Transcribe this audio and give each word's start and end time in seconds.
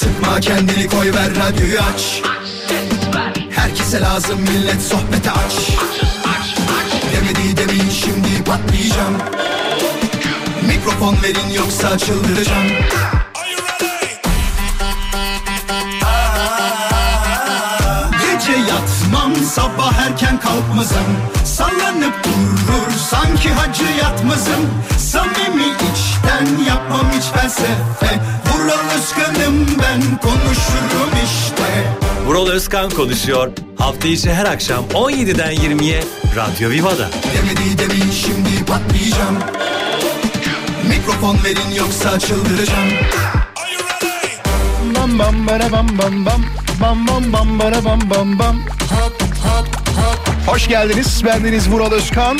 Sıkma 0.00 0.40
kendini 0.40 0.88
koy 0.88 1.12
ver 1.14 1.30
radyoyu 1.30 1.80
aç. 1.80 2.22
Herkese 3.50 4.00
lazım 4.00 4.40
millet 4.40 4.82
sohbete 4.82 5.30
aç. 5.30 5.54
Demedi 7.12 7.56
demin 7.56 7.90
şimdi 7.90 8.44
patlayacağım. 8.44 9.16
Mikrofon 10.66 11.16
verin 11.22 11.50
yoksa 11.56 11.98
çıldıracağım. 11.98 12.66
Gece 18.12 18.52
yatmam 18.52 19.36
sabah 19.54 19.94
erken 19.98 20.40
kalkmazım. 20.40 21.06
Sallanıp 21.44 22.24
durur 22.24 22.92
sanki 23.10 23.48
hacı 23.52 23.84
yatmazım. 24.02 24.70
Samimi 24.98 25.78
içten 26.40 26.64
yapmam 26.64 27.06
hiç 27.12 27.24
felsefe 27.24 28.20
Vural 28.46 28.98
Özkan'ım 28.98 29.66
ben 29.82 30.18
konuşurum 30.22 31.10
işte 31.24 31.94
Vural 32.26 32.48
Özkan 32.48 32.90
konuşuyor. 32.90 33.50
Hafta 33.78 34.08
içi 34.08 34.32
her 34.32 34.44
akşam 34.46 34.84
17'den 34.84 35.54
20'ye 35.54 36.04
Radyo 36.36 36.70
Viva'da. 36.70 37.08
Demedi 37.34 37.78
demin 37.78 38.10
şimdi 38.10 38.64
patlayacağım 38.66 39.38
Mikrofon 40.88 41.38
verin 41.44 41.74
yoksa 41.76 42.18
çıldıracağım 42.18 42.88
Bam 44.96 45.18
bam 45.18 45.46
bara 45.46 45.72
bam 45.72 45.88
bam 45.98 46.26
bam. 46.26 46.44
Bam 46.80 47.08
bam 47.08 47.32
bam 47.32 47.58
bara 47.58 47.84
bam 47.84 48.00
bam 48.10 48.38
bam. 48.38 48.56
Hoş 50.46 50.68
geldiniz. 50.68 51.24
Bendeniz 51.24 51.70
Vural 51.70 51.92
Özkan. 51.92 52.38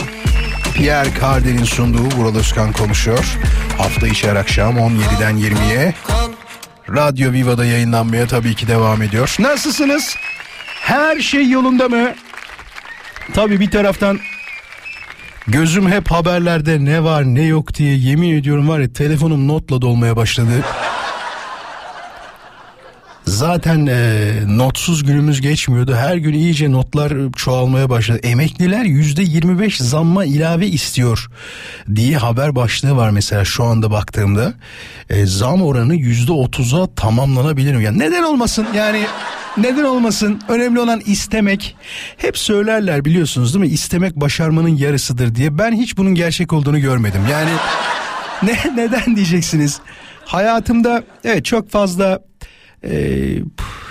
Pierre 0.75 1.09
Carden'in 1.21 1.65
sunduğu 1.65 2.17
Vural 2.17 2.37
Özkan 2.37 2.73
konuşuyor. 2.73 3.39
Hafta 3.81 4.07
içi 4.07 4.29
her 4.29 4.37
akşam 4.37 4.77
17'den 4.77 5.37
20'ye. 5.37 5.95
Radyo 6.89 7.33
Viva'da 7.33 7.65
yayınlanmaya 7.65 8.27
tabii 8.27 8.55
ki 8.55 8.69
devam 8.69 9.03
ediyor. 9.03 9.37
Nasılsınız? 9.39 10.17
Her 10.81 11.21
şey 11.21 11.51
yolunda 11.51 11.89
mı? 11.89 12.15
Tabii 13.35 13.61
bir 13.61 13.71
taraftan 13.71 14.19
gözüm 15.47 15.91
hep 15.91 16.11
haberlerde 16.11 16.85
ne 16.85 17.05
var 17.05 17.25
ne 17.25 17.43
yok 17.43 17.75
diye 17.75 17.97
yemin 17.97 18.39
ediyorum 18.39 18.69
var 18.69 18.81
ya 18.81 18.93
telefonum 18.93 19.49
notla 19.49 19.83
dolmaya 19.83 20.17
başladı. 20.17 20.65
Zaten 23.31 23.87
e, 23.87 24.33
notsuz 24.47 25.05
günümüz 25.05 25.41
geçmiyordu. 25.41 25.95
Her 25.95 26.17
gün 26.17 26.33
iyice 26.33 26.73
notlar 26.73 27.13
çoğalmaya 27.37 27.91
başladı. 27.91 28.19
Emekliler 28.23 28.85
yüzde 28.85 29.23
25 29.23 29.79
zamma 29.79 30.25
ilave 30.25 30.67
istiyor 30.67 31.31
diye 31.95 32.17
haber 32.17 32.57
başlığı 32.57 32.97
var 32.97 33.11
mesela 33.11 33.45
şu 33.45 33.65
anda 33.65 33.91
baktığımda. 33.91 34.55
E, 35.11 35.27
zam 35.27 35.63
oranı 35.63 35.95
yüzde 35.95 36.33
30'a 36.33 36.95
tamamlanabilir 36.95 37.75
mi? 37.75 37.85
Yani 37.85 37.99
neden 37.99 38.23
olmasın? 38.23 38.67
Yani 38.77 39.03
neden 39.57 39.85
olmasın? 39.85 40.41
Önemli 40.49 40.81
olan 40.81 41.01
istemek. 41.07 41.77
Hep 42.17 42.39
söylerler 42.39 43.05
biliyorsunuz 43.05 43.55
değil 43.55 43.65
mi? 43.65 43.73
İstemek 43.73 44.17
başarmanın 44.17 44.77
yarısıdır 44.77 45.35
diye. 45.35 45.59
Ben 45.59 45.73
hiç 45.73 45.97
bunun 45.97 46.15
gerçek 46.15 46.53
olduğunu 46.53 46.81
görmedim. 46.81 47.23
Yani 47.31 47.51
ne 48.43 48.77
neden 48.77 49.17
diyeceksiniz? 49.17 49.81
Hayatımda 50.25 51.03
evet 51.25 51.45
çok 51.45 51.71
fazla 51.71 52.30
ee, 52.85 53.39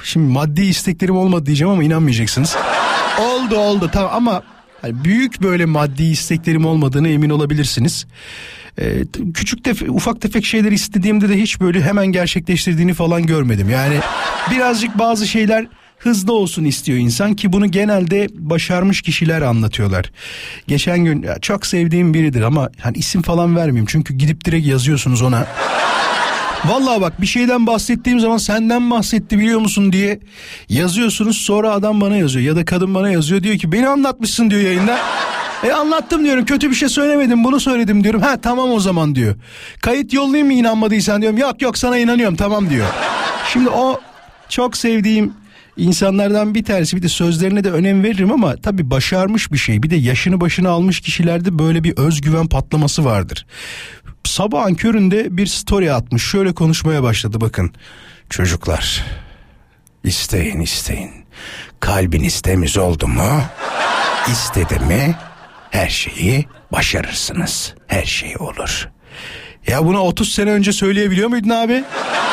şimdi 0.04 0.32
maddi 0.34 0.62
isteklerim 0.62 1.18
olmadı 1.18 1.46
diyeceğim 1.46 1.74
ama 1.74 1.84
inanmayacaksınız. 1.84 2.56
oldu 3.22 3.58
oldu 3.58 3.90
tamam 3.94 4.12
ama 4.14 4.44
hani 4.82 5.04
büyük 5.04 5.42
böyle 5.42 5.66
maddi 5.66 6.04
isteklerim 6.04 6.66
olmadığını 6.66 7.10
emin 7.10 7.30
olabilirsiniz. 7.30 8.08
Ee, 8.80 9.04
küçük 9.34 9.64
tefe, 9.64 9.92
ufak 9.92 10.22
tefek 10.22 10.46
şeyler 10.46 10.72
istediğimde 10.72 11.30
de 11.30 11.42
hiç 11.42 11.62
böyle 11.62 11.82
hemen 11.82 12.08
gerçekleştirdiğini 12.08 12.94
falan 12.94 13.26
görmedim. 13.26 13.70
Yani 13.70 14.00
birazcık 14.52 15.00
bazı 15.00 15.28
şeyler 15.28 15.68
hızlı 15.98 16.34
olsun 16.34 16.64
istiyor 16.64 16.98
insan 16.98 17.34
ki 17.34 17.54
bunu 17.54 17.72
genelde 17.72 18.28
başarmış 18.34 19.02
kişiler 19.02 19.42
anlatıyorlar. 19.42 20.12
Geçen 20.68 21.00
gün 21.00 21.28
çok 21.42 21.66
sevdiğim 21.66 22.14
biridir 22.14 22.42
ama 22.42 22.70
hani 22.82 22.98
isim 22.98 23.22
falan 23.22 23.56
vermeyeyim 23.56 23.86
çünkü 23.86 24.14
gidip 24.14 24.46
direkt 24.46 24.68
yazıyorsunuz 24.68 25.22
ona. 25.22 25.48
Vallahi 26.66 27.02
bak 27.02 27.22
bir 27.22 27.28
şeyden 27.28 27.68
bahsettiğim 27.68 28.20
zaman 28.20 28.38
senden 28.38 28.92
bahsetti 28.92 29.40
biliyor 29.40 29.60
musun 29.60 29.92
diye 29.92 30.20
yazıyorsunuz 30.70 31.38
sonra 31.38 31.72
adam 31.72 32.02
bana 32.02 32.18
yazıyor 32.18 32.46
ya 32.46 32.56
da 32.56 32.66
kadın 32.66 32.96
bana 32.96 33.10
yazıyor 33.10 33.44
diyor 33.44 33.58
ki 33.58 33.72
beni 33.72 33.88
anlatmışsın 33.88 34.50
diyor 34.50 34.62
yayında. 34.62 35.00
E 35.64 35.72
anlattım 35.72 36.26
diyorum 36.26 36.46
kötü 36.46 36.70
bir 36.70 36.76
şey 36.76 36.90
söylemedim 36.90 37.44
bunu 37.44 37.60
söyledim 37.60 38.04
diyorum. 38.04 38.22
Ha 38.22 38.42
tamam 38.42 38.72
o 38.72 38.80
zaman 38.80 39.16
diyor. 39.16 39.36
Kayıt 39.82 40.14
yollayayım 40.14 40.48
mı 40.48 40.54
inanmadıysan 40.54 41.22
diyorum. 41.22 41.38
Yok 41.38 41.62
yok 41.62 41.78
sana 41.78 41.98
inanıyorum 41.98 42.36
tamam 42.36 42.70
diyor. 42.70 42.88
Şimdi 43.54 43.70
o 43.70 44.00
çok 44.50 44.78
sevdiğim 44.78 45.34
insanlardan 45.80 46.56
bir 46.56 46.64
tanesi 46.64 46.98
bir 46.98 47.04
de 47.04 47.10
sözlerine 47.10 47.64
de 47.64 47.72
önem 47.72 48.04
veririm 48.04 48.32
ama 48.32 48.56
tabii 48.56 48.90
başarmış 48.90 49.52
bir 49.52 49.58
şey. 49.58 49.84
Bir 49.84 49.90
de 49.90 49.96
yaşını 49.96 50.42
başına 50.42 50.70
almış 50.70 51.00
kişilerde 51.02 51.60
böyle 51.60 51.84
bir 51.84 51.98
özgüven 51.98 52.48
patlaması 52.48 53.06
vardır 53.06 53.46
sabahın 54.30 54.76
köründe 54.76 55.38
bir 55.38 55.48
story 55.48 55.94
atmış. 55.94 56.24
Şöyle 56.24 56.54
konuşmaya 56.54 57.04
başladı 57.04 57.42
bakın. 57.42 57.74
Çocuklar 58.30 59.06
isteyin 60.04 60.60
isteyin. 60.60 61.12
Kalbiniz 61.80 62.42
temiz 62.42 62.78
oldu 62.78 63.08
mu? 63.08 63.42
İstedi 64.32 64.80
mi? 64.80 65.16
Her 65.72 65.90
şeyi 65.90 66.46
başarırsınız. 66.72 67.74
Her 67.88 68.06
şey 68.06 68.38
olur. 68.40 68.90
Ya 69.70 69.86
bunu 69.86 70.00
30 70.00 70.32
sene 70.32 70.52
önce 70.52 70.74
söyleyebiliyor 70.74 71.30
muydun 71.30 71.50
abi? 71.50 71.84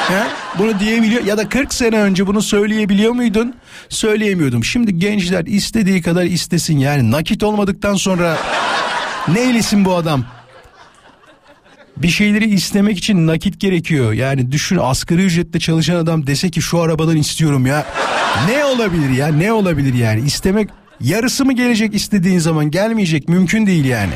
He? 0.09 0.23
Bunu 0.59 0.81
diyebiliyor 0.81 1.25
ya 1.25 1.37
da 1.37 1.49
40 1.49 1.75
sene 1.75 2.01
önce 2.01 2.27
bunu 2.27 2.43
söyleyebiliyor 2.43 3.13
muydun? 3.13 3.55
Söyleyemiyordum. 3.89 4.65
Şimdi 4.65 4.99
gençler 4.99 5.45
istediği 5.45 6.03
kadar 6.03 6.25
istesin 6.25 6.79
yani 6.79 7.11
nakit 7.11 7.43
olmadıktan 7.43 7.95
sonra 7.95 8.37
ne 9.29 9.41
eylesin 9.41 9.85
bu 9.85 9.95
adam? 9.95 10.25
bir 11.97 12.09
şeyleri 12.09 12.55
istemek 12.55 12.99
için 12.99 13.27
nakit 13.27 13.61
gerekiyor. 13.61 14.13
Yani 14.13 14.53
düşün 14.53 14.79
asgari 14.83 15.25
ücretle 15.25 15.61
çalışan 15.61 15.97
adam 15.97 16.27
dese 16.27 16.51
ki 16.51 16.63
şu 16.63 16.81
arabadan 16.81 17.17
istiyorum 17.17 17.67
ya. 17.67 17.87
Ne 18.49 18.65
olabilir 18.65 19.11
ya 19.11 19.29
ne 19.29 19.53
olabilir 19.53 19.95
yani 19.95 20.21
istemek 20.21 20.69
yarısı 21.01 21.45
mı 21.45 21.53
gelecek 21.53 21.95
istediğin 21.95 22.39
zaman 22.39 22.71
gelmeyecek 22.71 23.29
mümkün 23.29 23.67
değil 23.67 23.85
yani. 23.85 24.15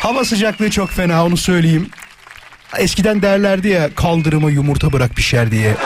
Hava 0.00 0.24
sıcaklığı 0.24 0.70
çok 0.70 0.90
fena 0.90 1.24
onu 1.24 1.36
söyleyeyim. 1.36 1.90
Eskiden 2.78 3.22
derlerdi 3.22 3.68
ya 3.68 3.94
kaldırıma 3.94 4.50
yumurta 4.50 4.92
bırak 4.92 5.14
pişer 5.14 5.50
diye. 5.50 5.76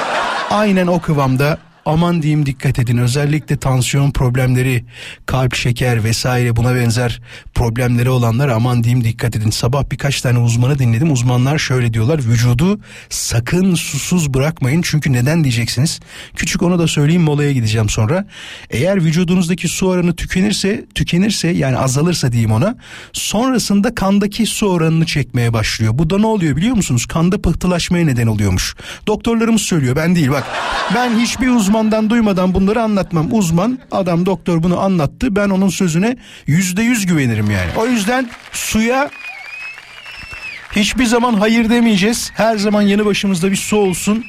Aynen 0.51 0.87
o 0.87 1.01
kıvamda 1.01 1.59
aman 1.87 2.23
diyeyim 2.23 2.47
dikkat 2.47 2.79
edin. 2.79 2.99
Özellikle 2.99 3.57
tansiyon 3.57 4.11
problemleri 4.11 4.85
kalp 5.27 5.55
şeker 5.55 6.05
vesaire 6.05 6.57
buna 6.57 6.75
benzer 6.75 7.21
problemleri 7.55 8.11
olanlar 8.11 8.49
aman 8.49 8.85
diyeyim 8.85 9.05
dikkat 9.05 9.37
edin. 9.37 9.51
Sabah 9.51 9.85
birkaç 9.91 10.21
tane 10.21 10.39
uzmanı 10.39 10.79
dinledim. 10.79 11.13
Uzmanlar 11.13 11.59
şöyle 11.59 11.95
diyorlar. 11.95 12.19
Vücudu 12.19 12.81
sakın 13.09 13.75
susuz 13.75 14.35
bırakmayın. 14.35 14.83
Çünkü 14.83 15.13
neden 15.13 15.45
diyeceksiniz? 15.45 16.01
Küçük 16.37 16.63
onu 16.63 16.79
da 16.79 16.87
söyleyeyim 16.87 17.23
molaya 17.23 17.53
gideceğim 17.53 17.89
sonra. 17.89 18.27
Eğer 18.71 19.05
vücudunuzdaki 19.05 19.69
su 19.69 19.89
oranı 19.89 20.17
tükenirse 20.17 20.85
tükenirse 20.95 21.49
yani 21.49 21.77
azalırsa 21.77 22.33
diyeyim 22.33 22.53
ona 22.53 22.77
sonrasında 23.13 23.95
kandaki 23.95 24.47
su 24.47 24.67
oranını 24.67 25.07
çekmeye 25.07 25.53
başlıyor. 25.53 25.93
Bu 25.99 26.11
da 26.11 26.19
ne 26.19 26.27
oluyor 26.27 26.57
biliyor 26.57 26.77
musunuz? 26.77 27.07
Kanda 27.07 27.43
pıhtılaşmaya 27.43 28.07
neden 28.07 28.27
oluyormuş. 28.27 28.75
Doktorlarımız 29.07 29.63
söylüyor. 29.63 29.97
Ben 29.97 30.17
değil. 30.17 30.31
Bak 30.31 30.45
ben 30.95 31.19
hiçbir 31.19 31.49
uzman 31.49 31.74
uzmandan 31.75 32.11
duymadan 32.11 32.55
bunları 32.55 32.83
anlatmam. 32.83 33.29
Uzman 33.33 33.79
adam 33.91 34.27
doktor 34.27 34.63
bunu 34.63 34.81
anlattı. 34.81 35.37
Ben 35.37 35.49
onun 35.49 35.69
sözüne 35.69 36.17
yüzde 36.47 36.83
yüz 36.83 37.07
güvenirim 37.07 37.51
yani. 37.51 37.71
O 37.77 37.87
yüzden 37.87 38.31
suya 38.53 39.11
hiçbir 40.77 41.05
zaman 41.05 41.35
hayır 41.35 41.71
demeyeceğiz. 41.71 42.31
Her 42.35 42.57
zaman 42.57 42.83
yanı 42.83 43.07
başımızda 43.07 43.51
bir 43.51 43.57
su 43.57 43.77
olsun. 43.77 44.25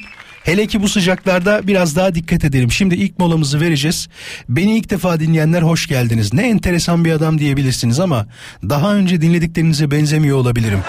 Hele 0.46 0.66
ki 0.66 0.82
bu 0.82 0.88
sıcaklarda 0.88 1.66
biraz 1.66 1.96
daha 1.96 2.14
dikkat 2.14 2.44
edelim. 2.44 2.72
Şimdi 2.72 2.94
ilk 2.94 3.18
molamızı 3.18 3.60
vereceğiz. 3.60 4.08
Beni 4.48 4.76
ilk 4.76 4.90
defa 4.90 5.20
dinleyenler 5.20 5.62
hoş 5.62 5.86
geldiniz. 5.86 6.32
Ne 6.32 6.48
enteresan 6.48 7.04
bir 7.04 7.12
adam 7.12 7.38
diyebilirsiniz 7.38 8.00
ama 8.00 8.26
daha 8.62 8.94
önce 8.94 9.20
dinlediklerinize 9.20 9.90
benzemiyor 9.90 10.36
olabilirim. 10.36 10.80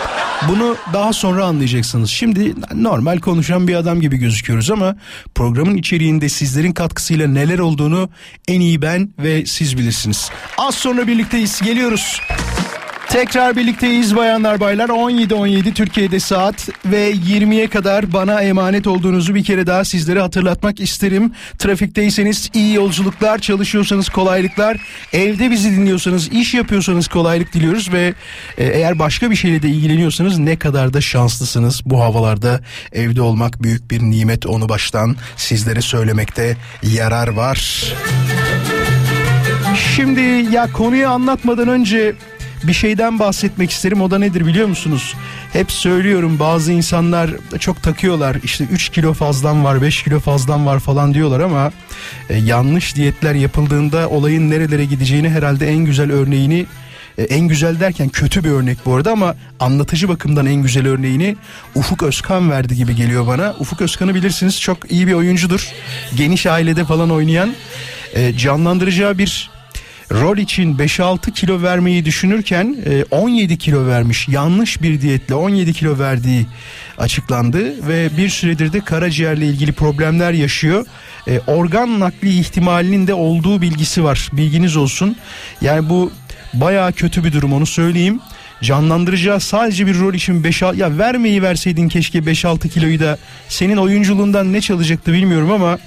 Bunu 0.49 0.75
daha 0.93 1.13
sonra 1.13 1.45
anlayacaksınız. 1.45 2.09
Şimdi 2.09 2.53
normal 2.73 3.19
konuşan 3.19 3.67
bir 3.67 3.75
adam 3.75 4.01
gibi 4.01 4.17
gözüküyoruz 4.17 4.71
ama 4.71 4.95
programın 5.35 5.77
içeriğinde 5.77 6.29
sizlerin 6.29 6.71
katkısıyla 6.71 7.27
neler 7.27 7.59
olduğunu 7.59 8.09
en 8.47 8.61
iyi 8.61 8.81
ben 8.81 9.09
ve 9.19 9.45
siz 9.45 9.77
bilirsiniz. 9.77 10.29
Az 10.57 10.75
sonra 10.75 11.07
birlikteyiz. 11.07 11.61
Geliyoruz. 11.61 12.21
Tekrar 13.09 13.55
birlikteyiz 13.55 14.15
bayanlar 14.15 14.59
baylar 14.59 14.89
17.17 14.89 15.73
Türkiye'de 15.73 16.19
saat 16.19 16.69
ve 16.85 17.11
20'ye 17.11 17.67
kadar 17.67 18.13
bana 18.13 18.41
emanet 18.41 18.87
olduğunuzu 18.87 19.35
bir 19.35 19.43
kere 19.43 19.67
daha 19.67 19.85
sizlere 19.85 20.21
hatırlatmak 20.21 20.79
isterim. 20.79 21.31
Trafikteyseniz 21.57 22.49
iyi 22.53 22.73
yolculuklar, 22.73 23.39
çalışıyorsanız 23.39 24.09
kolaylıklar, 24.09 24.77
evde 25.13 25.51
bizi 25.51 25.71
dinliyorsanız, 25.71 26.27
iş 26.27 26.53
yapıyorsanız 26.53 27.07
kolaylık 27.07 27.53
diliyoruz 27.53 27.93
ve 27.93 28.13
e, 28.57 28.65
eğer 28.65 28.99
başka 28.99 29.31
bir 29.31 29.35
şeyle 29.35 29.61
de 29.61 29.69
ilgileniyorsanız 29.69 30.39
ne 30.39 30.59
kadar 30.59 30.93
da 30.93 31.01
şanslısınız. 31.01 31.81
Bu 31.85 32.01
havalarda 32.01 32.61
evde 32.93 33.21
olmak 33.21 33.63
büyük 33.63 33.91
bir 33.91 34.01
nimet 34.01 34.45
onu 34.45 34.69
baştan 34.69 35.15
sizlere 35.37 35.81
söylemekte 35.81 36.57
yarar 36.83 37.27
var. 37.27 37.83
Şimdi 39.95 40.21
ya 40.55 40.71
konuyu 40.73 41.09
anlatmadan 41.09 41.67
önce 41.67 42.15
bir 42.63 42.73
şeyden 42.73 43.19
bahsetmek 43.19 43.71
isterim. 43.71 44.01
O 44.01 44.11
da 44.11 44.19
nedir 44.19 44.45
biliyor 44.45 44.67
musunuz? 44.67 45.15
Hep 45.53 45.71
söylüyorum 45.71 46.39
bazı 46.39 46.71
insanlar 46.71 47.31
çok 47.59 47.83
takıyorlar. 47.83 48.37
İşte 48.43 48.63
3 48.63 48.89
kilo 48.89 49.13
fazlan 49.13 49.63
var, 49.63 49.81
5 49.81 50.03
kilo 50.03 50.19
fazlan 50.19 50.65
var 50.65 50.79
falan 50.79 51.13
diyorlar 51.13 51.39
ama 51.39 51.71
e, 52.29 52.37
yanlış 52.37 52.95
diyetler 52.95 53.33
yapıldığında 53.33 54.09
olayın 54.09 54.49
nerelere 54.49 54.85
gideceğini 54.85 55.29
herhalde 55.29 55.67
en 55.67 55.77
güzel 55.77 56.11
örneğini 56.11 56.65
e, 57.17 57.23
en 57.23 57.47
güzel 57.47 57.79
derken 57.79 58.09
kötü 58.09 58.43
bir 58.43 58.49
örnek 58.49 58.77
bu 58.85 58.95
arada 58.95 59.11
ama 59.11 59.35
anlatıcı 59.59 60.09
bakımdan 60.09 60.45
en 60.45 60.63
güzel 60.63 60.87
örneğini 60.87 61.35
Ufuk 61.75 62.03
Özkan 62.03 62.51
verdi 62.51 62.75
gibi 62.75 62.95
geliyor 62.95 63.27
bana. 63.27 63.55
Ufuk 63.59 63.81
Özkan'ı 63.81 64.15
bilirsiniz 64.15 64.61
çok 64.61 64.91
iyi 64.91 65.07
bir 65.07 65.13
oyuncudur. 65.13 65.67
Geniş 66.15 66.45
ailede 66.45 66.85
falan 66.85 67.11
oynayan 67.11 67.53
e, 68.13 68.37
canlandıracağı 68.37 69.17
bir 69.17 69.56
rol 70.11 70.37
için 70.37 70.77
5-6 70.77 71.31
kilo 71.31 71.61
vermeyi 71.61 72.05
düşünürken 72.05 72.77
17 73.11 73.53
e, 73.53 73.57
kilo 73.57 73.87
vermiş. 73.87 74.27
Yanlış 74.27 74.81
bir 74.81 75.01
diyetle 75.01 75.35
17 75.35 75.73
kilo 75.73 75.99
verdiği 75.99 76.45
açıklandı 76.97 77.87
ve 77.87 78.17
bir 78.17 78.29
süredir 78.29 78.73
de 78.73 78.79
karaciğerle 78.79 79.45
ilgili 79.45 79.71
problemler 79.71 80.31
yaşıyor. 80.31 80.85
E, 81.27 81.39
organ 81.47 81.99
nakli 81.99 82.39
ihtimalinin 82.39 83.07
de 83.07 83.13
olduğu 83.13 83.61
bilgisi 83.61 84.03
var. 84.03 84.29
Bilginiz 84.33 84.77
olsun. 84.77 85.15
Yani 85.61 85.89
bu 85.89 86.11
baya 86.53 86.91
kötü 86.91 87.23
bir 87.23 87.33
durum 87.33 87.53
onu 87.53 87.65
söyleyeyim. 87.65 88.19
Canlandıracağı 88.61 89.39
sadece 89.39 89.87
bir 89.87 89.99
rol 89.99 90.13
için 90.13 90.43
5 90.43 90.61
ya 90.61 90.97
vermeyi 90.97 91.43
verseydin 91.43 91.89
keşke 91.89 92.19
5-6 92.19 92.69
kiloyu 92.69 92.99
da 92.99 93.17
senin 93.49 93.77
oyunculuğundan 93.77 94.53
ne 94.53 94.61
çalacaktı 94.61 95.13
bilmiyorum 95.13 95.51
ama 95.51 95.79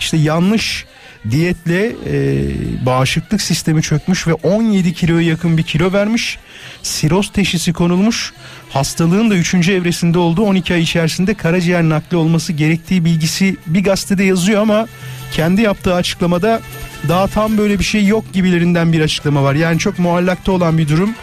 işte 0.00 0.16
yanlış 0.16 0.84
diyetle 1.30 1.86
e, 1.86 2.86
bağışıklık 2.86 3.42
sistemi 3.42 3.82
çökmüş 3.82 4.26
ve 4.26 4.32
17 4.32 4.94
kiloya 4.94 5.26
yakın 5.26 5.58
bir 5.58 5.62
kilo 5.62 5.92
vermiş. 5.92 6.38
Siroz 6.82 7.32
teşhisi 7.32 7.72
konulmuş. 7.72 8.32
Hastalığın 8.70 9.30
da 9.30 9.34
3. 9.34 9.54
evresinde 9.54 10.18
olduğu 10.18 10.42
12 10.42 10.74
ay 10.74 10.82
içerisinde 10.82 11.34
karaciğer 11.34 11.82
nakli 11.82 12.16
olması 12.16 12.52
gerektiği 12.52 13.04
bilgisi 13.04 13.56
bir 13.66 13.84
gazetede 13.84 14.24
yazıyor 14.24 14.62
ama 14.62 14.86
kendi 15.32 15.62
yaptığı 15.62 15.94
açıklamada 15.94 16.60
daha 17.08 17.26
tam 17.26 17.58
böyle 17.58 17.78
bir 17.78 17.84
şey 17.84 18.06
yok 18.06 18.24
gibilerinden 18.32 18.92
bir 18.92 19.00
açıklama 19.00 19.42
var. 19.42 19.54
Yani 19.54 19.78
çok 19.78 19.98
muallakta 19.98 20.52
olan 20.52 20.78
bir 20.78 20.88
durum. 20.88 21.14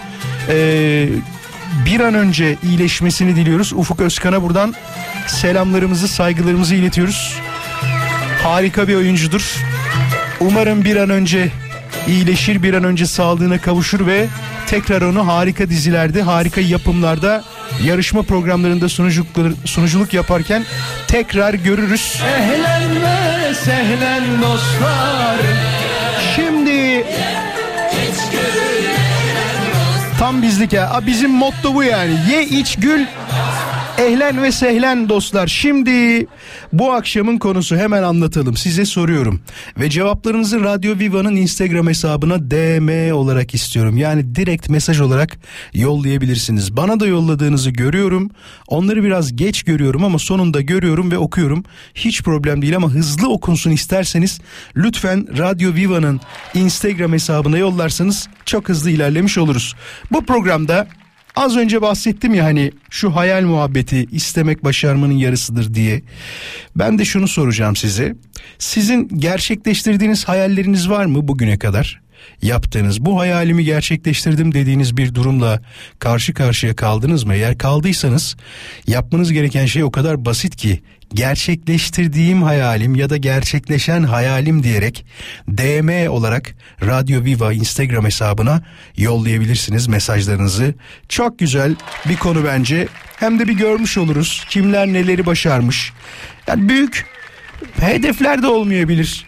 Ee, 0.50 1.10
bir 1.86 2.00
an 2.00 2.14
önce 2.14 2.58
iyileşmesini 2.64 3.36
diliyoruz. 3.36 3.74
Ufuk 3.74 4.02
Özkan'a 4.02 4.42
buradan 4.42 4.74
selamlarımızı, 5.28 6.08
saygılarımızı 6.08 6.76
iletiyoruz. 6.76 7.40
Harika 8.44 8.88
bir 8.88 8.96
oyuncudur. 8.96 9.56
Umarım 10.40 10.84
bir 10.84 10.96
an 10.96 11.10
önce 11.10 11.52
iyileşir, 12.08 12.64
bir 12.64 12.74
an 12.74 12.84
önce 12.84 13.06
sağlığına 13.06 13.62
kavuşur 13.62 14.08
ve 14.08 14.28
tekrar 14.68 15.02
onu 15.02 15.28
harika 15.28 15.70
dizilerde, 15.70 16.22
harika 16.22 16.62
yapımlarda, 16.62 17.44
yarışma 17.84 18.22
programlarında 18.22 18.90
sunuculuk, 18.90 19.28
sunuculuk 19.66 20.14
yaparken 20.14 20.64
tekrar 21.08 21.54
görürüz. 21.54 22.22
Ehlen 22.38 22.96
ve 23.02 23.54
sehlen 23.54 24.42
dostlar. 24.42 25.38
Şimdi 26.36 27.06
tam 30.20 30.42
bizlik 30.42 30.74
ya. 30.74 31.02
Bizim 31.08 31.32
motto 31.32 31.76
bu 31.76 31.84
yani. 31.84 32.14
Ye 32.32 32.44
iç 32.44 32.76
gül 32.76 33.06
Ehlen 33.98 34.44
ve 34.44 34.52
sehlen 34.52 35.10
dostlar. 35.10 35.48
Şimdi 35.48 36.28
bu 36.74 36.94
akşamın 36.94 37.38
konusu 37.38 37.76
hemen 37.76 38.04
anlatalım. 38.04 38.58
Size 38.58 38.86
soruyorum. 38.86 39.42
Ve 39.80 39.90
cevaplarınızı 39.90 40.64
Radyo 40.64 41.00
Viva'nın 41.00 41.36
Instagram 41.36 41.88
hesabına 41.88 42.52
DM 42.52 43.14
olarak 43.14 43.54
istiyorum. 43.54 43.98
Yani 43.98 44.36
direkt 44.36 44.70
mesaj 44.70 45.02
olarak 45.02 45.38
yollayabilirsiniz. 45.74 46.78
Bana 46.78 47.00
da 47.00 47.08
yolladığınızı 47.08 47.70
görüyorum. 47.70 48.32
Onları 48.68 49.04
biraz 49.04 49.36
geç 49.36 49.64
görüyorum 49.64 50.04
ama 50.04 50.20
sonunda 50.20 50.62
görüyorum 50.62 51.12
ve 51.12 51.18
okuyorum. 51.18 51.64
Hiç 51.96 52.24
problem 52.24 52.62
değil 52.62 52.76
ama 52.76 52.90
hızlı 52.90 53.30
okunsun 53.30 53.72
isterseniz 53.72 54.40
lütfen 54.76 55.38
Radyo 55.38 55.74
Viva'nın 55.74 56.22
Instagram 56.54 57.14
hesabına 57.14 57.58
yollarsanız 57.58 58.28
çok 58.46 58.70
hızlı 58.70 58.90
ilerlemiş 58.90 59.38
oluruz. 59.38 59.76
Bu 60.12 60.26
programda 60.26 60.88
Az 61.36 61.58
önce 61.58 61.82
bahsettim 61.82 62.34
ya 62.34 62.46
hani 62.46 62.72
şu 62.90 63.16
hayal 63.16 63.44
muhabbeti 63.44 64.06
istemek 64.12 64.64
başarmanın 64.64 65.18
yarısıdır 65.18 65.74
diye. 65.74 66.02
Ben 66.76 67.00
de 67.00 67.06
şunu 67.06 67.28
soracağım 67.28 67.76
size. 67.76 68.16
Sizin 68.60 69.08
gerçekleştirdiğiniz 69.08 70.28
hayalleriniz 70.28 70.90
var 70.90 71.06
mı 71.06 71.28
bugüne 71.28 71.60
kadar? 71.60 72.02
Yaptığınız 72.42 73.06
bu 73.06 73.20
hayalimi 73.20 73.64
gerçekleştirdim 73.64 74.54
dediğiniz 74.54 74.98
bir 74.98 75.16
durumla 75.16 75.62
karşı 76.00 76.34
karşıya 76.34 76.76
kaldınız 76.76 77.24
mı? 77.24 77.34
Eğer 77.34 77.58
kaldıysanız 77.58 78.36
yapmanız 78.88 79.32
gereken 79.32 79.66
şey 79.66 79.84
o 79.84 79.92
kadar 79.92 80.26
basit 80.26 80.56
ki 80.56 80.82
gerçekleştirdiğim 81.16 82.44
hayalim 82.44 82.96
ya 82.96 83.10
da 83.10 83.18
gerçekleşen 83.18 84.04
hayalim 84.04 84.64
diyerek 84.64 85.06
DM 85.48 86.10
olarak 86.10 86.56
Radyo 86.82 87.24
Viva 87.24 87.54
Instagram 87.54 88.06
hesabına 88.06 88.64
yollayabilirsiniz 88.98 89.88
mesajlarınızı. 89.88 90.74
Çok 91.10 91.40
güzel 91.40 91.76
bir 92.10 92.16
konu 92.16 92.46
bence. 92.46 92.88
Hem 93.18 93.40
de 93.40 93.48
bir 93.48 93.54
görmüş 93.54 93.98
oluruz 93.98 94.46
kimler 94.50 94.88
neleri 94.88 95.26
başarmış. 95.26 95.94
Yani 96.48 96.70
büyük 96.70 97.06
hedefler 97.80 98.42
de 98.42 98.48
olmayabilir. 98.48 99.26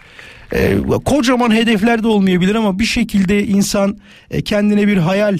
E, 0.54 0.78
kocaman 1.06 1.56
hedefler 1.56 2.04
de 2.04 2.08
olmayabilir 2.08 2.56
ama 2.56 2.80
bir 2.80 2.86
şekilde 2.86 3.44
insan 3.44 3.98
e, 4.32 4.42
kendine 4.42 4.88
bir 4.88 4.98
hayal 4.98 5.38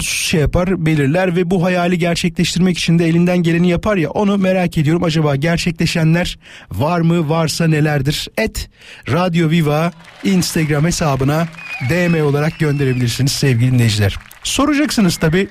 şey 0.00 0.40
yapar 0.40 0.86
belirler 0.86 1.36
ve 1.36 1.50
bu 1.50 1.64
hayali 1.64 1.98
gerçekleştirmek 1.98 2.78
için 2.78 2.98
de 2.98 3.06
elinden 3.06 3.38
geleni 3.38 3.68
yapar 3.68 3.96
ya 3.96 4.10
onu 4.10 4.38
merak 4.38 4.78
ediyorum. 4.78 5.02
Acaba 5.02 5.36
gerçekleşenler 5.36 6.38
var 6.70 7.00
mı 7.00 7.28
varsa 7.28 7.66
nelerdir? 7.66 8.28
Et 8.38 8.70
Radyo 9.08 9.50
Viva 9.50 9.92
Instagram 10.24 10.84
hesabına 10.84 11.48
DM 11.90 12.24
olarak 12.24 12.58
gönderebilirsiniz 12.58 13.32
sevgili 13.32 13.72
dinleyiciler. 13.72 14.16
Soracaksınız 14.42 15.16
tabi 15.16 15.48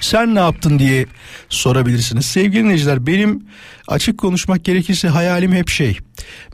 sen 0.00 0.34
ne 0.34 0.38
yaptın 0.38 0.78
diye 0.78 1.06
sorabilirsiniz. 1.48 2.26
Sevgili 2.26 2.64
dinleyiciler 2.64 3.06
benim 3.06 3.42
açık 3.88 4.18
konuşmak 4.18 4.64
gerekirse 4.64 5.08
hayalim 5.08 5.52
hep 5.52 5.68
şey 5.68 5.98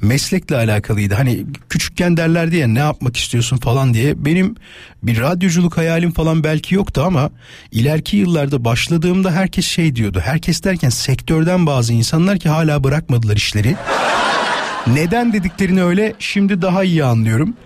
meslekle 0.02 0.56
alakalıydı. 0.56 1.14
Hani 1.14 1.46
küçükken 1.68 2.16
derler 2.16 2.50
diye 2.50 2.74
ne 2.74 2.78
yapmak 2.78 3.16
istiyorsun 3.16 3.56
falan 3.56 3.94
diye. 3.94 4.24
Benim 4.24 4.54
bir 5.02 5.20
radyoculuk 5.20 5.76
hayalim 5.76 6.12
falan 6.12 6.44
belki 6.44 6.74
yoktu 6.74 7.02
ama 7.06 7.30
ileriki 7.72 8.16
yıllarda 8.16 8.64
başladığımda 8.64 9.30
herkes 9.30 9.66
şey 9.66 9.96
diyordu. 9.96 10.22
Herkes 10.24 10.64
derken 10.64 10.88
sektörden 10.88 11.66
bazı 11.66 11.92
insanlar 11.92 12.38
ki 12.38 12.48
hala 12.48 12.84
bırakmadılar 12.84 13.36
işleri. 13.36 13.76
Neden 14.86 15.32
dediklerini 15.32 15.82
öyle 15.82 16.14
şimdi 16.18 16.62
daha 16.62 16.84
iyi 16.84 17.04
anlıyorum. 17.04 17.56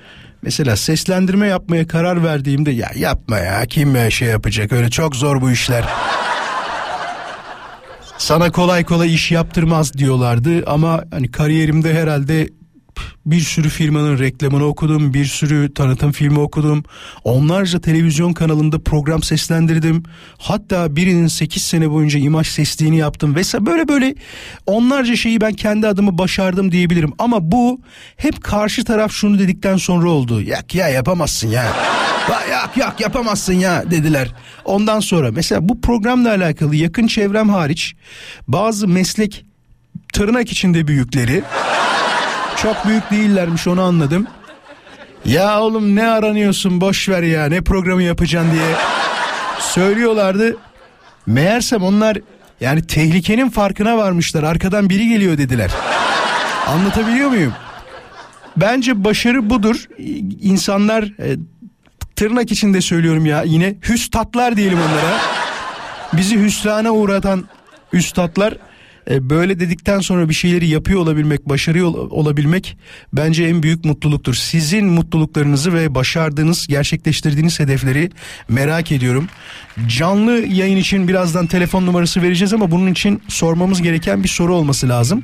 Mesela 0.43 0.77
seslendirme 0.77 1.47
yapmaya 1.47 1.87
karar 1.87 2.25
verdiğimde 2.25 2.71
ya 2.71 2.91
yapma 2.97 3.39
ya 3.39 3.67
kim 3.67 4.11
şey 4.11 4.29
yapacak 4.29 4.73
öyle 4.73 4.91
çok 4.91 5.17
zor 5.17 5.41
bu 5.41 5.51
işler. 5.51 5.85
Sana 8.19 8.53
kolay 8.53 8.85
kolay 8.85 9.15
iş 9.15 9.31
yaptırmaz 9.31 9.95
diyorlardı 9.95 10.65
ama 10.67 11.05
hani 11.11 11.31
kariyerimde 11.31 11.95
herhalde 11.95 12.49
bir 13.27 13.41
sürü 13.41 13.69
firmanın 13.69 14.19
reklamını 14.19 14.65
okudum, 14.65 15.15
bir 15.15 15.25
sürü 15.25 15.75
tanıtım 15.75 16.13
filmi 16.13 16.39
okudum. 16.39 16.85
Onlarca 17.25 17.81
televizyon 17.81 18.33
kanalında 18.33 18.79
program 18.79 19.23
seslendirdim. 19.23 20.03
Hatta 20.39 20.97
birinin 20.97 21.27
8 21.27 21.63
sene 21.63 21.91
boyunca 21.91 22.19
imaj 22.19 22.49
sesliğini 22.49 22.97
yaptım 22.97 23.35
vesaire 23.35 23.67
böyle 23.67 23.89
böyle 23.89 24.15
onlarca 24.67 25.17
şeyi 25.17 25.41
ben 25.41 25.53
kendi 25.53 25.87
adımı 25.87 26.19
başardım 26.19 26.73
diyebilirim. 26.73 27.13
Ama 27.19 27.53
bu 27.53 27.81
hep 28.17 28.45
karşı 28.45 28.85
taraf 28.85 29.13
şunu 29.13 29.39
dedikten 29.39 29.77
sonra 29.77 30.11
oldu. 30.11 30.43
Yak 30.43 30.75
ya 30.75 30.89
yapamazsın 30.89 31.49
ya. 31.49 31.65
Yak 32.51 32.77
yak 32.77 33.01
yapamazsın 33.01 33.53
ya 33.53 33.91
dediler. 33.91 34.29
Ondan 34.65 35.01
sonra 35.01 35.31
mesela 35.33 35.69
bu 35.69 35.81
programla 35.81 36.31
alakalı 36.31 36.77
yakın 36.77 37.07
çevrem 37.07 37.49
hariç 37.49 37.95
bazı 38.49 38.89
meslek 38.89 39.45
tırnak 40.13 40.53
içinde 40.53 40.89
büyükleri 40.89 41.43
çok 42.63 42.87
büyük 42.87 43.11
değillermiş 43.11 43.67
onu 43.67 43.83
anladım. 43.83 44.27
Ya 45.25 45.61
oğlum 45.61 45.97
ne 45.97 46.07
aranıyorsun 46.07 46.81
boş 46.81 47.09
ver 47.09 47.23
ya 47.23 47.47
ne 47.47 47.61
programı 47.61 48.03
yapacaksın 48.03 48.53
diye 48.53 48.75
söylüyorlardı. 49.61 50.57
Meğersem 51.27 51.83
onlar 51.83 52.19
yani 52.61 52.87
tehlikenin 52.87 53.51
farkına 53.51 53.97
varmışlar. 53.97 54.43
Arkadan 54.43 54.91
biri 54.91 55.09
geliyor 55.09 55.39
dediler. 55.39 55.71
Anlatabiliyor 56.67 57.29
muyum? 57.31 57.53
Bence 58.57 59.05
başarı 59.05 59.51
budur. 59.51 59.89
İnsanlar 60.41 61.03
e, 61.03 61.37
tırnak 62.17 62.53
içinde 62.53 62.81
söylüyorum 62.81 63.27
ya 63.27 63.43
yine 63.43 63.75
hüstatlar 63.89 64.57
diyelim 64.57 64.79
onlara. 64.79 65.19
Bizi 66.13 66.41
hüsrana 66.41 66.91
uğratan 66.91 67.45
üstatlar 67.93 68.55
e, 69.11 69.31
böyle 69.31 69.61
dedikten 69.61 70.01
sonra 70.01 70.29
bir 70.29 70.35
şeyleri 70.35 70.69
yapıyor 70.69 71.01
olabilmek, 71.01 71.49
başarıyor 71.49 71.87
olabilmek 71.95 72.79
bence 73.13 73.45
en 73.45 73.63
büyük 73.63 73.85
mutluluktur. 73.85 74.35
Sizin 74.35 74.87
mutluluklarınızı 74.87 75.75
ve 75.75 75.95
başardığınız, 75.95 76.67
gerçekleştirdiğiniz 76.67 77.61
hedefleri 77.61 78.11
merak 78.49 78.93
ediyorum. 78.93 79.29
Canlı 79.87 80.33
yayın 80.33 80.77
için 80.77 81.09
birazdan 81.09 81.47
telefon 81.47 81.87
numarası 81.87 82.23
vereceğiz 82.23 82.53
ama 82.53 82.71
bunun 82.71 82.93
için 82.93 83.23
sormamız 83.29 83.83
gereken 83.83 84.23
bir 84.23 84.29
soru 84.29 84.55
olması 84.55 84.89
lazım. 84.89 85.23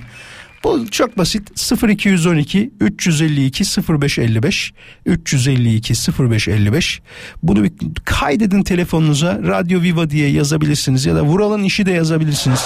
Bu 0.64 0.86
çok 0.90 1.18
basit 1.18 1.72
0212 1.88 2.70
352 2.80 3.64
0555 3.88 4.72
352 5.06 5.94
0555 6.18 7.02
bunu 7.42 7.64
bir 7.64 7.72
kaydedin 8.04 8.62
telefonunuza 8.62 9.40
Radyo 9.42 9.82
Viva 9.82 10.10
diye 10.10 10.30
yazabilirsiniz 10.30 11.06
ya 11.06 11.14
da 11.14 11.22
Vural'ın 11.22 11.62
işi 11.62 11.86
de 11.86 11.92
yazabilirsiniz. 11.92 12.60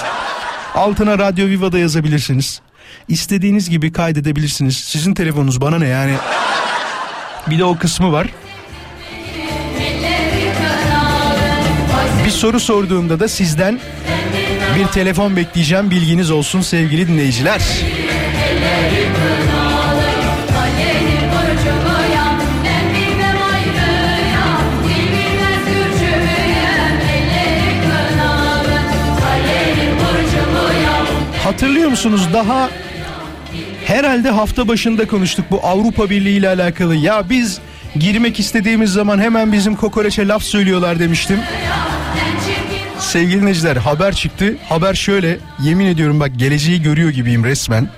Altına 0.75 1.19
Radyo 1.19 1.47
Viva'da 1.47 1.79
yazabilirsiniz. 1.79 2.61
İstediğiniz 3.07 3.69
gibi 3.69 3.91
kaydedebilirsiniz. 3.91 4.77
Sizin 4.77 5.13
telefonunuz 5.13 5.61
bana 5.61 5.77
ne 5.77 5.87
yani. 5.87 6.13
Bir 7.47 7.59
de 7.59 7.63
o 7.63 7.77
kısmı 7.77 8.11
var. 8.11 8.27
Bir 12.25 12.29
soru 12.29 12.59
sorduğumda 12.59 13.19
da 13.19 13.27
sizden 13.27 13.79
bir 14.75 14.87
telefon 14.87 15.35
bekleyeceğim 15.35 15.91
bilginiz 15.91 16.31
olsun 16.31 16.61
sevgili 16.61 17.07
dinleyiciler. 17.07 17.61
Hatırlıyor 31.49 31.89
musunuz 31.89 32.27
daha 32.33 32.69
herhalde 33.85 34.29
hafta 34.29 34.67
başında 34.67 35.07
konuştuk 35.07 35.45
bu 35.51 35.59
Avrupa 35.63 36.09
Birliği 36.09 36.37
ile 36.37 36.49
alakalı. 36.49 36.95
Ya 36.95 37.29
biz 37.29 37.59
girmek 37.95 38.39
istediğimiz 38.39 38.93
zaman 38.93 39.19
hemen 39.19 39.51
bizim 39.51 39.75
kokoreçe 39.75 40.27
laf 40.27 40.43
söylüyorlar 40.43 40.99
demiştim. 40.99 41.39
Sevgili 42.99 43.41
dinleyiciler 43.41 43.75
haber 43.75 44.15
çıktı. 44.15 44.57
Haber 44.69 44.93
şöyle 44.93 45.39
yemin 45.63 45.85
ediyorum 45.85 46.19
bak 46.19 46.31
geleceği 46.37 46.81
görüyor 46.81 47.09
gibiyim 47.09 47.43
resmen. 47.43 47.89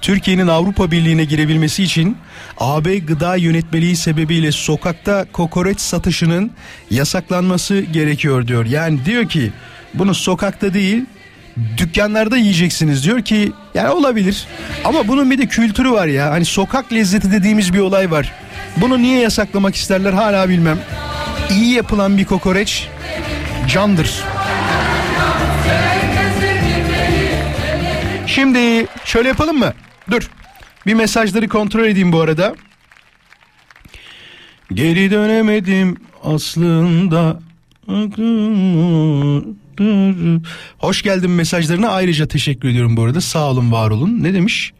Türkiye'nin 0.00 0.48
Avrupa 0.48 0.90
Birliği'ne 0.90 1.24
girebilmesi 1.24 1.82
için 1.82 2.16
AB 2.58 2.98
gıda 2.98 3.36
yönetmeliği 3.36 3.96
sebebiyle 3.96 4.52
sokakta 4.52 5.26
kokoreç 5.32 5.80
satışının 5.80 6.50
yasaklanması 6.90 7.80
gerekiyor 7.80 8.46
diyor. 8.46 8.66
Yani 8.66 9.04
diyor 9.04 9.28
ki 9.28 9.52
bunu 9.94 10.14
sokakta 10.14 10.74
değil 10.74 11.04
dükkanlarda 11.76 12.36
yiyeceksiniz 12.36 13.04
diyor 13.04 13.22
ki 13.22 13.52
yani 13.74 13.88
olabilir. 13.88 14.46
Ama 14.84 15.08
bunun 15.08 15.30
bir 15.30 15.38
de 15.38 15.46
kültürü 15.46 15.90
var 15.90 16.06
ya. 16.06 16.30
Hani 16.30 16.44
sokak 16.44 16.92
lezzeti 16.92 17.32
dediğimiz 17.32 17.74
bir 17.74 17.78
olay 17.78 18.10
var. 18.10 18.32
Bunu 18.76 18.98
niye 19.02 19.20
yasaklamak 19.20 19.74
isterler 19.74 20.12
hala 20.12 20.48
bilmem. 20.48 20.78
İyi 21.50 21.74
yapılan 21.74 22.18
bir 22.18 22.24
kokoreç 22.24 22.88
candır. 23.68 24.24
Şimdi 28.26 28.86
şöyle 29.04 29.28
yapalım 29.28 29.58
mı? 29.58 29.72
Dur. 30.10 30.30
Bir 30.86 30.94
mesajları 30.94 31.48
kontrol 31.48 31.84
edeyim 31.84 32.12
bu 32.12 32.20
arada. 32.20 32.54
Geri 34.72 35.10
dönemedim 35.10 35.96
aslında. 36.24 37.40
Hoş 40.78 41.02
geldin 41.02 41.30
mesajlarına 41.30 41.88
ayrıca 41.88 42.26
teşekkür 42.26 42.68
ediyorum 42.68 42.96
bu 42.96 43.04
arada. 43.04 43.20
Sağ 43.20 43.50
olun 43.50 43.72
var 43.72 43.90
olun. 43.90 44.22
Ne 44.22 44.34
demiş? 44.34 44.72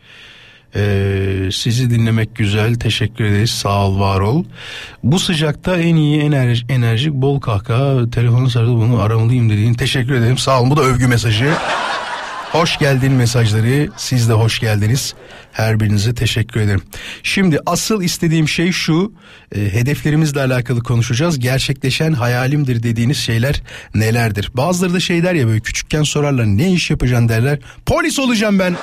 Ee, 0.76 1.49
sizi 1.52 1.90
dinlemek 1.90 2.37
güzel 2.37 2.75
teşekkür 2.75 3.25
ederiz 3.25 3.50
sağ 3.50 3.87
ol 3.87 4.00
var 4.00 4.21
ol. 4.21 4.45
Bu 5.02 5.19
sıcakta 5.19 5.76
en 5.76 5.97
iyi 5.97 6.21
enerji, 6.21 6.67
enerjik 6.69 7.12
bol 7.12 7.40
kahkaha 7.40 8.11
telefonu 8.11 8.50
sarılı 8.50 8.76
bunu 8.76 9.00
aramalıyım 9.00 9.50
dediğin 9.50 9.75
teşekkür 9.75 10.14
ederim 10.14 10.38
sağ 10.38 10.61
olun 10.61 10.71
bu 10.71 10.76
da 10.76 10.83
övgü 10.83 11.07
mesajı. 11.07 11.55
Hoş 12.52 12.78
geldin 12.78 13.12
mesajları. 13.12 13.88
Siz 13.97 14.28
de 14.28 14.33
hoş 14.33 14.61
geldiniz. 14.61 15.14
Her 15.52 15.81
birinize 15.81 16.14
teşekkür 16.14 16.61
ederim. 16.61 16.83
Şimdi 17.23 17.59
asıl 17.67 18.02
istediğim 18.02 18.49
şey 18.49 18.73
şu. 18.73 19.12
E, 19.55 19.61
hedeflerimizle 19.61 20.40
alakalı 20.40 20.83
konuşacağız. 20.83 21.38
Gerçekleşen 21.38 22.12
hayalimdir 22.12 22.83
dediğiniz 22.83 23.17
şeyler 23.17 23.62
nelerdir? 23.95 24.50
Bazıları 24.55 24.95
da 24.95 25.00
şey 25.00 25.23
der 25.23 25.35
ya 25.35 25.47
böyle 25.47 25.61
küçükken 25.61 26.02
sorarlar 26.02 26.45
ne 26.47 26.73
iş 26.73 26.90
yapacaksın 26.90 27.28
derler. 27.28 27.59
Polis 27.87 28.19
olacağım 28.19 28.59
ben. 28.59 28.76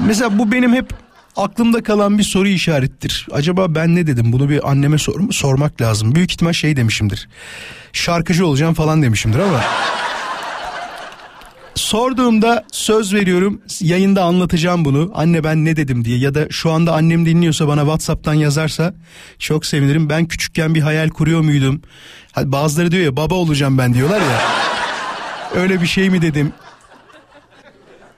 Mesela 0.00 0.38
bu 0.38 0.52
benim 0.52 0.74
hep 0.74 0.90
aklımda 1.36 1.82
kalan 1.82 2.18
bir 2.18 2.22
soru 2.22 2.48
işarettir. 2.48 3.26
Acaba 3.32 3.74
ben 3.74 3.96
ne 3.96 4.06
dedim? 4.06 4.32
Bunu 4.32 4.48
bir 4.48 4.70
anneme 4.70 4.98
sor 4.98 5.32
sormak 5.32 5.80
lazım. 5.80 6.14
Büyük 6.14 6.32
ihtimal 6.32 6.52
şey 6.52 6.76
demişimdir. 6.76 7.28
Şarkıcı 7.92 8.46
olacağım 8.46 8.74
falan 8.74 9.02
demişimdir 9.02 9.38
ama 9.38 9.60
sorduğumda 11.76 12.64
söz 12.72 13.14
veriyorum 13.14 13.60
yayında 13.80 14.24
anlatacağım 14.24 14.84
bunu. 14.84 15.10
Anne 15.14 15.44
ben 15.44 15.64
ne 15.64 15.76
dedim 15.76 16.04
diye 16.04 16.18
ya 16.18 16.34
da 16.34 16.46
şu 16.50 16.70
anda 16.70 16.94
annem 16.94 17.26
dinliyorsa 17.26 17.68
bana 17.68 17.80
WhatsApp'tan 17.80 18.34
yazarsa 18.34 18.94
çok 19.38 19.66
sevinirim. 19.66 20.08
Ben 20.08 20.26
küçükken 20.26 20.74
bir 20.74 20.80
hayal 20.80 21.08
kuruyor 21.08 21.40
muydum? 21.40 21.82
Bazıları 22.44 22.90
diyor 22.90 23.04
ya 23.04 23.16
baba 23.16 23.34
olacağım 23.34 23.78
ben 23.78 23.94
diyorlar 23.94 24.20
ya. 24.20 24.42
Öyle 25.54 25.82
bir 25.82 25.86
şey 25.86 26.10
mi 26.10 26.22
dedim? 26.22 26.52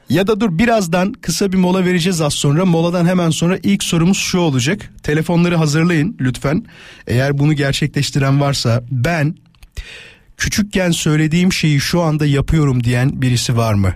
Ya 0.09 0.27
da 0.27 0.41
dur 0.41 0.59
birazdan 0.59 1.13
kısa 1.13 1.53
bir 1.53 1.57
mola 1.57 1.85
vereceğiz 1.85 2.21
az 2.21 2.35
sonra. 2.35 2.65
Moladan 2.65 3.07
hemen 3.07 3.31
sonra 3.31 3.59
ilk 3.63 3.83
sorumuz 3.83 4.19
şu 4.19 4.39
olacak. 4.39 4.93
Telefonları 5.03 5.57
hazırlayın 5.57 6.17
lütfen. 6.21 6.65
Eğer 7.07 7.39
bunu 7.39 7.53
gerçekleştiren 7.53 8.41
varsa 8.41 8.83
ben 8.91 9.35
küçükken 10.39 10.91
söylediğim 10.91 11.53
şeyi 11.53 11.81
şu 11.81 12.03
anda 12.03 12.27
yapıyorum 12.27 12.85
diyen 12.85 13.23
birisi 13.23 13.57
var 13.57 13.75
mı? 13.75 13.95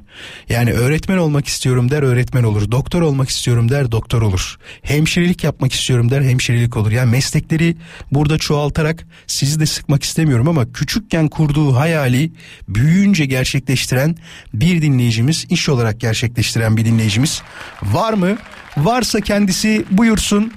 Yani 0.48 0.72
öğretmen 0.72 1.16
olmak 1.16 1.46
istiyorum 1.46 1.90
der 1.90 2.02
öğretmen 2.02 2.42
olur. 2.42 2.70
Doktor 2.70 3.02
olmak 3.02 3.28
istiyorum 3.28 3.68
der 3.68 3.92
doktor 3.92 4.22
olur. 4.22 4.56
Hemşirelik 4.82 5.44
yapmak 5.44 5.72
istiyorum 5.72 6.10
der 6.10 6.22
hemşirelik 6.22 6.76
olur. 6.76 6.90
Yani 6.90 7.10
meslekleri 7.10 7.76
burada 8.12 8.38
çoğaltarak 8.38 9.06
sizi 9.26 9.60
de 9.60 9.66
sıkmak 9.66 10.02
istemiyorum 10.02 10.48
ama 10.48 10.72
küçükken 10.72 11.28
kurduğu 11.28 11.76
hayali 11.76 12.32
büyüyünce 12.68 13.26
gerçekleştiren 13.26 14.16
bir 14.54 14.82
dinleyicimiz, 14.82 15.46
iş 15.50 15.68
olarak 15.68 16.00
gerçekleştiren 16.00 16.76
bir 16.76 16.84
dinleyicimiz 16.84 17.42
var 17.82 18.12
mı? 18.12 18.36
Varsa 18.76 19.20
kendisi 19.20 19.84
buyursun 19.90 20.52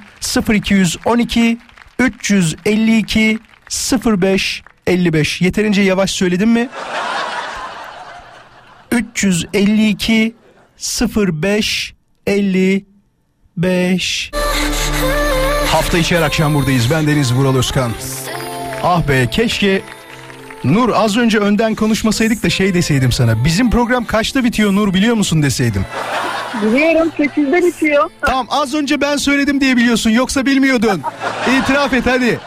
0212 0.49 1.57
352 1.99 3.39
05 4.21 4.63
55 4.87 5.41
yeterince 5.41 5.81
yavaş 5.81 6.11
söyledim 6.11 6.49
mi? 6.49 6.69
352 8.91 10.35
05 11.17 11.93
55 12.27 14.31
Hafta 15.71 15.97
içi 15.97 16.17
her 16.17 16.21
akşam 16.21 16.53
buradayız. 16.53 16.91
Ben 16.91 17.07
Deniz 17.07 17.33
Vural 17.33 17.55
Özkan. 17.55 17.91
Ah 18.83 19.07
be 19.07 19.29
keşke 19.31 19.81
Nur 20.63 20.89
az 20.89 21.17
önce 21.17 21.39
önden 21.39 21.75
konuşmasaydık 21.75 22.43
da 22.43 22.49
şey 22.49 22.73
deseydim 22.73 23.11
sana. 23.11 23.45
Bizim 23.45 23.69
program 23.71 24.05
kaçta 24.05 24.43
bitiyor 24.43 24.73
Nur 24.73 24.93
biliyor 24.93 25.15
musun 25.15 25.43
deseydim. 25.43 25.85
Biliyorum 26.61 27.11
8'de 27.17 27.65
bitiyor. 27.65 28.09
Tamam 28.21 28.47
az 28.49 28.73
önce 28.73 29.01
ben 29.01 29.17
söyledim 29.17 29.61
diye 29.61 29.77
biliyorsun 29.77 30.09
yoksa 30.09 30.45
bilmiyordun. 30.45 31.01
İtiraf 31.61 31.93
et 31.93 32.05
hadi. 32.05 32.39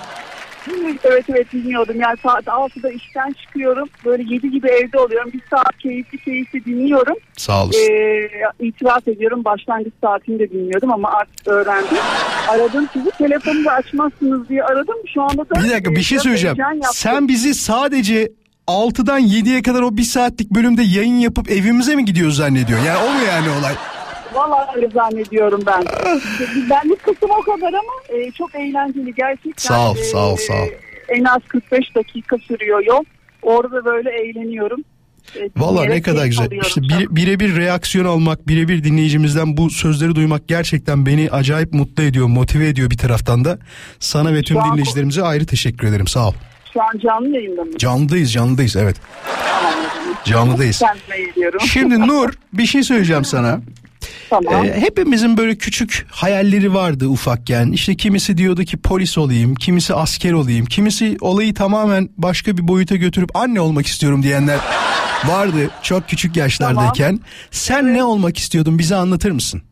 Evet 1.05 1.25
evet 1.29 1.53
dinliyordum. 1.53 2.00
Yani 2.00 2.17
saat 2.23 2.45
6'da 2.45 2.91
işten 2.91 3.33
çıkıyorum. 3.33 3.88
Böyle 4.05 4.35
7 4.35 4.50
gibi 4.50 4.69
evde 4.69 4.99
oluyorum. 4.99 5.31
Bir 5.35 5.43
saat 5.50 5.79
keyifli 5.79 6.19
keyifli 6.19 6.65
dinliyorum. 6.65 7.17
Sağ 7.37 7.65
olasın. 7.65 7.81
Ee, 7.81 8.31
itiraf 8.61 9.09
ediyorum 9.09 9.45
başlangıç 9.45 9.93
saatini 10.05 10.38
de 10.38 10.50
dinliyordum 10.50 10.93
ama 10.93 11.11
artık 11.12 11.49
öğrendim. 11.49 11.97
Aradım 12.49 12.88
sizi 12.93 13.11
telefonu 13.11 13.65
da 13.65 13.73
açmazsınız 13.73 14.49
diye 14.49 14.65
aradım. 14.65 14.97
Şu 15.15 15.23
anda 15.23 15.49
da... 15.49 15.65
Bir 15.65 15.71
dakika 15.71 15.91
bir 15.91 16.03
şey 16.03 16.19
söyleyeceğim. 16.19 16.57
Sen 16.93 17.29
bizi 17.29 17.55
sadece 17.55 18.33
6'dan 18.67 19.21
7'ye 19.21 19.62
kadar 19.62 19.83
o 19.83 19.97
bir 19.97 20.03
saatlik 20.03 20.50
bölümde 20.50 20.83
yayın 20.83 21.17
yapıp 21.17 21.50
evimize 21.50 21.97
mi 21.97 22.05
gidiyoruz 22.05 22.37
zannediyorsun? 22.37 22.87
Yani 22.87 22.99
o 22.99 23.12
mu 23.12 23.21
yani 23.29 23.49
olay? 23.61 23.75
Vallahi 24.35 24.76
öyle 24.76 24.88
zannediyorum 24.90 25.62
ben. 25.66 25.85
Benlik 26.70 27.02
kısım 27.02 27.30
o 27.30 27.42
kadar 27.42 27.68
ama 27.73 28.18
e, 28.18 28.30
çok 28.30 28.54
eğlenceli 28.54 29.14
gerçekten. 29.14 29.52
Sağ 29.68 29.90
ol, 29.90 29.97
e, 29.97 30.04
sağ 30.04 30.28
ol, 30.32 30.37
sağ 30.37 30.54
ol. 30.54 30.68
En 31.08 31.25
az 31.25 31.42
45 31.49 31.94
dakika 31.94 32.37
sürüyor 32.38 32.85
yol. 32.87 33.04
Orada 33.42 33.85
böyle 33.85 34.11
eğleniyorum. 34.11 34.80
E, 35.37 35.40
Valla 35.56 35.85
ne 35.85 36.02
kadar 36.02 36.26
güzel. 36.26 36.49
İşte 36.66 36.80
birebir 37.11 37.56
reaksiyon 37.56 38.04
almak, 38.04 38.49
birebir 38.49 38.85
dinleyicimizden 38.85 39.56
bu 39.56 39.70
sözleri 39.70 40.14
duymak 40.14 40.49
gerçekten 40.49 41.06
beni 41.06 41.30
acayip 41.30 41.73
mutlu 41.73 42.02
ediyor, 42.02 42.26
motive 42.26 42.68
ediyor 42.68 42.90
bir 42.90 42.99
taraftan 42.99 43.44
da. 43.44 43.58
Sana 43.99 44.35
ve 44.35 44.42
tüm 44.42 44.58
an- 44.58 44.70
dinleyicilerimize 44.73 45.23
ayrı 45.23 45.47
teşekkür 45.47 45.87
ederim. 45.88 46.06
Sağ 46.06 46.28
ol. 46.28 46.32
Şu 46.73 46.82
an 46.82 46.99
canlı 46.99 47.28
yayında 47.28 47.62
mı? 47.64 47.78
Canlıdayız, 47.78 48.32
canlıdayız 48.32 48.76
evet. 48.76 48.97
Canlıdayız. 50.25 50.82
Şimdi 51.73 52.00
Nur 52.06 52.32
bir 52.52 52.66
şey 52.66 52.82
söyleyeceğim 52.82 53.25
sana. 53.25 53.61
Tamam. 54.31 54.64
Ee, 54.64 54.81
hepimizin 54.81 55.37
böyle 55.37 55.55
küçük 55.57 56.07
hayalleri 56.11 56.75
vardı 56.75 57.07
ufakken. 57.09 57.73
İşte 57.73 57.95
kimisi 57.95 58.38
diyordu 58.38 58.62
ki 58.62 58.76
polis 58.76 59.19
olayım, 59.19 59.55
kimisi 59.55 59.95
asker 59.95 60.33
olayım, 60.33 60.67
kimisi 60.67 61.17
olayı 61.21 61.55
tamamen 61.55 62.09
başka 62.17 62.57
bir 62.57 62.69
boyuta 62.69 62.97
götürüp 62.97 63.37
anne 63.37 63.61
olmak 63.61 63.87
istiyorum 63.87 64.23
diyenler 64.23 64.59
vardı 65.28 65.71
çok 65.83 66.09
küçük 66.09 66.37
yaşlardayken. 66.37 67.19
Sen 67.50 67.95
ne 67.95 68.05
olmak 68.05 68.38
istiyordun 68.38 68.78
bize 68.78 68.97
anlatır 68.97 69.31
mısın? 69.31 69.62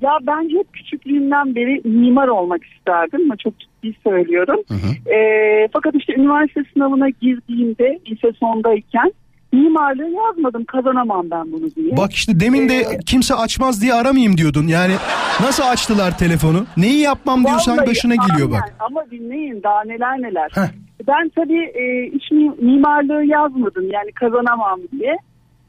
Ya 0.00 0.10
ben 0.22 0.58
hep 0.58 0.72
küçüklüğümden 0.72 1.54
beri 1.54 1.80
mimar 1.88 2.28
olmak 2.28 2.60
isterdim 2.64 3.20
ama 3.22 3.36
çok 3.36 3.54
ciddi 3.60 3.94
söylüyorum. 4.04 4.60
Ee, 5.06 5.68
fakat 5.72 5.94
işte 5.94 6.14
üniversite 6.14 6.60
sınavına 6.74 7.08
girdiğimde 7.08 7.98
lise 8.10 8.32
sondayken 8.40 9.12
mimarlığı 9.52 10.10
yazmadım 10.10 10.64
kazanamam 10.64 11.30
ben 11.30 11.52
bunu 11.52 11.70
diye. 11.76 11.96
Bak 11.96 12.12
işte 12.12 12.40
demin 12.40 12.68
de 12.68 12.76
Ee, 12.78 12.98
kimse 13.06 13.34
açmaz 13.34 13.82
diye 13.82 13.94
aramayayım 13.94 14.36
diyordun. 14.36 14.66
Yani 14.66 14.92
nasıl 15.40 15.62
açtılar 15.62 16.18
telefonu? 16.18 16.66
Neyi 16.76 16.98
yapmam 17.00 17.44
diyorsan 17.44 17.76
Vallahi 17.76 17.86
başına 17.86 18.14
geliyor 18.14 18.50
bak. 18.50 18.74
Ama 18.80 19.04
dinleyin 19.10 19.62
daha 19.62 19.84
neler 19.84 20.18
neler. 20.22 20.50
Heh. 20.54 20.68
Ben 21.08 21.28
tabii 21.36 21.64
e, 21.74 22.06
iç 22.16 22.30
mi- 22.30 22.54
mimarlığı 22.62 23.24
yazmadım 23.24 23.90
yani 23.90 24.12
kazanamam 24.12 24.80
diye. 24.92 25.16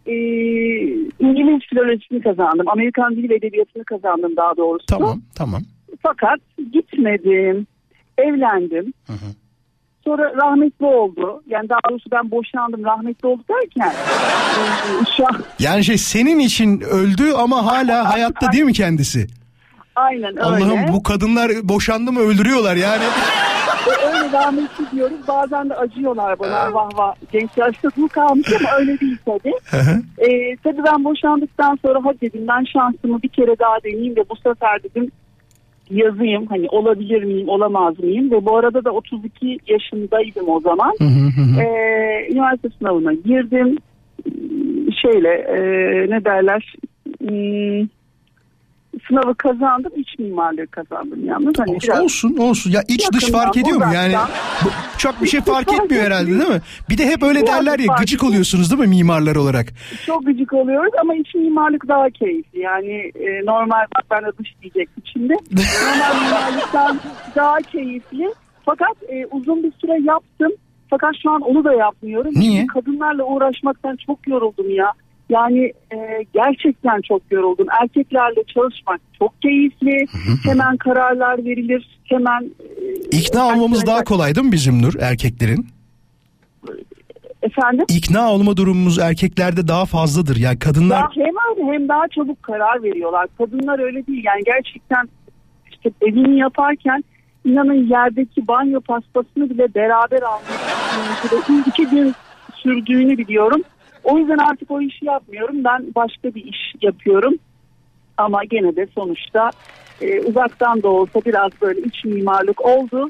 E, 0.06 0.14
İngiliz 1.20 1.62
filolojisini 1.70 2.22
kazandım. 2.22 2.68
Amerikan 2.70 3.16
dil 3.16 3.30
ve 3.30 3.36
edebiyatını 3.36 3.84
kazandım 3.84 4.36
daha 4.38 4.58
doğrusu. 4.58 4.86
Tamam 4.86 5.22
tamam. 5.36 5.62
Fakat 6.04 6.40
gitmedim. 6.74 7.68
Evlendim. 8.18 8.94
Sonra 10.04 10.34
rahmetli 10.36 10.86
oldu. 10.86 11.44
Yani 11.48 11.70
daha 11.70 11.80
doğrusu 11.90 12.12
ben 12.12 12.32
boşandım 12.32 12.84
rahmetli 12.84 13.28
oldu 13.28 13.42
derken. 13.50 13.90
e, 13.90 15.06
şu 15.18 15.24
an, 15.28 15.44
Yani 15.60 15.84
şey 15.84 15.98
senin 15.98 16.40
için 16.40 16.82
öldü 16.82 17.32
ama 17.38 17.66
hala 17.66 18.14
hayatta 18.14 18.52
değil 18.52 18.64
mi 18.64 18.74
kendisi? 18.74 19.28
aynen 19.96 20.30
öyle. 20.32 20.42
Allah'ım 20.42 20.94
bu 20.94 21.04
kadınlar 21.04 21.52
boşandı 21.64 22.12
mı 22.12 22.20
öldürüyorlar 22.20 22.76
yani. 22.76 23.04
Öyle 24.08 24.32
rahmetli 24.32 24.92
diyoruz. 24.92 25.18
Bazen 25.28 25.70
de 25.70 25.76
acıyorlar 25.76 26.40
bana 26.40 26.74
vah 26.74 26.90
vah. 26.98 27.16
Genç 27.32 27.50
yaşta 27.58 27.90
bu 27.98 28.08
kalmış 28.08 28.48
ama 28.60 28.72
öyle 28.80 29.00
değil 29.00 29.18
tabii. 29.26 29.54
e, 30.18 30.56
tabii 30.64 30.84
ben 30.86 31.04
boşandıktan 31.04 31.78
sonra 31.86 32.00
hadi 32.04 32.22
dedim 32.22 32.46
ben 32.48 32.64
şansımı 32.74 33.22
bir 33.22 33.30
kere 33.30 33.60
daha 33.60 33.84
deneyeyim 33.84 34.16
ve 34.16 34.24
bu 34.30 34.36
sefer 34.36 34.84
dedim 34.84 35.12
yazayım. 35.90 36.46
Hani 36.46 36.68
olabilir 36.70 37.24
miyim 37.24 37.50
olamaz 37.50 38.00
mıyım? 38.00 38.32
Ve 38.32 38.46
bu 38.46 38.58
arada 38.58 38.86
da 38.86 38.92
32 38.92 39.58
yaşındaydım 39.68 40.50
o 40.50 40.60
zaman. 40.60 40.94
e, 41.60 42.32
üniversite 42.32 42.70
sınavına 42.80 43.14
girdim. 43.14 43.78
Şeyle 45.02 45.30
e, 45.30 45.60
ne 46.10 46.26
derler 46.26 46.76
Hmm, 47.20 47.88
sınavı 49.08 49.36
kazandım. 49.36 49.92
iç 49.96 50.20
mimarlığı 50.20 50.68
kazandım 50.68 51.26
yalnız. 51.26 51.54
Hani 51.60 51.72
olsun, 51.72 51.90
biraz- 51.90 52.00
olsun 52.04 52.38
olsun 52.38 52.72
ya 52.72 52.84
iç 52.88 53.12
dış 53.14 53.32
fark 53.32 53.58
ediyor 53.58 53.78
mu 53.78 53.94
yani 53.94 54.14
bu- 54.66 54.70
çok 54.98 55.22
bir 55.22 55.28
şey 55.28 55.42
fark 55.42 55.74
etmiyor 55.74 56.04
herhalde 56.06 56.28
değil 56.40 56.50
mi? 56.50 56.62
Bir 56.90 56.98
de 56.98 57.06
hep 57.08 57.24
öyle 57.24 57.48
derler 57.48 57.80
ya 57.80 57.96
gıcık 58.00 58.24
oluyorsunuz 58.24 58.72
değil 58.72 58.82
mi 58.82 58.88
mimarlar 58.88 59.36
olarak? 59.36 59.68
çok 60.06 60.26
gıcık 60.26 60.54
oluyoruz 60.54 60.92
ama 61.02 61.16
iç 61.16 61.36
mimarlık 61.36 61.88
daha 61.88 62.10
keyifli. 62.10 62.60
Yani 62.60 62.92
e, 63.16 63.46
normal 63.46 63.86
bak 63.96 64.06
ben 64.12 64.24
de 64.24 64.38
dış 64.40 64.50
diyecektim 64.62 65.04
şimdi. 65.14 65.34
normal 65.34 66.24
mimarlıktan 66.26 67.00
daha 67.36 67.58
keyifli. 67.58 68.34
Fakat 68.66 69.04
e, 69.10 69.26
uzun 69.32 69.64
bir 69.64 69.72
süre 69.82 70.02
yaptım. 70.04 70.52
Fakat 70.90 71.12
şu 71.24 71.32
an 71.32 71.42
onu 71.42 71.64
da 71.64 71.74
yapmıyorum. 71.74 72.32
Niye? 72.36 72.62
Çünkü 72.62 72.74
Kadınlarla 72.74 73.24
uğraşmaktan 73.24 73.98
çok 74.08 74.28
yoruldum 74.28 74.70
ya. 74.76 74.92
Yani 75.30 75.74
e, 75.94 76.26
gerçekten 76.34 77.02
çok 77.02 77.22
yoruldum. 77.32 77.68
Erkeklerle 77.82 78.44
çalışmak 78.54 79.02
çok 79.20 79.42
keyifli. 79.42 80.06
hemen 80.44 80.78
kararlar 80.78 81.46
verilir. 81.46 82.00
Hemen 82.04 82.52
e, 83.14 83.18
İkna 83.18 83.48
olmamız 83.48 83.86
daha 83.86 84.04
kolay 84.04 84.36
değil 84.36 84.46
mi 84.48 84.52
bizim 84.52 84.82
Nur 84.82 84.94
erkeklerin? 85.00 85.68
Efendim? 87.42 87.86
İkna 87.90 88.32
olma 88.32 88.58
durumumuz 88.58 89.00
erkeklerde 89.00 89.68
daha 89.68 89.86
fazladır. 89.86 90.36
Yani 90.36 90.60
kadınlar 90.60 90.98
Ya 91.00 91.10
hem 91.16 91.68
hem 91.72 91.90
daha 91.90 92.08
çabuk 92.08 92.44
karar 92.44 92.84
veriyorlar. 92.84 93.28
Kadınlar 93.38 93.80
öyle 93.80 94.08
değil. 94.08 94.24
Yani 94.24 94.42
gerçekten 94.46 95.10
işte 95.72 95.92
evini 96.02 96.40
yaparken 96.40 97.04
inanın 97.46 97.90
yerdeki 97.90 98.48
banyo 98.48 98.82
pastasını 98.82 99.50
bile 99.50 99.76
beraber 99.76 100.22
almayı 100.22 101.64
iki 101.68 101.86
gün 101.86 102.14
sürdüğünü 102.56 103.18
biliyorum. 103.18 103.62
O 104.04 104.18
yüzden 104.18 104.38
artık 104.38 104.72
o 104.72 104.82
işi 104.82 105.06
yapmıyorum. 105.06 105.64
Ben 105.64 105.86
başka 105.96 106.36
bir 106.36 106.44
iş 106.46 106.58
yapıyorum. 106.82 107.34
Ama 108.18 108.44
gene 108.44 108.76
de 108.76 108.88
sonuçta 108.96 109.50
e, 110.02 110.20
uzaktan 110.20 110.84
da 110.84 110.88
olsa 110.88 111.20
biraz 111.26 111.52
böyle 111.62 111.82
iç 111.82 112.06
mimarlık 112.06 112.66
oldu. 112.66 113.10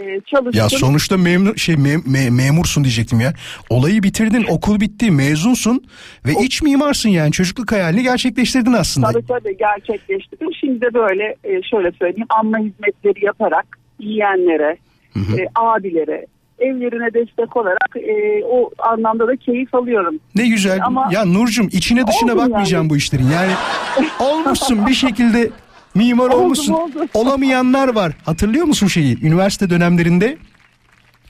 E, 0.00 0.20
çalıştım. 0.20 0.52
ya 0.62 0.68
sonuçta 0.68 1.16
memnun 1.16 1.54
şey 1.54 1.74
mem- 1.74 2.02
me- 2.04 2.30
memursun 2.30 2.84
diyecektim 2.84 3.20
ya. 3.20 3.32
Olayı 3.70 4.02
bitirdin, 4.02 4.44
okul 4.48 4.80
bitti, 4.80 5.10
mezunsun 5.10 5.84
ve 6.26 6.32
iç 6.44 6.62
mimarsın 6.62 7.08
yani 7.08 7.32
çocukluk 7.32 7.72
hayalini 7.72 8.02
gerçekleştirdin 8.02 8.72
aslında. 8.72 9.12
Tabii 9.12 9.26
tabii 9.26 9.56
gerçekleştirdim. 9.56 10.48
Şimdi 10.60 10.80
de 10.80 10.94
böyle 10.94 11.36
e, 11.44 11.62
şöyle 11.62 11.92
söyleyeyim 11.92 12.26
anma 12.28 12.58
hizmetleri 12.58 13.24
yaparak 13.24 13.66
yiyenlere, 13.98 14.76
e, 15.16 15.46
abilere, 15.54 16.26
evlerine 16.58 17.14
destek 17.14 17.56
olarak 17.56 17.96
e, 17.96 18.44
o 18.44 18.70
anlamda 18.78 19.28
da 19.28 19.36
keyif 19.36 19.74
alıyorum. 19.74 20.14
Ne 20.34 20.48
güzel. 20.48 20.80
Ama- 20.86 21.08
ya 21.12 21.24
Nurcum 21.24 21.68
içine 21.72 22.06
dışına 22.06 22.36
bakmayacağım 22.36 22.82
yani. 22.84 22.90
bu 22.90 22.96
işlerin. 22.96 23.30
Yani 23.30 23.52
olmuşsun 24.18 24.86
bir 24.86 24.94
şekilde 24.94 25.50
mimar 25.94 26.26
Oldum, 26.28 26.40
olmuşsun. 26.40 26.72
oldum. 26.72 27.08
Olamayanlar 27.14 27.94
var. 27.94 28.12
Hatırlıyor 28.26 28.64
musun 28.66 28.86
şeyi? 28.86 29.24
Üniversite 29.26 29.70
dönemlerinde 29.70 30.36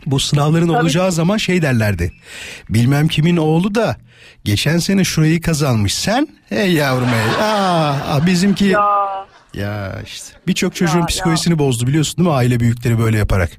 bu 0.06 0.20
sınavların 0.20 0.68
Tabii. 0.68 0.76
olacağı 0.78 1.12
zaman 1.12 1.36
şey 1.36 1.62
derlerdi. 1.62 2.12
Bilmem 2.70 3.08
kimin 3.08 3.36
oğlu 3.36 3.74
da 3.74 3.96
geçen 4.44 4.78
sene 4.78 5.04
şurayı 5.04 5.40
kazanmış. 5.40 5.94
Sen? 5.94 6.28
Hey 6.48 6.72
yavrum 6.72 7.06
hey. 7.08 7.44
Aa, 7.48 8.26
bizimki 8.26 8.64
ya, 8.64 8.80
Ya 9.54 9.92
işte 10.06 10.36
birçok 10.46 10.74
çocuğun 10.74 11.00
Ya, 11.00 11.06
psikolojisini 11.06 11.58
bozdu 11.58 11.86
biliyorsun 11.86 12.16
değil 12.16 12.28
mi? 12.28 12.34
Aile 12.34 12.60
büyükleri 12.60 12.98
böyle 12.98 13.18
yaparak. 13.18 13.50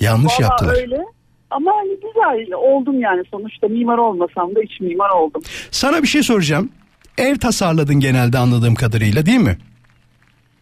Yanlış 0.00 0.32
valla 0.32 0.42
yaptılar. 0.42 0.76
öyle. 0.76 0.98
Ama 1.52 1.72
hani 1.76 1.90
güzel 1.90 2.54
oldum 2.54 3.00
yani 3.00 3.22
sonuçta 3.30 3.68
mimar 3.68 3.98
olmasam 3.98 4.54
da 4.54 4.62
iç 4.62 4.80
mimar 4.80 5.10
oldum. 5.10 5.42
Sana 5.70 6.02
bir 6.02 6.06
şey 6.06 6.22
soracağım. 6.22 6.70
Ev 7.18 7.36
tasarladın 7.36 8.00
genelde 8.00 8.38
anladığım 8.38 8.74
kadarıyla 8.74 9.26
değil 9.26 9.40
mi? 9.40 9.58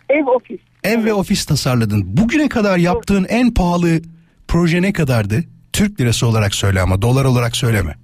Ev 0.08 0.26
ofis. 0.26 0.60
Ev 0.84 1.04
ve 1.04 1.14
ofis 1.14 1.44
tasarladın. 1.44 2.04
Bugüne 2.06 2.48
kadar 2.48 2.78
yaptığın 2.78 3.26
en 3.28 3.54
pahalı 3.54 4.00
proje 4.48 4.82
ne 4.82 4.92
kadardı? 4.92 5.44
Türk 5.72 6.00
lirası 6.00 6.26
olarak 6.26 6.54
söyle 6.54 6.80
ama 6.80 7.02
dolar 7.02 7.24
olarak 7.24 7.56
söyleme. 7.56 7.94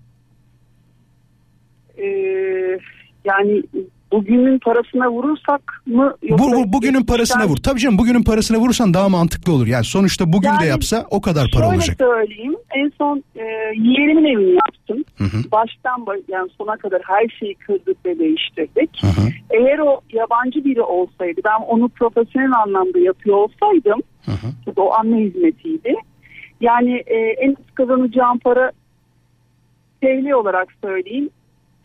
Ee, 1.98 2.04
yani 3.24 3.62
bugünün 4.20 4.58
parasına 4.58 5.10
vurursak 5.10 5.82
mı? 5.86 6.14
Vur, 6.30 6.52
vur, 6.56 6.72
bugünün 6.72 7.04
parasına 7.04 7.46
vur. 7.46 7.56
Tabii 7.56 7.80
canım 7.80 7.98
bugünün 7.98 8.22
parasına 8.22 8.58
vurursan 8.58 8.94
daha 8.94 9.08
mantıklı 9.08 9.52
olur. 9.52 9.66
Yani 9.66 9.84
sonuçta 9.84 10.32
bugün 10.32 10.48
de 10.48 10.54
Yani 10.60 10.66
yapsa 10.68 11.06
o 11.10 11.20
kadar 11.20 11.46
para 11.54 11.64
Şöyle 11.64 11.76
olacak. 11.76 11.96
söyleyeyim. 11.98 12.56
En 12.74 12.92
son 12.98 13.22
e, 13.36 13.42
yeğenimin 13.76 14.24
evini 14.24 14.54
yaptım. 14.54 15.04
Baştan 15.52 16.00
ba- 16.00 16.22
yani 16.28 16.50
sona 16.58 16.76
kadar 16.76 17.02
her 17.04 17.28
şeyi 17.40 17.54
kırdık 17.54 18.06
ve 18.06 18.18
değiştirdik. 18.18 18.90
Eğer 19.50 19.78
o 19.78 20.00
yabancı 20.12 20.64
biri 20.64 20.82
olsaydı 20.82 21.40
ben 21.44 21.64
onu 21.66 21.88
profesyonel 21.88 22.52
anlamda 22.64 22.98
yapıyor 22.98 23.36
olsaydım 23.36 24.00
çünkü 24.64 24.80
o 24.80 24.92
anne 24.94 25.16
hizmetiydi. 25.20 25.94
Yani 26.60 27.02
e, 27.06 27.16
en 27.16 27.50
az 27.50 27.74
kazanacağım 27.74 28.38
para 28.38 28.72
TL 30.02 30.30
olarak 30.32 30.68
söyleyeyim 30.84 31.30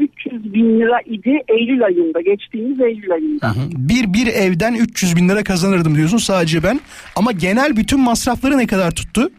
300 0.02 0.54
bin 0.54 0.80
lira 0.80 1.00
idi 1.06 1.40
Eylül 1.48 1.84
ayında 1.86 2.22
geçtiğimiz 2.22 2.82
Eylül 2.82 3.12
ayında. 3.12 3.50
Hı. 3.50 3.56
Bir 3.72 4.14
bir 4.14 4.28
evden 4.28 4.74
300 4.74 5.16
bin 5.16 5.30
lira 5.30 5.44
kazanırdım 5.44 5.96
diyorsun 5.96 6.18
sadece 6.18 6.64
ben. 6.64 6.80
Ama 7.16 7.32
genel 7.32 7.78
bütün 7.78 8.00
masrafları 8.00 8.58
ne 8.58 8.68
kadar 8.68 8.92
tuttu? 8.92 9.30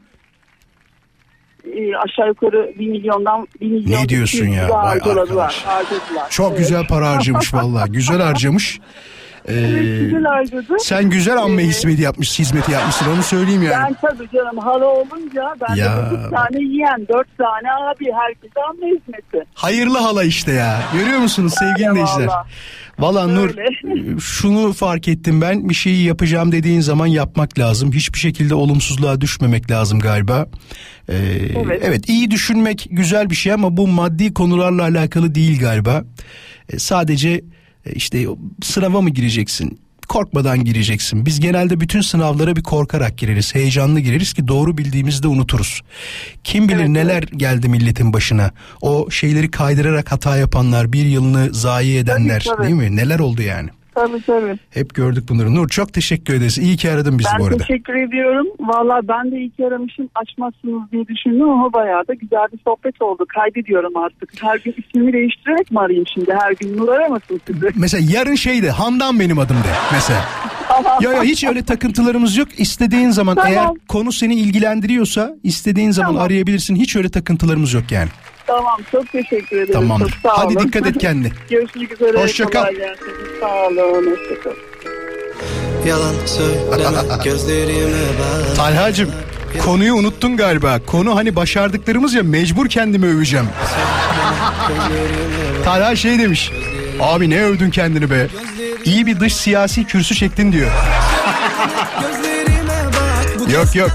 e, 1.76 1.96
aşağı 1.96 2.28
yukarı 2.28 2.74
1 2.78 2.86
milyondan 2.88 3.46
1 3.60 3.66
milyon 3.66 4.02
Ne 4.02 4.08
diyorsun 4.08 4.38
200 4.38 4.56
ya? 4.56 4.68
Vay 4.68 4.92
arkadaş. 4.92 5.16
harcadılar. 5.64 6.26
Çok 6.30 6.48
Evet. 6.48 6.58
güzel 6.58 6.86
para 6.86 7.10
harcamış 7.10 7.54
vallahi. 7.54 7.92
Güzel 7.92 8.20
harcamış. 8.20 8.80
Ee, 9.48 9.52
güzel 10.00 10.62
sen 10.78 11.10
güzel 11.10 11.36
amme 11.36 11.62
Ee, 11.62 11.66
hizmeti 11.66 12.02
yapmış, 12.02 12.38
hizmeti 12.38 12.72
yapmışsın 12.72 13.06
onu 13.14 13.22
söyleyeyim 13.22 13.62
yani. 13.62 13.84
Ben 14.02 14.10
tabii 14.10 14.28
canım 14.34 14.58
hala 14.58 14.86
olunca 14.86 15.54
ben 15.68 15.74
Ya. 15.74 15.96
de 15.96 16.10
9 16.10 16.30
tane 16.30 16.62
yiyen 16.64 17.00
4 17.08 17.38
tane 17.38 17.72
abi 17.90 18.04
herkese 18.22 18.60
anne 18.70 18.86
hizmeti. 18.86 19.48
Hayırlı 19.54 19.98
hala 19.98 20.24
işte 20.24 20.52
ya. 20.52 20.82
Görüyor 20.94 21.18
musunuz 21.18 21.54
sevgili 21.58 21.88
dinleyiciler? 21.90 22.26
vallahi. 22.26 22.48
Valla 22.98 23.26
Nur 23.26 23.48
Öyle. 23.48 24.20
şunu 24.20 24.72
fark 24.72 25.08
ettim 25.08 25.40
ben 25.40 25.68
bir 25.68 25.74
şeyi 25.74 26.04
yapacağım 26.04 26.52
dediğin 26.52 26.80
zaman 26.80 27.06
yapmak 27.06 27.58
lazım. 27.58 27.92
Hiçbir 27.92 28.18
şekilde 28.18 28.54
olumsuzluğa 28.54 29.20
düşmemek 29.20 29.70
lazım 29.70 29.98
galiba. 30.00 30.46
Ee, 31.08 31.14
evet. 31.66 31.82
Evet. 31.84 32.08
iyi 32.08 32.30
düşünmek 32.30 32.86
güzel 32.90 33.30
bir 33.30 33.34
şey 33.34 33.52
ama 33.52 33.76
bu 33.76 33.88
maddi 33.88 34.34
konularla 34.34 34.82
alakalı 34.82 35.34
değil 35.34 35.60
galiba. 35.60 36.04
Ee, 36.72 36.78
sadece 36.78 37.30
e, 37.30 37.42
işte 37.94 38.26
sınava 38.62 39.00
mı 39.00 39.10
gireceksin? 39.10 39.78
Korkmadan 40.08 40.64
gireceksin. 40.64 41.26
Biz 41.26 41.40
genelde 41.40 41.80
bütün 41.80 42.00
sınavlara 42.00 42.56
bir 42.56 42.62
korkarak 42.62 43.18
gireriz. 43.18 43.54
Heyecanlı 43.54 44.00
gireriz 44.00 44.32
ki 44.32 44.48
doğru 44.48 44.78
bildiğimizde 44.78 45.28
unuturuz. 45.28 45.80
Kim 46.44 46.68
bilir 46.68 46.78
Evet, 46.78 46.88
neler 46.88 47.22
geldi 47.22 47.68
milletin 47.68 48.12
başına. 48.12 48.50
O 48.80 49.10
şeyleri 49.10 49.50
kaydırarak 49.50 50.12
hata 50.12 50.36
yapanlar, 50.36 50.92
bir 50.92 51.04
yılını 51.04 51.54
zayi 51.54 51.98
edenler 51.98 52.44
tabii. 52.56 52.62
değil 52.62 52.74
mi? 52.74 52.96
Neler 52.96 53.18
oldu 53.18 53.42
yani? 53.42 53.68
Tabii 53.94 54.22
tabii. 54.26 54.58
Hep 54.70 54.94
gördük 54.94 55.24
bunları. 55.28 55.54
Nur 55.54 55.68
çok 55.68 55.92
teşekkür 55.92 56.34
ederiz. 56.34 56.58
İyi 56.58 56.76
ki 56.76 56.90
aradın 56.90 57.18
bizi 57.18 57.28
bu 57.38 57.42
Ben 57.42 57.48
arada. 57.48 57.64
teşekkür 57.64 57.94
ediyorum. 57.94 58.46
Valla 58.60 59.00
ben 59.08 59.30
de 59.32 59.36
iyi 59.38 59.50
ki 59.50 59.66
aramışım 59.66 60.08
açmazsınız 60.14 60.82
diye 60.92 61.06
düşündüm 61.06 61.50
ama 61.50 61.72
bayağı 61.72 62.08
da 62.08 62.14
güzel 62.14 62.46
bir 62.52 62.58
sohbet 62.66 63.02
oldu. 63.02 63.24
Kaydediyorum 63.28 63.96
artık. 63.96 64.42
Her 64.42 64.58
gün 64.58 64.74
ismimi 64.78 65.12
değiştirerek 65.12 65.70
mi 65.70 65.80
arayayım 65.80 66.06
şimdi? 66.14 66.34
Her 66.40 66.52
gün 66.52 66.76
Nur 66.76 66.88
aramasın 66.88 67.40
sizi. 67.46 67.66
Mesela 67.76 68.06
yarın 68.12 68.34
şeydi 68.34 68.70
Handan 68.70 69.20
benim 69.20 69.38
adım 69.38 69.56
de 69.56 69.72
mesela. 69.92 70.24
Ya 71.00 71.12
ya 71.12 71.22
hiç 71.22 71.44
öyle 71.44 71.62
takıntılarımız 71.64 72.36
yok. 72.36 72.48
İstediğin 72.58 73.10
zaman 73.10 73.34
Tamam. 73.34 73.52
eğer 73.52 73.66
konu 73.88 74.12
seni 74.12 74.34
ilgilendiriyorsa 74.34 75.34
istediğin 75.42 75.90
zaman 75.90 76.12
Tamam. 76.12 76.26
arayabilirsin. 76.26 76.76
Hiç 76.76 76.96
öyle 76.96 77.08
takıntılarımız 77.08 77.72
yok 77.74 77.92
yani. 77.92 78.08
Tamam 78.56 78.80
çok 78.92 79.12
teşekkür 79.12 79.56
ederim. 79.56 79.72
Tamamdır. 79.72 80.10
Çok 80.10 80.18
sağ 80.22 80.38
Hadi 80.38 80.58
olun. 80.58 80.66
dikkat 80.66 80.86
et 80.86 80.98
kendine. 80.98 81.32
Görüşmek 81.50 81.92
üzere. 81.92 82.22
Hoşça 82.22 82.46
kal. 82.46 82.66
Sağ 83.40 83.66
olun. 83.66 84.10
Hoşça 84.10 84.42
kal. 84.44 84.52
Yalan 85.86 86.14
söyleme 86.26 86.98
gözlerime 87.24 87.96
bak 88.18 88.56
Talhacım 88.56 89.10
konuyu 89.64 89.94
unuttun 89.94 90.36
galiba. 90.36 90.78
Konu 90.86 91.16
hani 91.16 91.36
başardıklarımız 91.36 92.14
ya 92.14 92.22
mecbur 92.22 92.68
kendimi 92.68 93.06
öveceğim. 93.06 93.46
Talha 95.64 95.96
şey 95.96 96.18
demiş. 96.18 96.52
Abi 97.00 97.30
ne 97.30 97.42
övdün 97.42 97.70
kendini 97.70 98.10
be. 98.10 98.26
İyi 98.84 99.06
bir 99.06 99.20
dış 99.20 99.36
siyasi 99.36 99.84
kürsü 99.84 100.14
çektin 100.14 100.52
diyor. 100.52 100.70
Yok 103.54 103.76
yok. 103.76 103.90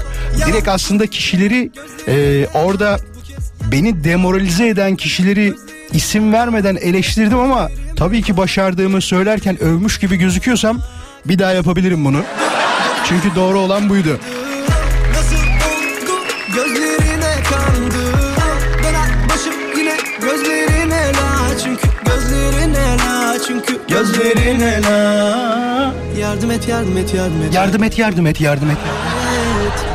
Direkt 0.46 0.68
aslında 0.68 1.06
kişileri 1.06 1.70
e, 2.08 2.46
orada 2.54 2.98
beni 3.72 4.04
demoralize 4.04 4.68
eden 4.68 4.96
kişileri 4.96 5.54
isim 5.92 6.32
vermeden 6.32 6.76
eleştirdim 6.76 7.38
ama 7.38 7.68
tabii 7.96 8.22
ki 8.22 8.36
başardığımı 8.36 9.00
söylerken 9.00 9.62
övmüş 9.62 9.98
gibi 9.98 10.16
gözüküyorsam 10.16 10.80
bir 11.24 11.38
daha 11.38 11.52
yapabilirim 11.52 12.04
bunu. 12.04 12.22
Çünkü 13.04 13.34
doğru 13.34 13.58
olan 13.58 13.88
buydu. 13.88 14.18
Çünkü 23.46 23.78
la. 24.82 25.94
Yardım 26.20 26.50
et 26.50 26.68
yardım 26.68 26.96
et 26.96 27.14
yardım 27.14 27.42
et 27.42 27.54
Yardım 27.54 27.84
et 27.84 27.98
yardım 27.98 28.26
et 28.26 28.40
yardım 28.40 28.70
et. 28.70 28.76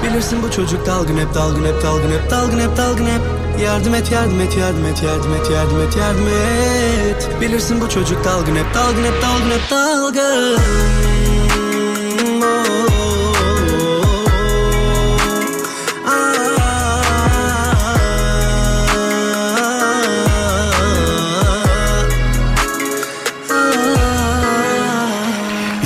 Bilirsin 0.03 0.43
bu 0.43 0.51
çocuk 0.51 0.85
dalgın 0.85 1.17
hep 1.17 1.33
dalgın 1.33 1.65
hep 1.65 1.83
dalgın 1.83 2.11
hep 2.11 2.29
dalgın 2.31 2.59
hep 2.59 2.77
dalgın 2.77 3.05
hep. 3.05 3.21
Yardım 3.63 3.93
et 3.95 4.11
yardım 4.11 4.41
et 4.41 4.57
yardım 4.57 4.85
et 4.85 5.03
yardım 5.03 5.33
et 5.33 5.51
yardım 5.51 5.81
et 5.81 5.97
yardım 5.97 6.27
et. 6.27 7.41
Bilirsin 7.41 7.81
bu 7.81 7.89
çocuk 7.89 8.25
dalgın 8.25 8.55
hep 8.55 8.73
dalgın 8.73 9.03
hep 9.03 9.21
dalgın 9.21 9.51
hep 9.51 9.71
dalgın 9.71 10.59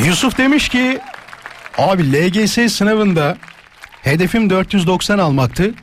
Yusuf 0.05 0.37
demiş 0.37 0.69
ki 0.69 0.99
abi 1.77 2.13
LGS 2.13 2.73
sınavında 2.73 3.37
hedefim 4.01 4.49
490 4.49 5.17
almaktı. 5.17 5.73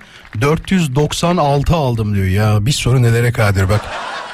496 0.40 1.74
aldım 1.74 2.14
diyor 2.14 2.27
ya 2.27 2.66
bir 2.66 2.72
soru 2.72 3.03
nelere 3.03 3.33
kadir 3.33 3.68
bak. 3.68 3.81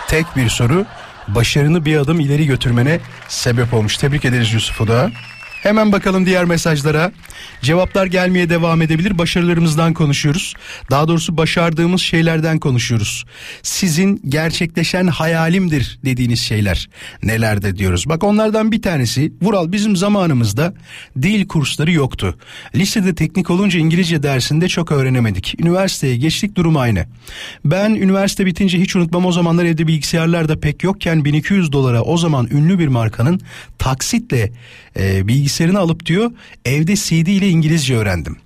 Tek 0.09 0.37
bir 0.37 0.49
soru 0.49 0.87
başarını 1.29 1.85
bir 1.85 1.97
adım 1.97 2.21
ileri 2.21 2.47
götürmene 2.47 3.01
sebep 3.29 3.75
olmuş. 3.75 3.97
Tebrik 3.97 4.25
ederiz 4.25 4.53
Yusuf'u 4.53 4.89
da. 4.89 5.11
Hemen 5.63 5.93
bakalım 5.93 6.27
diğer 6.27 6.45
mesajlara. 6.45 7.13
Cevaplar 7.63 8.07
gelmeye 8.07 8.51
devam 8.51 8.83
edebilir. 8.83 9.19
Başarılarımızdan 9.19 9.95
konuşuyoruz. 9.95 10.55
Daha 10.91 11.09
doğrusu 11.09 11.37
başardığımız 11.37 12.01
şeylerden 12.01 12.59
konuşuyoruz. 12.59 13.25
Sizin 13.63 14.23
gerçekleşen 14.29 15.07
hayalimdir 15.07 15.99
dediğiniz 16.05 16.41
şeyler 16.41 16.89
nelerde 17.23 17.77
diyoruz. 17.77 18.09
Bak 18.09 18.25
onlardan 18.25 18.73
bir 18.73 18.83
tanesi 18.83 19.33
Vural 19.43 19.73
bizim 19.73 19.97
zamanımızda 19.97 20.75
dil 21.23 21.49
kursları 21.49 21.93
yoktu. 21.93 22.39
Lisede 22.75 23.15
teknik 23.15 23.51
olunca 23.51 23.79
İngilizce 23.79 24.23
dersinde 24.23 24.69
çok 24.69 24.93
öğrenemedik. 24.93 25.61
Üniversiteye 25.61 26.17
geçtik 26.17 26.57
durum 26.57 26.77
aynı. 26.77 27.07
Ben 27.65 27.91
üniversite 27.91 28.47
bitince 28.47 28.81
hiç 28.81 28.97
unutmam 28.97 29.27
o 29.27 29.33
zamanlar 29.33 29.65
evde 29.65 29.87
bilgisayarlar 29.87 30.49
da 30.49 30.61
pek 30.61 30.83
yokken 30.83 31.25
1200 31.25 31.73
dolara 31.73 32.03
o 32.03 32.17
zaman 32.17 32.49
ünlü 32.51 32.79
bir 32.79 32.89
markanın 32.89 33.41
taksitle 33.79 34.53
e, 34.97 35.29
bilgisayarını 35.51 35.79
alıp 35.79 36.07
diyor 36.07 36.31
evde 36.65 36.97
CD 36.97 37.27
ile 37.27 37.49
İngilizce 37.49 37.97
öğrendim. 37.97 38.37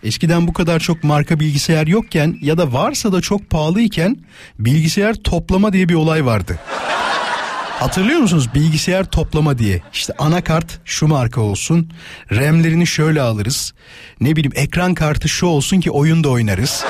Eskiden 0.03 0.49
bu 0.49 0.53
kadar 0.53 0.81
çok 0.81 1.05
marka 1.05 1.41
bilgisayar 1.41 1.87
yokken 1.87 2.39
ya 2.43 2.59
da 2.59 2.73
varsa 2.73 3.13
da 3.13 3.21
çok 3.21 3.51
pahalıyken 3.51 4.17
bilgisayar 4.59 5.15
toplama 5.15 5.73
diye 5.73 5.89
bir 5.89 5.95
olay 5.95 6.27
vardı. 6.27 6.59
Hatırlıyor 7.79 8.21
musunuz? 8.21 8.49
Bilgisayar 8.55 9.05
toplama 9.05 9.59
diye. 9.59 9.83
İşte 9.93 10.13
anakart 10.19 10.79
şu 10.85 11.07
marka 11.07 11.41
olsun. 11.41 11.91
RAM'lerini 12.31 12.87
şöyle 12.87 13.23
alırız. 13.23 13.75
Ne 14.21 14.37
bileyim 14.37 14.53
ekran 14.55 14.95
kartı 14.95 15.29
şu 15.29 15.47
olsun 15.47 15.81
ki 15.81 15.91
oyunda 15.91 16.29
oynarız. 16.29 16.85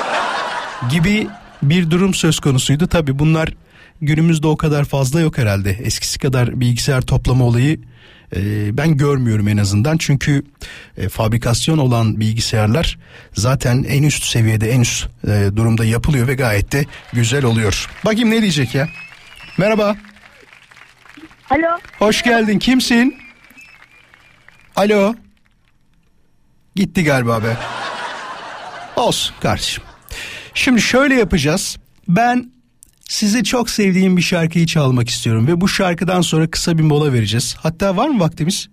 Gibi 0.89 1.27
bir 1.63 1.91
durum 1.91 2.13
söz 2.13 2.39
konusuydu. 2.39 2.87
Tabi 2.87 3.19
bunlar 3.19 3.49
günümüzde 4.01 4.47
o 4.47 4.57
kadar 4.57 4.85
fazla 4.85 5.19
yok 5.19 5.37
herhalde. 5.37 5.69
Eskisi 5.71 6.19
kadar 6.19 6.59
bilgisayar 6.59 7.01
toplama 7.01 7.45
olayı 7.45 7.79
e, 8.35 8.77
ben 8.77 8.97
görmüyorum 8.97 9.47
en 9.47 9.57
azından. 9.57 9.97
Çünkü 9.97 10.43
e, 10.97 11.09
fabrikasyon 11.09 11.77
olan 11.77 12.19
bilgisayarlar 12.19 12.97
zaten 13.33 13.85
en 13.89 14.03
üst 14.03 14.23
seviyede 14.23 14.71
en 14.71 14.81
üst 14.81 15.07
e, 15.27 15.55
durumda 15.55 15.85
yapılıyor 15.85 16.27
ve 16.27 16.33
gayet 16.35 16.71
de 16.71 16.85
güzel 17.13 17.45
oluyor. 17.45 17.89
Bakayım 18.05 18.29
ne 18.29 18.41
diyecek 18.41 18.75
ya. 18.75 18.89
Merhaba 19.57 19.95
Alo. 21.49 21.79
Hoş 21.99 22.23
geldin. 22.23 22.59
Kimsin? 22.59 23.15
Alo. 24.75 25.15
Gitti 26.75 27.03
galiba 27.03 27.43
be. 27.43 27.57
Olsun 28.95 29.35
kardeşim. 29.41 29.83
Şimdi 30.53 30.81
şöyle 30.81 31.15
yapacağız. 31.15 31.77
Ben 32.07 32.51
size 33.09 33.43
çok 33.43 33.69
sevdiğim 33.69 34.17
bir 34.17 34.21
şarkıyı 34.21 34.65
çalmak 34.65 35.09
istiyorum 35.09 35.47
ve 35.47 35.61
bu 35.61 35.67
şarkıdan 35.67 36.21
sonra 36.21 36.51
kısa 36.51 36.77
bir 36.77 36.83
mola 36.83 37.13
vereceğiz. 37.13 37.55
Hatta 37.59 37.97
var 37.97 38.07
mı 38.07 38.19
vaktimiz? 38.19 38.67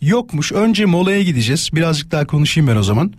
Yokmuş. 0.00 0.52
Önce 0.52 0.84
molaya 0.84 1.22
gideceğiz. 1.22 1.70
Birazcık 1.72 2.10
daha 2.10 2.26
konuşayım 2.26 2.68
ben 2.68 2.76
o 2.76 2.82
zaman. 2.82 3.12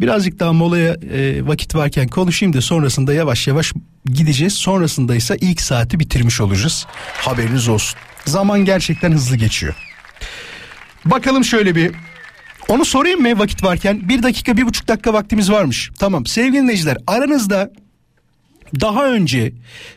Birazcık 0.00 0.38
daha 0.38 0.52
molaya 0.52 0.92
e, 0.94 1.46
vakit 1.46 1.74
varken 1.74 2.08
konuşayım 2.08 2.52
da 2.52 2.60
sonrasında 2.60 3.14
yavaş 3.14 3.46
yavaş 3.46 3.72
gideceğiz. 4.04 4.54
Sonrasında 4.54 5.14
ise 5.14 5.36
ilk 5.40 5.60
saati 5.60 6.00
bitirmiş 6.00 6.40
olacağız. 6.40 6.86
Haberiniz 7.18 7.68
olsun. 7.68 7.98
Zaman 8.26 8.64
gerçekten 8.64 9.12
hızlı 9.12 9.36
geçiyor. 9.36 9.74
Bakalım 11.04 11.44
şöyle 11.44 11.74
bir 11.74 11.92
onu 12.68 12.84
sorayım 12.84 13.20
mı 13.20 13.38
vakit 13.38 13.64
varken? 13.64 14.08
Bir 14.08 14.22
dakika 14.22 14.56
bir 14.56 14.66
buçuk 14.66 14.88
dakika 14.88 15.12
vaktimiz 15.12 15.50
varmış. 15.50 15.90
Tamam 15.98 16.26
sevgili 16.26 16.62
dinleyiciler 16.62 16.98
aranızda 17.06 17.70
daha 18.80 19.06
önce 19.06 19.52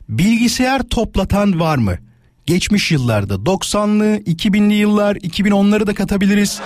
bilgisayar 0.09 0.83
toplatan 0.83 1.59
var 1.59 1.77
mı? 1.77 1.97
Geçmiş 2.45 2.91
yıllarda 2.91 3.33
90'lı 3.33 4.17
2000'li 4.17 4.73
yıllar 4.73 5.15
2010'ları 5.15 5.87
da 5.87 5.93
katabiliriz. 5.93 6.59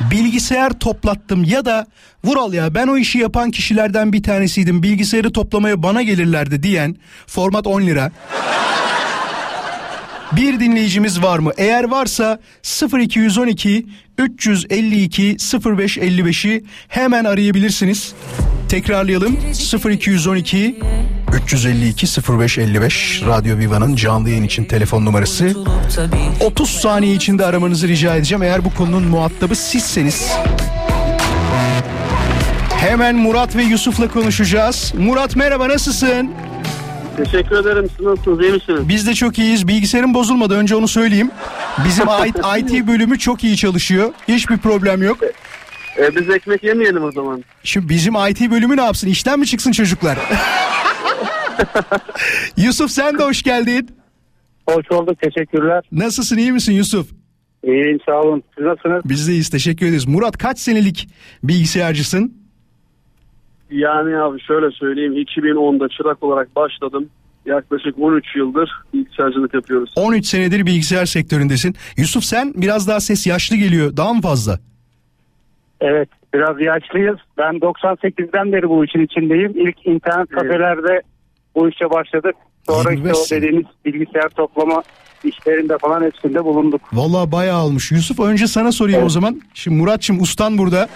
Bilgisayar 0.00 0.70
toplattım 0.78 1.44
ya 1.44 1.64
da 1.64 1.86
Vural 2.24 2.52
ya 2.52 2.74
ben 2.74 2.86
o 2.86 2.96
işi 2.96 3.18
yapan 3.18 3.50
kişilerden 3.50 4.12
bir 4.12 4.22
tanesiydim 4.22 4.82
bilgisayarı 4.82 5.32
toplamaya 5.32 5.82
bana 5.82 6.02
gelirlerdi 6.02 6.62
diyen 6.62 6.96
format 7.26 7.66
10 7.66 7.82
lira. 7.82 8.12
Bir 10.36 10.60
dinleyicimiz 10.60 11.22
var 11.22 11.38
mı? 11.38 11.52
Eğer 11.56 11.84
varsa 11.84 12.38
0212 12.98 13.86
352 14.18 15.36
0555'i 15.36 16.64
hemen 16.88 17.24
arayabilirsiniz. 17.24 18.14
Tekrarlayalım 18.68 19.36
0212 19.90 20.80
352 21.44 22.06
0555 22.38 23.22
Radyo 23.26 23.58
Viva'nın 23.58 23.96
canlı 23.96 24.30
yayın 24.30 24.44
için 24.44 24.64
telefon 24.64 25.04
numarası. 25.04 25.56
30 26.40 26.70
saniye 26.70 27.14
içinde 27.14 27.46
aramanızı 27.46 27.88
rica 27.88 28.16
edeceğim 28.16 28.42
eğer 28.42 28.64
bu 28.64 28.74
konunun 28.74 29.02
muhatabı 29.02 29.56
sizseniz. 29.56 30.32
Hemen 32.76 33.16
Murat 33.16 33.56
ve 33.56 33.62
Yusuf'la 33.62 34.08
konuşacağız. 34.08 34.92
Murat 34.98 35.36
merhaba 35.36 35.68
nasılsın? 35.68 36.30
Teşekkür 37.16 37.56
ederim. 37.56 37.88
Siz 37.96 38.06
nasılsınız? 38.06 38.40
İyi 38.40 38.52
misiniz? 38.52 38.88
Biz 38.88 39.06
de 39.06 39.14
çok 39.14 39.38
iyiyiz. 39.38 39.68
Bilgisayarım 39.68 40.14
bozulmadı 40.14 40.54
önce 40.54 40.76
onu 40.76 40.88
söyleyeyim. 40.88 41.30
Bizim 41.84 42.04
IT 42.58 42.86
bölümü 42.86 43.18
çok 43.18 43.44
iyi 43.44 43.56
çalışıyor. 43.56 44.12
Hiçbir 44.28 44.58
problem 44.58 45.02
yok. 45.02 45.18
Ee, 45.98 46.16
biz 46.16 46.30
ekmek 46.30 46.64
yemeyelim 46.64 47.04
o 47.04 47.12
zaman. 47.12 47.44
Şimdi 47.64 47.88
bizim 47.88 48.14
IT 48.30 48.50
bölümü 48.50 48.76
ne 48.76 48.82
yapsın? 48.82 49.08
İşten 49.08 49.38
mi 49.38 49.46
çıksın 49.46 49.72
çocuklar? 49.72 50.18
Yusuf 52.56 52.90
sen 52.90 53.18
de 53.18 53.22
hoş 53.22 53.42
geldin. 53.42 53.88
Hoş 54.68 54.90
bulduk 54.90 55.18
teşekkürler. 55.20 55.84
Nasılsın 55.92 56.38
iyi 56.38 56.52
misin 56.52 56.72
Yusuf? 56.72 57.06
İyiyim 57.64 57.98
sağ 58.06 58.20
olun. 58.20 58.42
Siz 58.56 58.64
nasılsınız? 58.66 59.02
Biz 59.04 59.28
de 59.28 59.32
iyiyiz 59.32 59.50
teşekkür 59.50 59.86
ederiz. 59.86 60.06
Murat 60.08 60.38
kaç 60.38 60.58
senelik 60.58 61.08
bilgisayarcısın? 61.44 62.41
Yani 63.72 64.16
abi 64.16 64.40
şöyle 64.40 64.70
söyleyeyim 64.70 65.12
2010'da 65.12 65.88
çırak 65.88 66.22
olarak 66.22 66.56
başladım. 66.56 67.08
Yaklaşık 67.46 67.98
13 67.98 68.36
yıldır 68.36 68.70
bilgisayarcılık 68.94 69.54
yapıyoruz. 69.54 69.92
13 69.96 70.26
senedir 70.26 70.66
bilgisayar 70.66 71.06
sektöründesin. 71.06 71.74
Yusuf 71.96 72.24
sen 72.24 72.52
biraz 72.56 72.88
daha 72.88 73.00
ses 73.00 73.26
yaşlı 73.26 73.56
geliyor. 73.56 73.96
Daha 73.96 74.14
mı 74.14 74.20
fazla? 74.20 74.58
Evet 75.80 76.08
biraz 76.34 76.60
yaşlıyız. 76.60 77.16
Ben 77.38 77.54
98'den 77.54 78.52
beri 78.52 78.68
bu 78.68 78.84
işin 78.84 79.00
içindeyim. 79.00 79.52
İlk 79.54 79.86
internet 79.86 80.28
kafelerde 80.28 81.02
bu 81.54 81.68
işe 81.68 81.90
başladık. 81.90 82.34
Sonra 82.66 82.90
25 82.90 83.18
işte 83.18 83.36
o 83.36 83.40
dediğiniz 83.40 83.66
bilgisayar 83.84 84.28
toplama 84.28 84.82
işlerinde 85.24 85.78
falan 85.78 86.02
hepsinde 86.02 86.44
bulunduk. 86.44 86.80
Vallahi 86.92 87.32
bayağı 87.32 87.58
almış. 87.58 87.92
Yusuf 87.92 88.20
önce 88.20 88.46
sana 88.46 88.72
sorayım 88.72 89.04
o 89.04 89.08
zaman. 89.08 89.42
Şimdi 89.54 89.76
Muratçım 89.76 90.20
ustan 90.20 90.58
burada. 90.58 90.88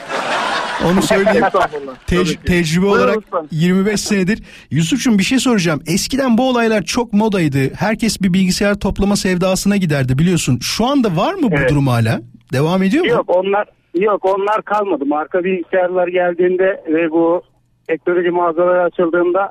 Onu 0.92 1.02
söyleyeyim. 1.02 1.44
Estağfurullah. 1.46 1.94
Te- 2.06 2.16
Tabii 2.16 2.24
ki. 2.28 2.38
tecrübe 2.46 2.86
Buyurun 2.86 2.98
olarak 2.98 3.18
ustam. 3.18 3.46
25 3.50 4.00
senedir. 4.00 4.42
Yusuf'cum 4.70 5.18
bir 5.18 5.22
şey 5.24 5.38
soracağım. 5.38 5.82
Eskiden 5.86 6.38
bu 6.38 6.48
olaylar 6.48 6.82
çok 6.82 7.12
modaydı. 7.12 7.74
Herkes 7.74 8.22
bir 8.22 8.32
bilgisayar 8.32 8.74
toplama 8.74 9.16
sevdasına 9.16 9.76
giderdi 9.76 10.18
biliyorsun. 10.18 10.58
Şu 10.62 10.86
anda 10.86 11.16
var 11.16 11.34
mı 11.34 11.42
bu 11.50 11.56
Evet. 11.58 11.70
durum 11.70 11.86
hala? 11.86 12.20
Devam 12.52 12.82
ediyor 12.82 13.04
mu? 13.04 13.10
Yok 13.10 13.24
onlar 13.36 13.66
yok 13.94 14.24
onlar 14.24 14.62
kalmadı. 14.62 15.06
Marka 15.06 15.44
bilgisayarlar 15.44 16.08
geldiğinde 16.08 16.84
ve 16.88 17.10
bu 17.10 17.42
teknoloji 17.88 18.30
mağazaları 18.30 18.82
açıldığında 18.82 19.50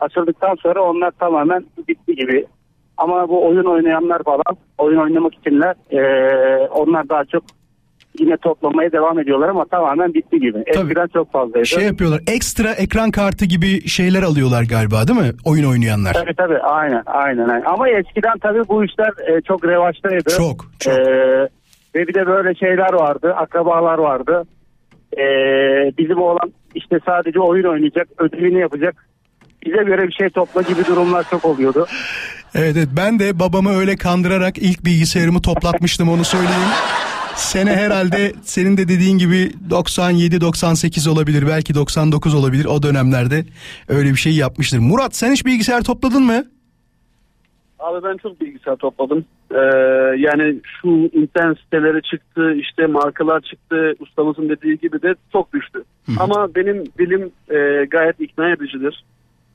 açıldıktan 0.00 0.54
sonra 0.62 0.82
onlar 0.82 1.10
tamamen 1.10 1.64
bitti 1.88 2.14
gibi. 2.14 2.46
Ama 2.96 3.28
bu 3.28 3.46
oyun 3.48 3.64
oynayanlar 3.64 4.22
falan, 4.22 4.56
oyun 4.78 4.98
oynamak 4.98 5.34
içinler 5.34 5.74
eee, 5.90 6.68
onlar 6.70 7.08
daha 7.08 7.24
çok 7.24 7.42
yine 8.18 8.36
toplamaya 8.36 8.92
devam 8.92 9.18
ediyorlar 9.18 9.48
ama 9.48 9.64
tamamen 9.64 10.14
bitti 10.14 10.40
gibi. 10.40 10.58
Eskiden 10.66 11.06
çok 11.06 11.32
fazlaydı. 11.32 11.66
Şey 11.66 11.84
yapıyorlar. 11.84 12.20
Ekstra 12.26 12.72
ekran 12.72 13.10
kartı 13.10 13.44
gibi 13.44 13.88
şeyler 13.88 14.22
alıyorlar 14.22 14.62
galiba 14.70 15.08
değil 15.08 15.20
mi? 15.20 15.32
Oyun 15.44 15.70
oynayanlar. 15.70 16.12
Tabii 16.12 16.34
tabii 16.34 16.58
aynen 16.58 17.02
aynen. 17.06 17.48
aynen. 17.48 17.64
Ama 17.66 17.88
eskiden 17.88 18.38
tabii 18.42 18.68
bu 18.68 18.84
işler 18.84 19.36
e, 19.36 19.40
çok 19.40 19.64
revaçtaydı. 19.64 20.30
Çok, 20.36 20.66
çok. 20.78 20.98
Ee, 20.98 21.48
ve 21.94 22.08
bir 22.08 22.14
de 22.14 22.26
böyle 22.26 22.54
şeyler 22.54 22.92
vardı, 22.92 23.34
akrabalar 23.36 23.98
vardı. 23.98 24.42
Ee, 25.18 25.22
bizim 25.98 26.18
oğlan 26.18 26.52
işte 26.74 26.98
sadece 27.06 27.40
oyun 27.40 27.64
oynayacak, 27.64 28.08
ödevini 28.18 28.60
yapacak. 28.60 29.06
Bize 29.66 29.82
göre 29.82 30.08
bir 30.08 30.12
şey 30.12 30.30
topla 30.30 30.62
gibi 30.62 30.86
durumlar 30.86 31.26
çok 31.30 31.44
oluyordu. 31.44 31.86
Evet, 32.54 32.76
evet 32.76 32.88
ben 32.96 33.18
de 33.18 33.38
babamı 33.38 33.76
öyle 33.76 33.96
kandırarak 33.96 34.58
ilk 34.58 34.84
bilgisayarımı 34.84 35.42
toplatmıştım 35.42 36.08
onu 36.08 36.24
söyleyeyim. 36.24 36.70
Sene 37.34 37.70
herhalde 37.76 38.32
senin 38.42 38.76
de 38.76 38.88
dediğin 38.88 39.18
gibi 39.18 39.52
97-98 39.70 41.10
olabilir 41.10 41.44
belki 41.46 41.74
99 41.74 42.34
olabilir 42.34 42.64
o 42.64 42.82
dönemlerde 42.82 43.44
öyle 43.88 44.10
bir 44.10 44.16
şey 44.16 44.36
yapmıştır. 44.36 44.78
Murat 44.78 45.16
sen 45.16 45.32
hiç 45.32 45.46
bilgisayar 45.46 45.82
topladın 45.82 46.22
mı? 46.22 46.44
Abi 47.78 48.04
ben 48.04 48.16
çok 48.16 48.40
bilgisayar 48.40 48.76
topladım. 48.76 49.24
Ee, 49.50 49.56
yani 50.18 50.60
şu 50.80 50.88
internet 50.88 51.58
siteleri 51.58 52.02
çıktı, 52.02 52.54
işte 52.54 52.86
markalar 52.86 53.40
çıktı. 53.40 53.94
Ustamızın 54.00 54.48
dediği 54.48 54.78
gibi 54.78 55.02
de 55.02 55.14
çok 55.32 55.52
düştü. 55.52 55.84
Ama 56.18 56.54
benim 56.54 56.84
bilim 56.98 57.30
e, 57.50 57.84
gayet 57.84 58.20
ikna 58.20 58.50
edicidir. 58.50 59.04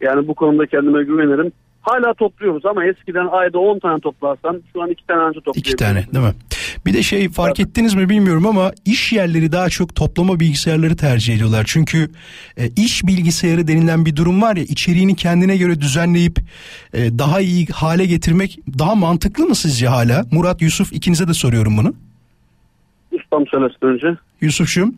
Yani 0.02 0.28
bu 0.28 0.36
konuda 0.36 0.66
kendime 0.66 1.04
güvenirim. 1.04 1.52
Hala 1.82 2.14
topluyoruz 2.14 2.66
ama 2.66 2.86
eskiden 2.86 3.28
ayda 3.32 3.60
10 3.60 3.80
tane 3.80 4.00
toplarsan 4.00 4.62
şu 4.74 4.82
an 4.82 4.90
2 4.90 5.08
tane 5.08 5.22
önce 5.22 5.40
topluyoruz. 5.40 5.60
İki 5.60 5.76
tane 5.76 6.06
değil 6.14 6.26
mi? 6.26 6.34
Bir 6.86 6.94
de 6.94 7.04
şey 7.04 7.30
fark 7.30 7.60
ettiniz 7.60 7.96
mi 7.96 8.10
bilmiyorum 8.10 8.46
ama 8.46 8.72
iş 8.86 9.14
yerleri 9.14 9.52
daha 9.52 9.70
çok 9.70 9.96
toplama 9.96 10.40
bilgisayarları 10.40 10.96
tercih 10.96 11.36
ediyorlar. 11.36 11.64
Çünkü 11.68 12.10
e, 12.58 12.68
iş 12.68 13.08
bilgisayarı 13.08 13.68
denilen 13.68 14.06
bir 14.06 14.16
durum 14.16 14.42
var 14.42 14.56
ya 14.56 14.64
içeriğini 14.64 15.16
kendine 15.16 15.58
göre 15.58 15.82
düzenleyip 15.82 16.40
e, 16.94 17.20
daha 17.20 17.42
iyi 17.42 17.66
hale 17.66 18.06
getirmek 18.06 18.60
daha 18.80 18.96
mantıklı 18.96 19.46
mı 19.46 19.56
sizce 19.56 19.88
hala? 19.88 20.26
Murat, 20.32 20.62
Yusuf 20.62 20.94
ikinize 20.94 21.28
de 21.28 21.34
soruyorum 21.34 21.78
bunu. 21.78 21.94
Ustam 23.12 23.48
söylesin 23.48 23.86
önce. 23.86 24.20
Yusuf'cum. 24.42 24.96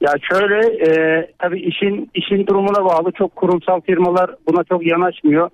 Ya 0.00 0.12
şöyle 0.32 0.84
e, 0.86 1.26
tabii 1.38 1.60
işin 1.60 2.10
işin 2.14 2.46
durumuna 2.46 2.84
bağlı 2.84 3.12
çok 3.12 3.36
kurumsal 3.36 3.80
firmalar 3.80 4.30
buna 4.48 4.64
çok 4.64 4.86
yanaşmıyor. 4.86 5.50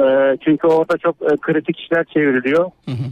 E, 0.00 0.36
çünkü 0.44 0.66
orada 0.66 0.98
çok 0.98 1.16
e, 1.22 1.36
kritik 1.36 1.80
işler 1.80 2.04
çevriliyor. 2.04 2.70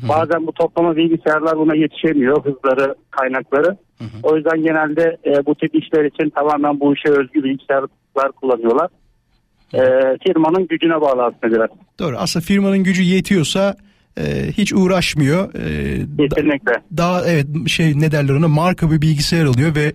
Bazen 0.08 0.46
bu 0.46 0.52
toplama 0.52 0.96
bilgisayarlar 0.96 1.58
buna 1.58 1.74
yetişemiyor 1.74 2.44
hızları, 2.44 2.94
kaynakları. 3.10 3.76
O 4.22 4.36
yüzden 4.36 4.62
genelde 4.62 5.16
e, 5.26 5.46
bu 5.46 5.54
tip 5.54 5.74
işler 5.74 6.04
için 6.04 6.30
tamamen 6.30 6.80
bu 6.80 6.94
işe 6.94 7.08
özgü 7.08 7.44
bilgisayarlar 7.44 8.32
kullanıyorlar. 8.40 8.88
E, 9.74 9.80
firmanın 10.26 10.66
gücüne 10.66 11.00
bağlı 11.00 11.24
aslında 11.24 11.54
biraz. 11.54 11.68
Doğru. 11.98 12.16
Aslında 12.18 12.44
firmanın 12.44 12.84
gücü 12.84 13.02
yetiyorsa 13.02 13.76
e, 14.18 14.52
hiç 14.52 14.72
uğraşmıyor. 14.72 15.54
E, 15.54 16.00
da- 16.30 16.80
daha 16.96 17.26
evet 17.26 17.46
şey 17.66 18.00
ne 18.00 18.12
derler 18.12 18.34
ona 18.34 18.48
marka 18.48 18.90
bir 18.90 19.00
bilgisayar 19.02 19.44
alıyor 19.44 19.74
ve 19.74 19.92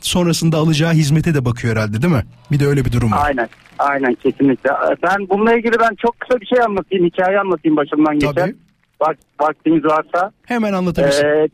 sonrasında 0.00 0.56
alacağı 0.56 0.92
hizmete 0.92 1.34
de 1.34 1.44
bakıyor 1.44 1.76
herhalde 1.76 2.02
değil 2.02 2.14
mi? 2.14 2.22
Bir 2.52 2.60
de 2.60 2.66
öyle 2.66 2.84
bir 2.84 2.92
durum 2.92 3.12
var. 3.12 3.18
Aynen. 3.26 3.48
Aynen 3.78 4.14
kesinlikle. 4.14 4.70
Ben 5.02 5.28
bununla 5.28 5.54
ilgili 5.54 5.74
ben 5.80 5.94
çok 5.94 6.20
kısa 6.20 6.40
bir 6.40 6.46
şey 6.46 6.60
anlatayım. 6.60 7.04
Hikaye 7.06 7.38
anlatayım 7.40 7.76
başımdan 7.76 8.14
geçen. 8.18 8.32
Tabii. 8.34 8.54
Bak, 9.00 9.16
vaktiniz 9.40 9.84
varsa. 9.84 10.32
Hemen 10.46 10.72
anlatabilirsin. 10.72 11.26
Ee, 11.26 11.48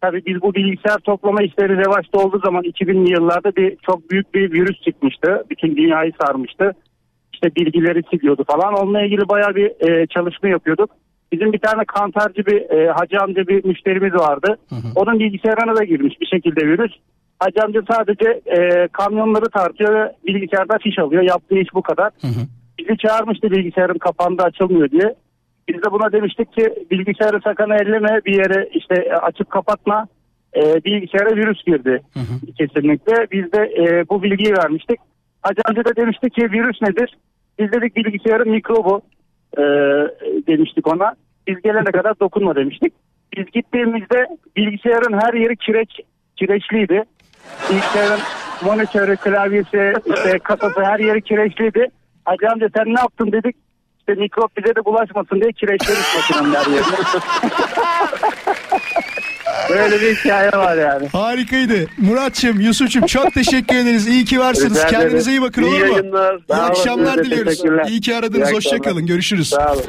tabii 0.00 0.22
biz 0.26 0.42
bu 0.42 0.54
bilgisayar 0.54 0.98
toplama 0.98 1.42
işleri 1.42 1.76
revaçta 1.76 2.18
olduğu 2.18 2.40
zaman 2.44 2.62
2000'li 2.64 3.12
yıllarda 3.12 3.56
bir 3.56 3.76
çok 3.86 4.10
büyük 4.10 4.34
bir 4.34 4.52
virüs 4.52 4.80
çıkmıştı. 4.82 5.44
Bütün 5.50 5.76
dünyayı 5.76 6.12
sarmıştı. 6.26 6.72
İşte 7.34 7.54
bilgileri 7.56 8.02
siliyordu 8.10 8.44
falan. 8.50 8.74
Onunla 8.74 9.02
ilgili 9.02 9.28
bayağı 9.28 9.54
bir 9.54 9.88
e, 9.90 10.06
çalışma 10.06 10.48
yapıyorduk. 10.48 10.90
Bizim 11.34 11.52
bir 11.52 11.58
tane 11.58 11.84
kantarcı 11.84 12.46
bir 12.46 12.70
e, 12.70 12.90
hacı 12.90 13.20
amca 13.20 13.46
bir 13.46 13.64
müşterimiz 13.64 14.14
vardı. 14.14 14.58
Onun 14.96 15.18
bilgisayarına 15.18 15.76
da 15.76 15.84
girmiş 15.84 16.20
bir 16.20 16.26
şekilde 16.26 16.60
virüs. 16.66 16.92
Hacı 17.40 17.60
amca 17.64 17.82
sadece 17.90 18.40
e, 18.46 18.88
kamyonları 18.88 19.48
tartıyor 19.50 19.94
ve 19.94 20.12
bilgisayarda 20.26 20.78
fiş 20.78 20.98
alıyor. 20.98 21.22
Yaptığı 21.22 21.58
iş 21.58 21.74
bu 21.74 21.82
kadar. 21.82 22.10
Bizi 22.78 22.98
çağırmıştı 22.98 23.50
bilgisayarın 23.50 23.98
kapandı 23.98 24.42
açılmıyor 24.42 24.90
diye. 24.90 25.14
Biz 25.68 25.76
de 25.76 25.90
buna 25.90 26.12
demiştik 26.12 26.52
ki 26.52 26.74
bilgisayarı 26.90 27.40
sakın 27.44 27.70
elleme 27.70 28.20
bir 28.26 28.34
yere 28.34 28.68
işte 28.74 29.14
açıp 29.22 29.50
kapatma. 29.50 30.06
E, 30.56 30.60
bilgisayara 30.84 31.36
virüs 31.36 31.64
girdi 31.64 32.02
kesinlikle. 32.58 33.26
Biz 33.32 33.52
de 33.52 33.74
e, 33.78 34.08
bu 34.08 34.22
bilgiyi 34.22 34.52
vermiştik. 34.52 35.00
Hacı 35.42 35.60
amca 35.64 35.84
da 35.84 35.96
demişti 35.96 36.30
ki 36.30 36.42
virüs 36.52 36.82
nedir? 36.82 37.16
Biz 37.58 37.72
dedik 37.72 37.96
bilgisayarın 37.96 38.50
mikrobu 38.50 39.02
e, 39.58 39.62
demiştik 40.46 40.86
ona. 40.86 41.14
Biz 41.46 41.62
gelene 41.62 41.92
kadar 41.92 42.20
dokunma 42.20 42.56
demiştik. 42.56 42.92
Biz 43.36 43.46
gittiğimizde 43.50 44.26
bilgisayarın 44.56 45.20
her 45.20 45.34
yeri 45.34 45.56
kireç 45.56 46.00
kireçliydi. 46.36 47.02
Bilgisayarın 47.70 48.20
monitörü, 48.64 49.16
klavyesi, 49.16 49.94
işte 50.16 50.38
kasası 50.38 50.84
her 50.84 50.98
yeri 50.98 51.22
kireçliydi. 51.22 51.88
Hacı 52.24 52.50
amca 52.50 52.68
sen 52.76 52.94
ne 52.94 53.00
yaptın 53.00 53.32
dedik. 53.32 53.56
İşte 54.08 54.20
mikrop 54.20 54.56
bize 54.56 54.74
de 54.76 54.84
bulaşmasın 54.84 55.40
diye 55.40 55.52
kireçlemiş 55.52 56.06
makinenin 56.16 56.54
her 56.54 56.66
yerine. 56.66 56.96
Böyle 59.70 60.00
bir 60.00 60.16
hikaye 60.16 60.50
var 60.52 60.76
yani. 60.76 61.08
Harikaydı. 61.08 61.86
Muratçım, 61.98 62.60
Yusuf'cum 62.60 63.06
çok 63.06 63.34
teşekkür 63.34 63.76
ederiz. 63.76 64.06
İyi 64.06 64.24
ki 64.24 64.40
varsınız. 64.40 64.76
Rica. 64.78 64.86
Kendinize 64.88 65.30
iyi 65.30 65.42
bakın 65.42 65.62
İyi 65.62 65.66
olur 65.66 65.78
mu? 65.80 65.86
yayınlar. 65.96 66.34
İyi 66.34 66.42
Sağ 66.48 66.54
olun, 66.60 66.70
akşamlar 66.70 67.18
de 67.18 67.24
diliyoruz. 67.24 67.62
İyi 67.90 68.00
ki 68.00 68.16
aradınız. 68.16 68.52
Hoşçakalın. 68.52 69.06
Görüşürüz. 69.06 69.48
Sağ 69.48 69.72
olun. 69.72 69.84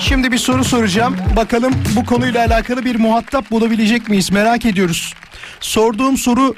Şimdi 0.00 0.32
bir 0.32 0.38
soru 0.38 0.64
soracağım. 0.64 1.16
Bakalım 1.36 1.72
bu 1.96 2.04
konuyla 2.06 2.46
alakalı 2.46 2.84
bir 2.84 2.96
muhatap 2.98 3.50
bulabilecek 3.50 4.08
miyiz? 4.08 4.32
Merak 4.32 4.66
ediyoruz. 4.66 5.14
Sorduğum 5.60 6.16
soru 6.16 6.54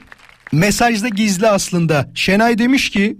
mesajda 0.52 1.08
gizli 1.08 1.48
aslında. 1.48 2.10
Şenay 2.14 2.58
demiş 2.58 2.90
ki 2.90 3.16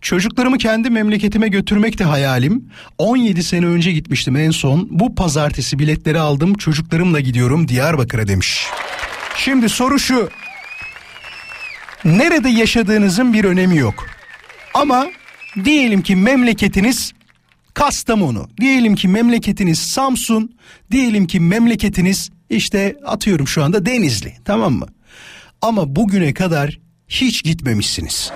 çocuklarımı 0.00 0.58
kendi 0.58 0.90
memleketime 0.90 1.48
götürmek 1.48 1.98
de 1.98 2.04
hayalim. 2.04 2.70
17 2.98 3.42
sene 3.42 3.66
önce 3.66 3.92
gitmiştim 3.92 4.36
en 4.36 4.50
son. 4.50 4.88
Bu 4.90 5.14
pazartesi 5.14 5.78
biletleri 5.78 6.20
aldım. 6.20 6.54
Çocuklarımla 6.54 7.20
gidiyorum 7.20 7.68
Diyarbakır'a 7.68 8.28
demiş. 8.28 8.66
Şimdi 9.36 9.68
soru 9.68 9.98
şu. 9.98 10.30
Nerede 12.04 12.48
yaşadığınızın 12.48 13.32
bir 13.32 13.44
önemi 13.44 13.76
yok. 13.76 14.06
Ama 14.74 15.06
diyelim 15.64 16.02
ki 16.02 16.16
memleketiniz 16.16 17.12
Kastamonu, 17.74 18.48
diyelim 18.60 18.94
ki 18.94 19.08
memleketiniz 19.08 19.78
Samsun, 19.78 20.56
diyelim 20.90 21.26
ki 21.26 21.40
memleketiniz 21.40 22.30
işte 22.50 22.96
atıyorum 23.06 23.48
şu 23.48 23.64
anda 23.64 23.86
Denizli 23.86 24.34
tamam 24.44 24.72
mı? 24.72 24.86
Ama 25.62 25.96
bugüne 25.96 26.34
kadar 26.34 26.78
hiç 27.08 27.42
gitmemişsiniz. 27.44 28.32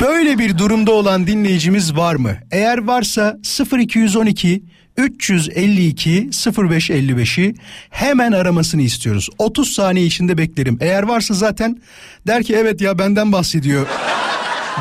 Böyle 0.00 0.38
bir 0.38 0.58
durumda 0.58 0.92
olan 0.92 1.26
dinleyicimiz 1.26 1.96
var 1.96 2.14
mı? 2.14 2.36
Eğer 2.50 2.78
varsa 2.78 3.38
0212 3.78 4.62
352 4.96 6.28
0555'i 6.30 7.54
hemen 7.90 8.32
aramasını 8.32 8.82
istiyoruz. 8.82 9.28
30 9.38 9.72
saniye 9.72 10.06
içinde 10.06 10.38
beklerim. 10.38 10.78
Eğer 10.80 11.02
varsa 11.02 11.34
zaten 11.34 11.82
der 12.26 12.42
ki 12.42 12.54
evet 12.56 12.80
ya 12.80 12.98
benden 12.98 13.32
bahsediyor 13.32 13.86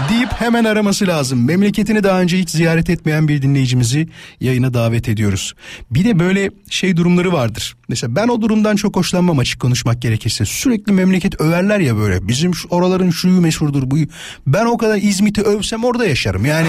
deyip 0.09 0.31
hemen 0.31 0.63
araması 0.63 1.07
lazım. 1.07 1.45
Memleketini 1.45 2.03
daha 2.03 2.21
önce 2.21 2.37
hiç 2.37 2.49
ziyaret 2.49 2.89
etmeyen 2.89 3.27
bir 3.27 3.41
dinleyicimizi 3.41 4.07
yayına 4.39 4.73
davet 4.73 5.09
ediyoruz. 5.09 5.53
Bir 5.91 6.05
de 6.05 6.19
böyle 6.19 6.51
şey 6.69 6.97
durumları 6.97 7.33
vardır. 7.33 7.75
Mesela 7.87 8.15
ben 8.15 8.27
o 8.27 8.41
durumdan 8.41 8.75
çok 8.75 8.95
hoşlanmam 8.95 9.39
açık 9.39 9.59
konuşmak 9.59 10.01
gerekirse. 10.01 10.45
Sürekli 10.45 10.93
memleket 10.93 11.41
överler 11.41 11.79
ya 11.79 11.97
böyle. 11.97 12.27
Bizim 12.27 12.55
şu, 12.55 12.67
oraların 12.67 13.09
şuyu 13.09 13.41
meşhurdur 13.41 13.91
buyu. 13.91 14.07
Ben 14.47 14.65
o 14.65 14.77
kadar 14.77 14.97
İzmit'i 14.97 15.41
övsem 15.41 15.83
orada 15.83 16.05
yaşarım. 16.05 16.45
Yani 16.45 16.67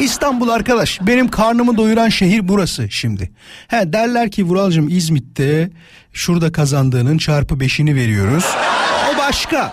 İstanbul 0.00 0.48
arkadaş 0.48 1.00
benim 1.02 1.28
karnımı 1.28 1.76
doyuran 1.76 2.08
şehir 2.08 2.48
burası 2.48 2.90
şimdi. 2.90 3.30
He 3.68 3.92
derler 3.92 4.30
ki 4.30 4.44
Vuralcığım 4.44 4.88
İzmit'te 4.88 5.70
şurada 6.12 6.52
kazandığının 6.52 7.18
çarpı 7.18 7.60
beşini 7.60 7.94
veriyoruz. 7.94 8.44
O 9.14 9.18
başka. 9.18 9.72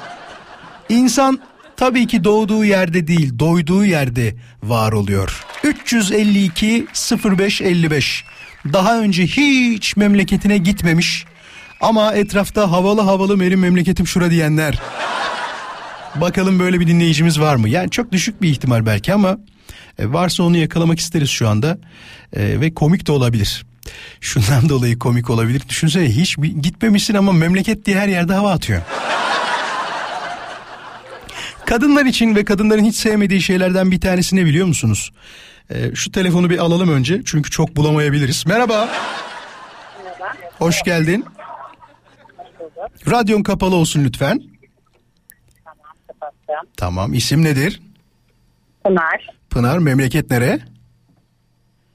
İnsan 0.89 1.39
tabii 1.82 2.08
ki 2.08 2.24
doğduğu 2.24 2.65
yerde 2.65 3.08
değil 3.08 3.39
doyduğu 3.39 3.86
yerde 3.86 4.36
var 4.63 4.91
oluyor. 4.91 5.46
352 5.63 6.88
0555 7.24 8.26
daha 8.74 9.00
önce 9.00 9.28
hiç 9.28 9.98
memleketine 9.98 10.58
gitmemiş 10.58 11.26
ama 11.80 12.13
etrafta 12.13 12.72
havalı 12.72 13.02
havalı 13.02 13.39
benim 13.39 13.60
memleketim 13.60 14.08
şura 14.08 14.32
diyenler. 14.32 14.80
Bakalım 16.15 16.60
böyle 16.60 16.80
bir 16.80 16.88
dinleyicimiz 16.88 17.39
var 17.39 17.56
mı? 17.56 17.70
Yani 17.70 17.89
çok 17.89 18.12
düşük 18.12 18.41
bir 18.41 18.50
ihtimal 18.50 18.86
belki 18.86 19.13
ama 19.13 19.38
e, 20.00 20.13
varsa 20.13 20.44
onu 20.44 20.58
yakalamak 20.58 21.00
isteriz 21.00 21.30
şu 21.30 21.50
anda 21.50 21.78
E, 22.34 22.62
ve 22.62 22.74
komik 22.74 23.08
de 23.08 23.12
olabilir. 23.12 23.65
Şundan 24.22 24.70
dolayı 24.70 25.00
komik 25.00 25.30
olabilir. 25.30 25.62
Düşünsene 25.70 26.10
hiç 26.10 26.38
gitmemişsin 26.38 27.15
ama 27.15 27.32
memleket 27.32 27.86
diye 27.86 28.00
her 28.00 28.08
yerde 28.08 28.34
hava 28.34 28.52
atıyor. 28.52 28.82
Kadınlar 31.71 32.05
için 32.05 32.36
ve 32.36 32.45
kadınların 32.45 32.84
hiç 32.84 32.95
sevmediği 32.95 33.41
şeylerden 33.41 33.91
bir 33.91 34.01
tanesi 34.01 34.36
ne 34.36 34.45
biliyor 34.45 34.67
musunuz? 34.67 35.12
E, 35.69 35.95
şu 35.95 36.12
telefonu 36.12 36.49
bir 36.49 36.57
alalım 36.57 36.89
önce 36.89 37.21
çünkü 37.25 37.49
çok 37.49 37.75
bulamayabiliriz. 37.75 38.45
Merhaba. 38.47 38.89
Hoş 40.57 40.84
geldin. 40.84 41.25
Radyon 43.12 43.43
kapalı 43.43 43.75
olsun 43.75 44.03
lütfen. 44.03 44.41
Tamam 46.77 47.13
isim 47.13 47.43
nedir? 47.43 47.81
Pınar, 48.84 49.27
Pınar 49.49 49.77
memleket 49.77 50.31
nere? 50.31 50.60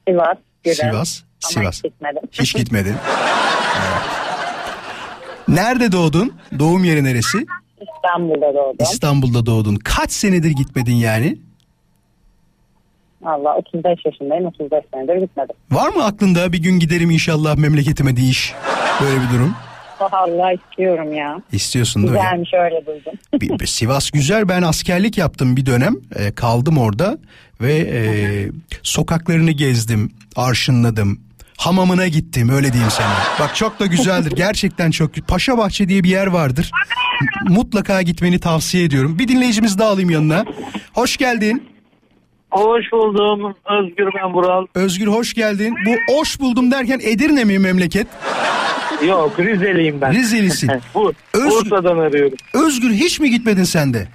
Sivas, 0.07 0.37
Gürün. 0.63 0.75
Sivas. 0.75 1.21
Ama 1.43 1.51
Sivas. 1.51 1.75
hiç 1.75 1.83
gitmedim. 1.83 2.21
Hiç 2.31 2.55
gitmedin. 2.55 2.95
Evet. 3.77 4.03
Nerede 5.47 5.91
doğdun? 5.91 6.33
Doğum 6.59 6.83
yeri 6.83 7.03
neresi? 7.03 7.45
İstanbul'da 7.81 8.53
doğdum. 8.53 8.77
İstanbul'da 8.79 9.45
doğdun. 9.45 9.75
Kaç 9.75 10.11
senedir 10.11 10.49
gitmedin 10.51 10.95
yani? 10.95 11.37
Valla 13.21 13.55
35 13.57 14.05
yaşındayım. 14.05 14.45
35 14.45 14.83
senedir 14.93 15.15
gitmedim. 15.21 15.55
Var 15.71 15.89
mı 15.89 16.05
aklında 16.05 16.53
bir 16.53 16.61
gün 16.63 16.79
giderim 16.79 17.11
inşallah 17.11 17.55
memleketime 17.57 18.17
değiş? 18.17 18.53
Böyle 19.01 19.15
bir 19.21 19.35
durum. 19.37 19.55
Allah 20.11 20.51
istiyorum 20.53 21.13
ya. 21.13 21.41
İstiyorsun 21.51 22.01
değil 22.01 22.13
mi? 22.13 22.19
Güzelmiş 22.19 22.53
öyle 22.53 22.85
duydum. 22.85 23.13
Bir- 23.41 23.59
bir 23.59 23.65
Sivas 23.67 24.11
güzel. 24.11 24.49
Ben 24.49 24.61
askerlik 24.61 25.17
yaptım 25.17 25.57
bir 25.57 25.65
dönem. 25.65 25.95
E, 26.15 26.31
kaldım 26.31 26.77
orada 26.77 27.17
ve 27.61 27.73
e, 27.73 27.99
sokaklarını 28.83 29.51
gezdim, 29.51 30.11
arşınladım. 30.35 31.19
Hamamına 31.57 32.07
gittim 32.07 32.49
öyle 32.49 32.73
diyeyim 32.73 32.91
sana. 32.91 33.13
Bak 33.39 33.55
çok 33.55 33.79
da 33.79 33.85
güzeldir. 33.85 34.31
Gerçekten 34.31 34.91
çok. 34.91 35.11
Paşa 35.27 35.57
Bahçe 35.57 35.89
diye 35.89 36.03
bir 36.03 36.09
yer 36.09 36.27
vardır. 36.27 36.71
Mutlaka 37.49 38.01
gitmeni 38.01 38.39
tavsiye 38.39 38.83
ediyorum. 38.83 39.19
Bir 39.19 39.27
dinleyicimiz 39.27 39.79
daha 39.79 39.89
alayım 39.89 40.09
yanına. 40.09 40.45
Hoş 40.93 41.17
geldin. 41.17 41.63
Hoş 42.51 42.91
buldum. 42.91 43.55
Özgür 43.79 44.09
ben 44.15 44.33
Bural. 44.33 44.65
Özgür 44.75 45.07
hoş 45.07 45.33
geldin. 45.33 45.75
Bu 45.85 46.13
hoş 46.19 46.39
buldum 46.39 46.71
derken 46.71 46.99
Edirne 47.03 47.43
mi 47.43 47.59
memleket? 47.59 48.07
Yok 49.07 49.39
Rizeliyim 49.39 50.01
ben. 50.01 50.13
Rizelisi. 50.13 50.67
Bu, 50.95 51.13
Özgür- 51.33 51.49
Bursa'dan 51.71 51.97
arıyorum. 51.97 52.37
Özgür 52.53 52.89
hiç 52.91 53.19
mi 53.19 53.29
gitmedin 53.29 53.63
sen 53.63 53.93
de? 53.93 54.07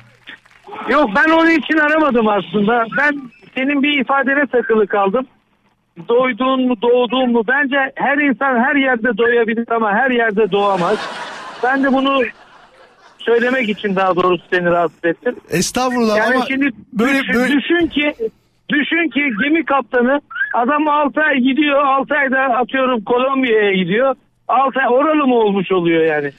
Yok 0.90 1.10
ben 1.16 1.30
onun 1.30 1.50
için 1.50 1.78
aramadım 1.78 2.28
aslında. 2.28 2.84
Ben 2.98 3.22
senin 3.56 3.82
bir 3.82 4.00
ifadene 4.00 4.46
takılı 4.46 4.86
kaldım. 4.86 5.26
Doyduğun 6.08 6.68
mu 6.68 6.74
doğduğun 6.82 7.32
mu? 7.32 7.42
Bence 7.48 7.92
her 7.94 8.18
insan 8.18 8.64
her 8.64 8.74
yerde 8.74 9.18
doyabilir 9.18 9.64
ama 9.70 9.92
her 9.92 10.10
yerde 10.10 10.50
doğamaz. 10.52 10.98
Ben 11.62 11.84
de 11.84 11.92
bunu 11.92 12.22
söylemek 13.18 13.68
için 13.68 13.96
daha 13.96 14.16
doğrusu 14.16 14.44
seni 14.52 14.64
rahatsız 14.64 15.04
ettim. 15.04 15.36
Estağfurullah 15.50 16.16
Yani 16.16 16.34
ama 16.34 16.44
şimdi 16.46 16.70
böyle 16.92 17.18
düşün, 17.18 17.34
böyle 17.34 17.52
düşün 17.52 17.86
ki 17.86 18.14
düşün 18.68 19.10
ki 19.10 19.20
gemi 19.42 19.64
kaptanı 19.64 20.20
adam 20.54 20.88
6 20.88 21.20
ay 21.20 21.38
gidiyor 21.38 21.84
6 21.84 22.14
ayda 22.14 22.38
atıyorum 22.38 23.04
Kolombiya'ya 23.04 23.72
gidiyor. 23.72 24.14
6 24.48 24.80
ay 24.80 24.86
oralı 24.88 25.26
mı 25.26 25.34
olmuş 25.34 25.72
oluyor 25.72 26.04
yani? 26.04 26.32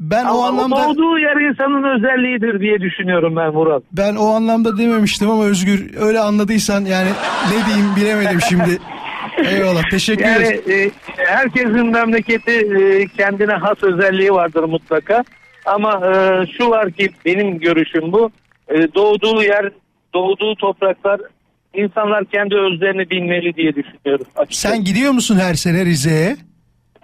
Ben 0.00 0.24
o 0.24 0.28
Ama 0.28 0.46
anlamda 0.46 0.76
doğduğu 0.76 1.18
yer 1.18 1.50
insanın 1.50 1.96
özelliğidir 1.98 2.60
diye 2.60 2.80
düşünüyorum 2.80 3.36
ben 3.36 3.52
Murat. 3.52 3.82
Ben 3.92 4.16
o 4.16 4.26
anlamda 4.34 4.78
dememiştim 4.78 5.30
ama 5.30 5.44
Özgür 5.44 5.90
öyle 6.00 6.20
anladıysan 6.20 6.84
yani 6.84 7.08
ne 7.52 7.66
diyeyim 7.66 7.96
bilemedim 7.96 8.40
şimdi. 8.48 8.78
Eyvallah 9.50 9.82
teşekkür 9.90 10.24
Yani 10.24 10.44
ederiz. 10.46 10.68
e, 10.68 10.90
herkesin 11.16 11.86
memleketi 11.86 12.50
e, 12.50 13.06
kendine 13.16 13.52
has 13.52 13.82
özelliği 13.82 14.32
vardır 14.32 14.64
mutlaka. 14.64 15.24
Ama 15.66 15.92
e, 15.92 16.46
şu 16.58 16.70
var 16.70 16.90
ki 16.90 17.10
benim 17.24 17.58
görüşüm 17.58 18.12
bu. 18.12 18.30
E, 18.68 18.94
doğduğu 18.94 19.42
yer, 19.42 19.70
doğduğu 20.14 20.54
topraklar 20.54 21.20
insanlar 21.74 22.24
kendi 22.24 22.54
özlerini 22.54 23.10
bilmeli 23.10 23.54
diye 23.56 23.74
düşünüyorum. 23.74 24.26
açıkçası. 24.36 24.68
Sen 24.68 24.84
gidiyor 24.84 25.12
musun 25.12 25.38
her 25.38 25.54
sene 25.54 25.84
Rize'ye? 25.84 26.36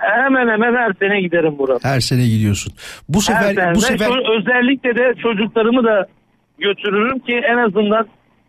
Hemen 0.03 0.49
hemen 0.49 0.75
her 0.75 0.93
sene 1.01 1.21
giderim 1.21 1.55
Murat. 1.59 1.85
Her 1.85 2.01
sene 2.01 2.27
gidiyorsun. 2.29 2.73
Bu 3.09 3.19
Her 3.19 3.23
sefer 3.23 3.55
sene. 3.55 3.75
bu 3.75 3.81
sefer 3.81 4.39
özellikle 4.39 4.95
de 4.97 5.15
çocuklarımı 5.23 5.85
da 5.85 6.07
götürürüm 6.59 7.19
ki 7.19 7.41
en 7.53 7.57
azından 7.59 8.07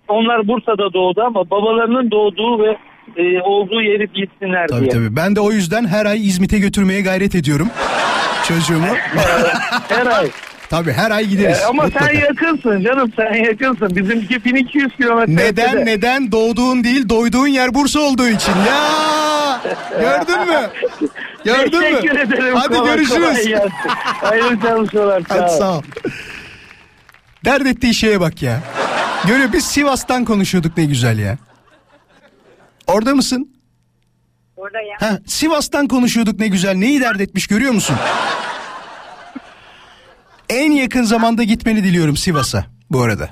onlar 0.08 0.48
Bursa'da 0.48 0.94
doğdu 0.94 1.22
ama 1.22 1.50
babalarının 1.50 2.12
doğduğu 2.12 2.64
ve 2.64 2.78
e, 3.18 3.42
olduğu 3.42 3.82
yeri 3.82 4.08
bilsinler 4.14 4.68
tabii 4.68 4.82
diye. 4.82 4.90
tabii. 4.92 5.16
Ben 5.16 5.36
de 5.36 5.40
o 5.40 5.52
yüzden 5.52 5.86
her 5.88 6.06
ay 6.06 6.28
İzmit'e 6.28 6.60
götürmeye 6.60 7.02
gayret 7.02 7.36
ediyorum 7.36 7.70
çocuğumu. 8.48 8.88
Her 9.90 10.06
ay. 10.06 10.30
Tabii 10.78 10.92
her 10.92 11.12
ay 11.12 11.26
gideriz. 11.26 11.60
E, 11.60 11.66
ama 11.66 11.84
mutlaka. 11.84 12.06
sen 12.06 12.20
yakınsın 12.20 12.82
canım 12.84 13.12
sen 13.16 13.34
yakınsın. 13.34 13.96
Bizimki 13.96 14.46
1200 14.46 14.96
kilometre. 14.96 15.36
Neden 15.36 15.70
ötede. 15.70 15.86
neden 15.86 16.32
doğduğun 16.32 16.84
değil 16.84 17.10
doyduğun 17.10 17.48
yer 17.48 17.74
Bursa 17.74 18.00
olduğu 18.00 18.28
için 18.28 18.52
ya 18.68 19.62
gördün 20.00 20.40
mü 20.48 20.70
gördün 21.46 21.80
mü 21.80 22.00
Teşekkür 22.02 22.20
ederim. 22.20 22.56
hadi 22.56 22.76
Kolay 22.76 22.96
görüşürüz 22.96 23.44
kolay. 23.44 23.70
Hayırlı 24.22 24.62
çalışmalar. 24.62 25.22
sağ 25.30 25.36
hadi 25.42 25.52
sağ 25.52 25.78
ol 25.78 25.82
dert 27.46 27.66
ettiği 27.66 27.94
şeye 27.94 28.20
bak 28.20 28.42
ya 28.42 28.60
görüyor 29.28 29.54
biz 29.54 29.66
Sivas'tan 29.66 30.26
konuşuyorduk 30.26 30.78
ne 30.78 30.86
güzel 30.86 31.20
ya 31.20 31.38
orada 32.88 33.16
mısın 33.16 33.50
Buradayım. 34.58 34.96
ha 35.00 35.20
Sivas'tan 35.28 35.88
konuşuyorduk 35.88 36.40
ne 36.40 36.48
güzel 36.48 36.76
neyi 36.76 37.02
dert 37.02 37.22
etmiş 37.22 37.48
görüyor 37.48 37.72
musun 37.74 37.96
en 40.54 40.72
yakın 40.72 41.04
zamanda 41.04 41.44
gitmeni 41.44 41.84
diliyorum 41.84 42.18
Sivas'a 42.18 42.66
bu 42.90 43.02
arada 43.02 43.30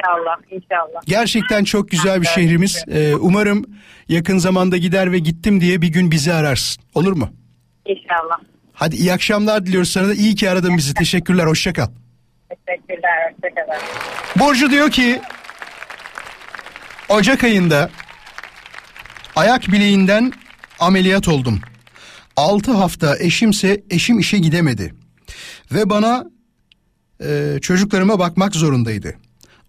İnşallah, 0.00 0.36
inşallah. 0.50 1.02
Gerçekten 1.06 1.64
çok 1.64 1.90
güzel 1.90 2.20
bir 2.20 2.26
şehrimiz. 2.26 2.84
Ee, 2.88 3.14
umarım 3.14 3.64
yakın 4.08 4.38
zamanda 4.38 4.76
gider 4.76 5.12
ve 5.12 5.18
gittim 5.18 5.60
diye 5.60 5.82
bir 5.82 5.88
gün 5.88 6.10
bizi 6.10 6.32
ararsın. 6.32 6.84
Olur 6.94 7.12
mu? 7.12 7.28
İnşallah. 7.86 8.38
Hadi 8.72 8.96
iyi 8.96 9.12
akşamlar 9.12 9.66
diliyoruz 9.66 9.90
sana 9.90 10.08
da. 10.08 10.14
İyi 10.14 10.34
ki 10.34 10.50
aradın 10.50 10.76
bizi. 10.76 10.94
Teşekkürler. 10.94 11.46
Hoşça 11.46 11.72
kal. 11.72 11.86
Teşekkürler. 12.48 13.32
Hoşçakalın. 13.42 13.82
Burcu 14.36 14.70
diyor 14.70 14.90
ki 14.90 15.20
Ocak 17.08 17.44
ayında 17.44 17.90
ayak 19.36 19.68
bileğinden 19.68 20.32
ameliyat 20.78 21.28
oldum. 21.28 21.60
6 22.36 22.72
hafta 22.72 23.18
eşimse 23.18 23.82
eşim 23.90 24.18
işe 24.18 24.38
gidemedi. 24.38 24.94
Ve 25.72 25.90
bana 25.90 26.24
e, 27.20 27.58
çocuklarıma 27.62 28.18
bakmak 28.18 28.54
zorundaydı. 28.54 29.14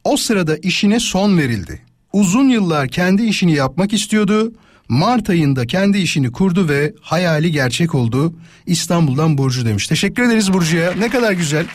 O 0.03 0.17
sırada 0.17 0.57
işine 0.57 0.99
son 0.99 1.37
verildi. 1.37 1.81
Uzun 2.13 2.49
yıllar 2.49 2.87
kendi 2.87 3.23
işini 3.23 3.53
yapmak 3.53 3.93
istiyordu. 3.93 4.53
Mart 4.89 5.29
ayında 5.29 5.67
kendi 5.67 5.97
işini 5.97 6.31
kurdu 6.31 6.69
ve 6.69 6.93
hayali 7.01 7.51
gerçek 7.51 7.95
oldu. 7.95 8.33
İstanbul'dan 8.65 9.37
Burcu 9.37 9.65
demiş. 9.65 9.87
Teşekkür 9.87 10.23
ederiz 10.23 10.53
Burcu'ya. 10.53 10.91
Ne 10.93 11.09
kadar 11.09 11.31
güzel. 11.31 11.65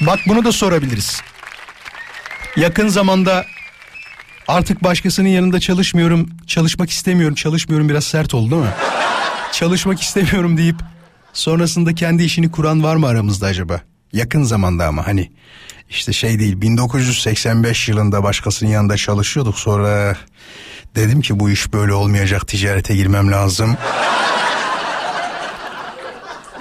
Bak 0.00 0.18
bunu 0.26 0.44
da 0.44 0.52
sorabiliriz. 0.52 1.20
Yakın 2.56 2.88
zamanda 2.88 3.44
artık 4.48 4.84
başkasının 4.84 5.28
yanında 5.28 5.60
çalışmıyorum, 5.60 6.30
çalışmak 6.46 6.90
istemiyorum, 6.90 7.34
çalışmıyorum 7.34 7.88
biraz 7.88 8.04
sert 8.04 8.34
oldu 8.34 8.50
değil 8.50 8.62
mi? 8.62 8.70
çalışmak 9.52 10.02
istemiyorum 10.02 10.56
deyip 10.56 10.76
sonrasında 11.32 11.94
kendi 11.94 12.22
işini 12.22 12.50
kuran 12.50 12.82
var 12.82 12.96
mı 12.96 13.06
aramızda 13.06 13.46
acaba? 13.46 13.80
Yakın 14.12 14.42
zamanda 14.42 14.86
ama 14.86 15.06
hani 15.06 15.30
işte 15.90 16.12
şey 16.12 16.38
değil 16.38 16.60
1985 16.60 17.88
yılında 17.88 18.22
başkasının 18.22 18.70
yanında 18.70 18.96
çalışıyorduk 18.96 19.58
sonra 19.58 20.16
dedim 20.96 21.20
ki 21.20 21.40
bu 21.40 21.50
iş 21.50 21.72
böyle 21.72 21.92
olmayacak 21.92 22.48
ticarete 22.48 22.94
girmem 22.96 23.32
lazım. 23.32 23.76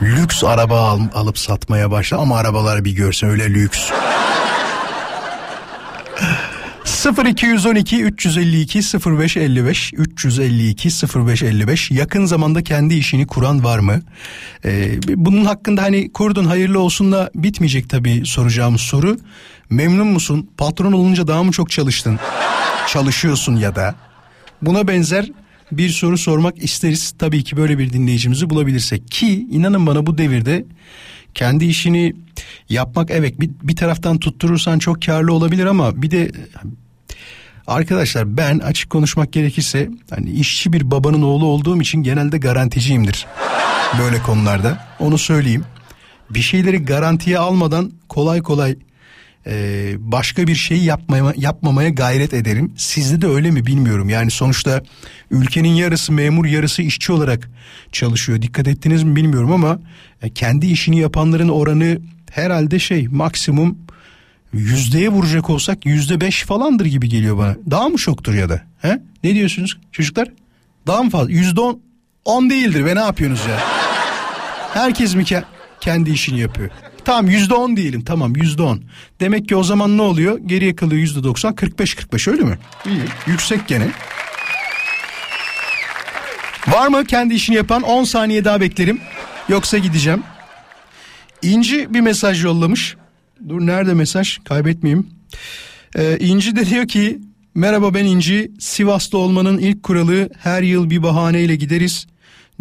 Lüks 0.02 0.44
araba 0.44 0.80
al- 0.90 1.10
alıp 1.14 1.38
satmaya 1.40 1.92
başla 1.92 2.18
ama 2.18 2.38
arabaları 2.38 2.86
bir 2.86 2.92
görsen 2.92 3.30
öyle 3.30 3.50
lüks. 3.50 3.92
0212 7.06 8.04
352 8.04 8.80
0555 8.80 9.94
352 9.94 10.90
0555 10.90 11.92
yakın 11.92 12.26
zamanda 12.26 12.64
kendi 12.64 12.94
işini 12.94 13.28
kuran 13.28 13.64
var 13.64 13.80
mı? 13.80 14.02
Ee, 14.66 15.00
bunun 15.08 15.46
hakkında 15.46 15.82
hani 15.82 16.12
kurdun 16.12 16.46
hayırlı 16.46 16.80
olsunla 16.80 17.30
bitmeyecek 17.36 17.90
tabii 17.90 18.26
soracağımız 18.26 18.82
soru. 18.82 19.18
Memnun 19.70 20.08
musun? 20.08 20.50
Patron 20.58 20.92
olunca 20.92 21.28
daha 21.28 21.44
mı 21.44 21.52
çok 21.52 21.70
çalıştın? 21.70 22.20
Çalışıyorsun 22.88 23.56
ya 23.56 23.76
da 23.76 23.96
buna 24.62 24.88
benzer 24.88 25.32
bir 25.72 25.90
soru 25.90 26.18
sormak 26.18 26.64
isteriz. 26.64 27.14
Tabii 27.20 27.44
ki 27.44 27.58
böyle 27.58 27.78
bir 27.78 27.94
dinleyicimizi 27.94 28.50
bulabilirsek 28.50 29.12
ki 29.12 29.48
inanın 29.52 29.88
bana 29.88 30.06
bu 30.06 30.18
devirde 30.18 30.66
kendi 31.34 31.66
işini 31.66 32.16
yapmak 32.70 33.12
evet 33.12 33.40
bir, 33.40 33.50
bir 33.64 33.76
taraftan 33.76 34.18
tutturursan 34.18 34.80
çok 34.80 35.02
karlı 35.02 35.34
olabilir 35.34 35.66
ama 35.66 36.02
bir 36.02 36.12
de 36.12 36.32
arkadaşlar 37.70 38.38
ben 38.38 38.60
açık 38.60 38.90
konuşmak 38.90 39.34
gerekirse 39.34 39.90
hani 40.10 40.30
işçi 40.30 40.74
bir 40.74 40.92
babanın 40.92 41.22
oğlu 41.22 41.46
olduğum 41.46 41.82
için 41.82 42.04
genelde 42.04 42.38
garanticiyimdir 42.38 43.28
böyle 44.00 44.22
konularda 44.22 44.80
onu 45.00 45.18
söyleyeyim. 45.18 45.66
Bir 46.30 46.42
şeyleri 46.42 46.86
garantiye 46.86 47.40
almadan 47.40 47.92
kolay 48.10 48.42
kolay 48.42 48.76
e, 49.48 49.94
başka 50.00 50.48
bir 50.48 50.56
şey 50.56 50.78
yapmaya, 50.78 51.34
yapmamaya 51.38 51.90
gayret 51.90 52.34
ederim. 52.34 52.74
Sizde 52.78 53.22
de 53.22 53.28
öyle 53.28 53.52
mi 53.52 53.66
bilmiyorum. 53.66 54.10
Yani 54.10 54.32
sonuçta 54.32 54.84
ülkenin 55.32 55.70
yarısı 55.70 56.14
memur 56.14 56.46
yarısı 56.46 56.82
işçi 56.82 57.12
olarak 57.12 57.50
çalışıyor. 57.92 58.42
Dikkat 58.42 58.68
ettiniz 58.68 59.04
mi 59.04 59.16
bilmiyorum 59.16 59.52
ama 59.52 59.80
e, 60.22 60.30
kendi 60.30 60.68
işini 60.68 61.00
yapanların 61.00 61.50
oranı 61.50 62.00
herhalde 62.32 62.80
şey 62.80 63.08
maksimum 63.08 63.78
yüzdeye 64.54 65.10
vuracak 65.10 65.50
olsak 65.50 65.86
yüzde 65.86 66.22
beş 66.22 66.44
falandır 66.44 66.86
gibi 66.86 67.10
geliyor 67.10 67.38
bana. 67.38 67.56
Daha 67.72 67.90
mı 67.90 68.00
şoktur 68.00 68.34
ya 68.34 68.50
da? 68.50 68.62
He? 68.82 69.00
Ne 69.24 69.34
diyorsunuz 69.36 69.78
çocuklar? 69.92 70.28
Daha 70.88 71.04
mı 71.04 71.10
fazla? 71.10 71.32
Yüzde 71.32 71.62
on, 71.62 71.80
on 72.26 72.50
değildir 72.50 72.86
ve 72.86 72.96
ne 72.96 73.00
yapıyorsunuz 73.00 73.50
ya? 73.50 73.60
Herkes 74.74 75.16
mi 75.16 75.24
ke- 75.24 75.44
kendi 75.82 76.12
işini 76.12 76.40
yapıyor? 76.40 76.70
Tamam 77.06 77.28
yüzde 77.30 77.54
on 77.54 77.78
diyelim 77.78 78.04
tamam 78.04 78.36
yüzde 78.36 78.62
on. 78.62 78.84
Demek 79.20 79.48
ki 79.50 79.56
o 79.56 79.64
zaman 79.64 79.98
ne 79.98 80.02
oluyor? 80.02 80.40
Geriye 80.46 80.76
kalıyor 80.76 81.02
yüzde 81.02 81.24
doksan 81.24 81.56
kırk 81.56 81.80
beş 81.80 81.96
kırk 81.96 82.14
beş 82.14 82.28
öyle 82.28 82.44
mi? 82.44 82.58
İyi 82.86 83.02
yüksek 83.28 83.68
gene. 83.68 83.88
Var 86.68 86.88
mı 86.88 87.06
kendi 87.06 87.34
işini 87.34 87.56
yapan 87.56 87.82
10 87.82 88.04
saniye 88.04 88.46
daha 88.46 88.62
beklerim. 88.62 89.02
Yoksa 89.50 89.78
gideceğim. 89.78 90.24
İnci 91.42 91.94
bir 91.94 92.02
mesaj 92.02 92.44
yollamış. 92.44 92.96
Dur 93.48 93.66
nerede 93.66 93.94
mesaj 93.94 94.38
kaybetmeyeyim. 94.38 95.08
Ee, 95.96 96.18
İnci 96.20 96.56
de 96.56 96.66
diyor 96.66 96.88
ki 96.88 97.20
merhaba 97.56 97.94
ben 97.94 98.06
İnci. 98.06 98.52
Sivas'ta 98.60 99.18
olmanın 99.18 99.58
ilk 99.58 99.84
kuralı 99.84 100.30
her 100.40 100.62
yıl 100.62 100.90
bir 100.90 101.04
bahaneyle 101.04 101.56
gideriz. 101.56 102.08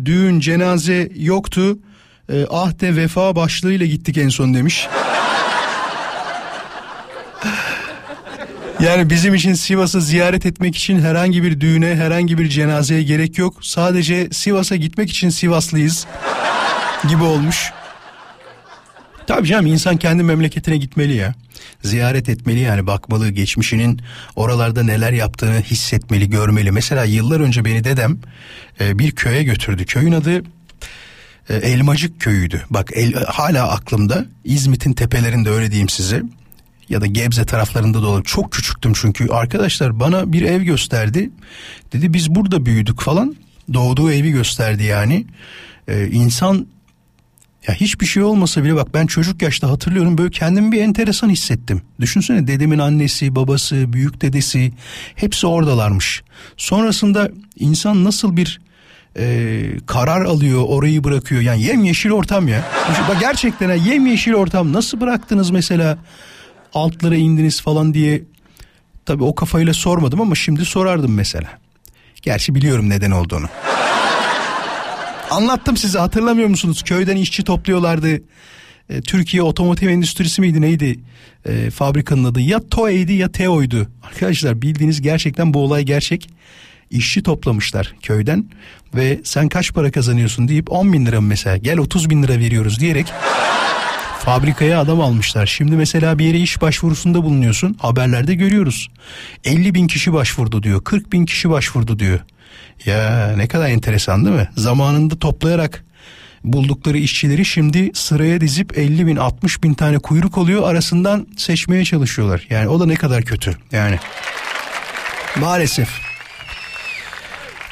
Düğün 0.05 0.41
cenaze 0.41 1.09
yoktu. 1.17 1.79
Ee, 2.33 2.47
ah 2.51 2.81
de 2.81 2.97
vefa 2.97 3.37
başlığıyla 3.37 3.87
gittik 3.87 4.19
en 4.19 4.29
son 4.29 4.55
demiş. 4.55 4.89
Yani 8.81 9.11
bizim 9.11 9.35
için 9.35 9.55
Sivas'ı 9.55 10.01
ziyaret 10.03 10.47
etmek 10.47 10.77
için 10.77 11.01
herhangi 11.01 11.43
bir 11.43 11.61
düğüne, 11.61 11.97
herhangi 11.97 12.39
bir 12.39 12.49
cenazeye 12.49 13.03
gerek 13.03 13.39
yok. 13.39 13.65
Sadece 13.65 14.29
Sivas'a 14.33 14.77
gitmek 14.77 15.11
için 15.11 15.29
Sivaslıyız 15.29 16.07
gibi 17.09 17.23
olmuş. 17.23 17.73
Tabii 19.29 19.49
canım 19.49 19.67
insan 19.67 19.97
kendi 19.97 20.23
memleketine 20.23 20.77
gitmeli 20.77 21.15
ya. 21.15 21.35
Ziyaret 21.83 22.29
etmeli 22.29 22.61
yani 22.61 22.87
bakmalı 22.87 23.31
geçmişinin 23.31 24.01
oralarda 24.37 24.83
neler 24.83 25.13
yaptığını 25.13 25.61
hissetmeli, 25.61 26.31
görmeli. 26.31 26.73
Mesela 26.73 27.05
yıllar 27.05 27.41
önce 27.41 27.65
beni 27.65 27.85
dedem 27.85 28.19
e, 28.81 28.99
bir 28.99 29.11
köye 29.11 29.43
götürdü. 29.43 29.87
Köyün 29.87 30.13
adı 30.13 30.43
e, 31.49 31.55
Elmacık 31.55 32.21
köyüydü. 32.21 32.65
Bak 32.71 32.91
el, 32.95 33.15
hala 33.15 33.71
aklımda 33.71 34.25
İzmit'in 34.45 34.93
tepelerinde 34.93 35.51
öyle 35.51 35.71
diyeyim 35.71 35.89
size 35.89 36.23
ya 36.89 37.01
da 37.01 37.07
Gebze 37.07 37.45
taraflarında 37.45 38.03
da 38.03 38.07
olur. 38.07 38.25
Çok 38.25 38.53
küçüktüm 38.53 38.93
çünkü. 38.93 39.29
Arkadaşlar 39.29 40.01
bana 40.01 40.33
bir 40.33 40.43
ev 40.43 40.63
gösterdi. 40.63 41.31
Dedi 41.93 42.13
biz 42.13 42.35
burada 42.35 42.67
büyüdük 42.67 43.01
falan. 43.01 43.37
Doğduğu 43.75 44.13
evi 44.13 44.31
gösterdi 44.31 44.85
yani. 44.85 45.27
Ee, 45.89 46.07
insan 46.07 46.67
ya 47.67 47.75
hiçbir 47.75 48.07
şey 48.07 48.23
olmasa 48.23 48.65
bile 48.65 48.75
bak 48.75 48.95
ben 48.95 49.07
çocuk 49.07 49.43
yaşta 49.43 49.71
hatırlıyorum 49.71 50.19
böyle 50.19 50.31
kendimi 50.31 50.73
bir 50.73 50.81
enteresan 50.81 51.31
hissettim. 51.31 51.83
Düşünsene 52.01 52.47
dedemin 52.47 52.79
annesi, 52.79 53.35
babası, 53.35 53.93
büyük 53.93 54.21
dedesi 54.23 54.73
hepsi 55.15 55.47
oradalarmış. 55.47 56.23
Sonrasında 56.57 57.31
insan 57.59 58.05
nasıl 58.05 58.37
bir 58.37 58.61
e, 59.19 59.63
karar 59.87 60.25
alıyor 60.25 60.65
orayı 60.67 61.05
bırakıyor 61.05 61.41
yani 61.41 61.63
yemyeşil 61.63 62.11
ortam 62.11 62.49
ya. 62.49 62.65
Bak 63.09 63.21
gerçekten 63.21 63.75
yemyeşil 63.75 64.33
ortam 64.33 64.73
nasıl 64.73 65.01
bıraktınız 65.01 65.51
mesela 65.51 65.99
altlara 66.75 67.17
indiniz 67.17 67.61
falan 67.61 67.95
diye 67.95 68.23
tabii 69.07 69.25
o 69.25 69.35
kafayla 69.35 69.75
sormadım 69.75 70.21
ama 70.21 70.35
şimdi 70.35 70.65
sorardım 70.65 71.15
mesela. 71.15 71.49
Gerçi 72.23 72.55
biliyorum 72.55 72.89
neden 72.89 73.11
olduğunu. 73.11 73.47
Anlattım 75.31 75.77
size 75.77 75.99
hatırlamıyor 75.99 76.49
musunuz? 76.49 76.83
Köyden 76.83 77.17
işçi 77.17 77.45
topluyorlardı. 77.45 78.23
E, 78.91 79.01
Türkiye 79.01 79.43
Otomotiv 79.43 79.89
Endüstrisi 79.89 80.41
miydi 80.41 80.61
neydi? 80.61 81.01
E, 81.47 81.71
fabrikanın 81.71 82.25
adı 82.25 82.41
ya 82.41 82.69
TOE'ydi 82.69 83.13
ya 83.13 83.33
TEO'ydu. 83.33 83.89
Arkadaşlar 84.03 84.63
bildiğiniz 84.63 85.01
gerçekten 85.01 85.55
bu 85.55 85.59
olay 85.59 85.83
gerçek. 85.83 86.31
İşçi 86.91 87.23
toplamışlar 87.23 87.95
köyden 88.03 88.45
ve 88.95 89.21
sen 89.25 89.49
kaç 89.49 89.73
para 89.73 89.91
kazanıyorsun 89.91 90.49
deyip 90.49 90.73
10 90.73 90.93
bin 90.93 91.07
lira 91.07 91.21
mesela 91.21 91.57
gel 91.57 91.79
30 91.79 92.11
bin 92.11 92.23
lira 92.23 92.39
veriyoruz 92.39 92.81
diyerek 92.81 93.07
fabrikaya 94.19 94.81
adam 94.81 95.01
almışlar. 95.01 95.47
Şimdi 95.47 95.77
mesela 95.77 96.19
bir 96.19 96.25
yere 96.25 96.39
iş 96.39 96.63
başvurusunda 96.63 97.23
bulunuyorsun 97.25 97.77
haberlerde 97.79 98.35
görüyoruz. 98.35 98.89
50 99.45 99.75
bin 99.75 99.87
kişi 99.87 100.13
başvurdu 100.13 100.63
diyor 100.63 100.85
40 100.85 101.13
bin 101.13 101.27
kişi 101.27 101.51
başvurdu 101.51 101.99
diyor. 101.99 102.21
Ya 102.87 103.33
ne 103.37 103.49
kadar 103.49 103.69
enteresan 103.69 104.25
değil 104.25 104.37
mi? 104.37 104.49
Zamanında 104.57 105.19
toplayarak 105.19 105.85
buldukları 106.45 106.99
işçileri 106.99 107.45
şimdi 107.45 107.91
sıraya 107.95 108.41
dizip 108.41 108.79
50 108.79 109.07
bin 109.07 109.17
60 109.17 109.63
bin 109.63 109.75
tane 109.75 109.99
kuyruk 109.99 110.39
oluyor 110.39 110.71
arasından 110.71 111.27
seçmeye 111.37 111.85
çalışıyorlar. 111.85 112.47
Yani 112.51 112.69
o 112.69 112.81
da 112.81 112.87
ne 112.87 112.95
kadar 112.95 113.23
kötü 113.23 113.57
yani. 113.73 113.99
Maalesef. 115.37 115.89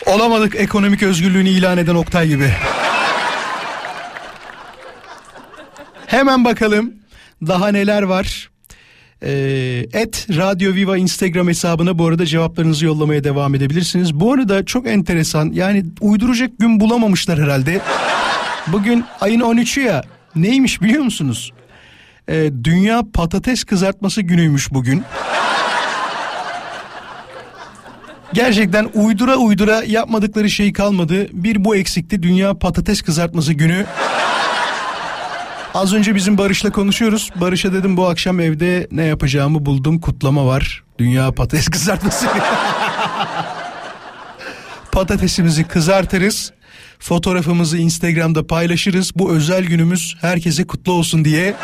Olamadık 0.06 0.54
ekonomik 0.54 1.02
özgürlüğünü 1.02 1.48
ilan 1.48 1.78
eden 1.78 1.94
Oktay 1.94 2.28
gibi. 2.28 2.52
Hemen 6.06 6.44
bakalım 6.44 6.94
daha 7.46 7.68
neler 7.68 8.02
var. 8.02 8.50
Ee, 9.22 9.86
et 9.92 10.26
Radyo 10.36 10.74
Viva 10.74 10.96
Instagram 10.96 11.48
hesabına 11.48 11.98
bu 11.98 12.06
arada 12.06 12.26
cevaplarınızı 12.26 12.86
yollamaya 12.86 13.24
devam 13.24 13.54
edebilirsiniz. 13.54 14.14
Bu 14.14 14.32
arada 14.32 14.64
çok 14.64 14.86
enteresan 14.86 15.52
yani 15.52 15.84
uyduracak 16.00 16.50
gün 16.58 16.80
bulamamışlar 16.80 17.38
herhalde. 17.38 17.80
Bugün 18.66 19.04
ayın 19.20 19.40
13'ü 19.40 19.80
ya 19.80 20.02
neymiş 20.34 20.82
biliyor 20.82 21.02
musunuz? 21.02 21.52
Ee, 22.28 22.50
Dünya 22.64 23.02
Patates 23.14 23.64
Kızartması 23.64 24.22
Günüymüş 24.22 24.72
bugün. 24.72 25.02
Gerçekten 28.32 28.88
uydura 28.94 29.36
uydura 29.36 29.82
yapmadıkları 29.86 30.50
şey 30.50 30.72
kalmadı. 30.72 31.26
Bir 31.32 31.64
bu 31.64 31.76
eksikti. 31.76 32.22
Dünya 32.22 32.54
Patates 32.54 33.02
Kızartması 33.02 33.52
Günü. 33.52 33.86
Az 35.76 35.94
önce 35.94 36.14
bizim 36.14 36.38
Barış'la 36.38 36.70
konuşuyoruz. 36.70 37.30
Barış'a 37.40 37.72
dedim 37.72 37.96
bu 37.96 38.08
akşam 38.08 38.40
evde 38.40 38.88
ne 38.90 39.04
yapacağımı 39.04 39.66
buldum. 39.66 40.00
Kutlama 40.00 40.46
var. 40.46 40.84
Dünya 40.98 41.32
Patates 41.32 41.68
Kızartması. 41.70 42.26
Patatesimizi 44.92 45.64
kızartırız. 45.64 46.52
Fotoğrafımızı 46.98 47.78
Instagram'da 47.78 48.46
paylaşırız. 48.46 49.12
Bu 49.14 49.32
özel 49.32 49.64
günümüz 49.64 50.16
herkese 50.20 50.66
kutlu 50.66 50.92
olsun 50.92 51.24
diye 51.24 51.54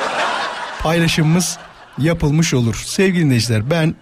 paylaşımımız 0.79 1.59
yapılmış 1.99 2.55
olur. 2.55 2.83
Sevgili 2.87 3.25
dinleyiciler 3.25 3.71
ben 3.71 3.95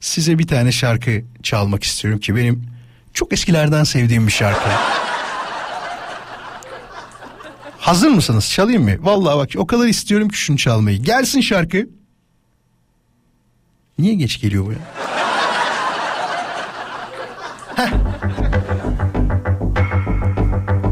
size 0.00 0.38
bir 0.38 0.46
tane 0.46 0.72
şarkı 0.72 1.22
çalmak 1.42 1.84
istiyorum 1.84 2.20
ki 2.20 2.36
benim 2.36 2.66
çok 3.14 3.32
eskilerden 3.32 3.84
sevdiğim 3.84 4.26
bir 4.26 4.32
şarkı. 4.32 4.68
Hazır 7.84 8.08
mısınız? 8.08 8.50
Çalayım 8.50 8.82
mı? 8.84 8.90
Vallahi 9.00 9.38
bak 9.38 9.50
o 9.56 9.66
kadar 9.66 9.86
istiyorum 9.86 10.28
ki 10.28 10.36
şunu 10.38 10.56
çalmayı. 10.56 10.98
Gelsin 11.02 11.40
şarkı. 11.40 11.86
Niye 13.98 14.14
geç 14.14 14.40
geliyor 14.40 14.66
bu 14.66 14.72
ya? 14.72 14.78
Heh. 17.76 17.90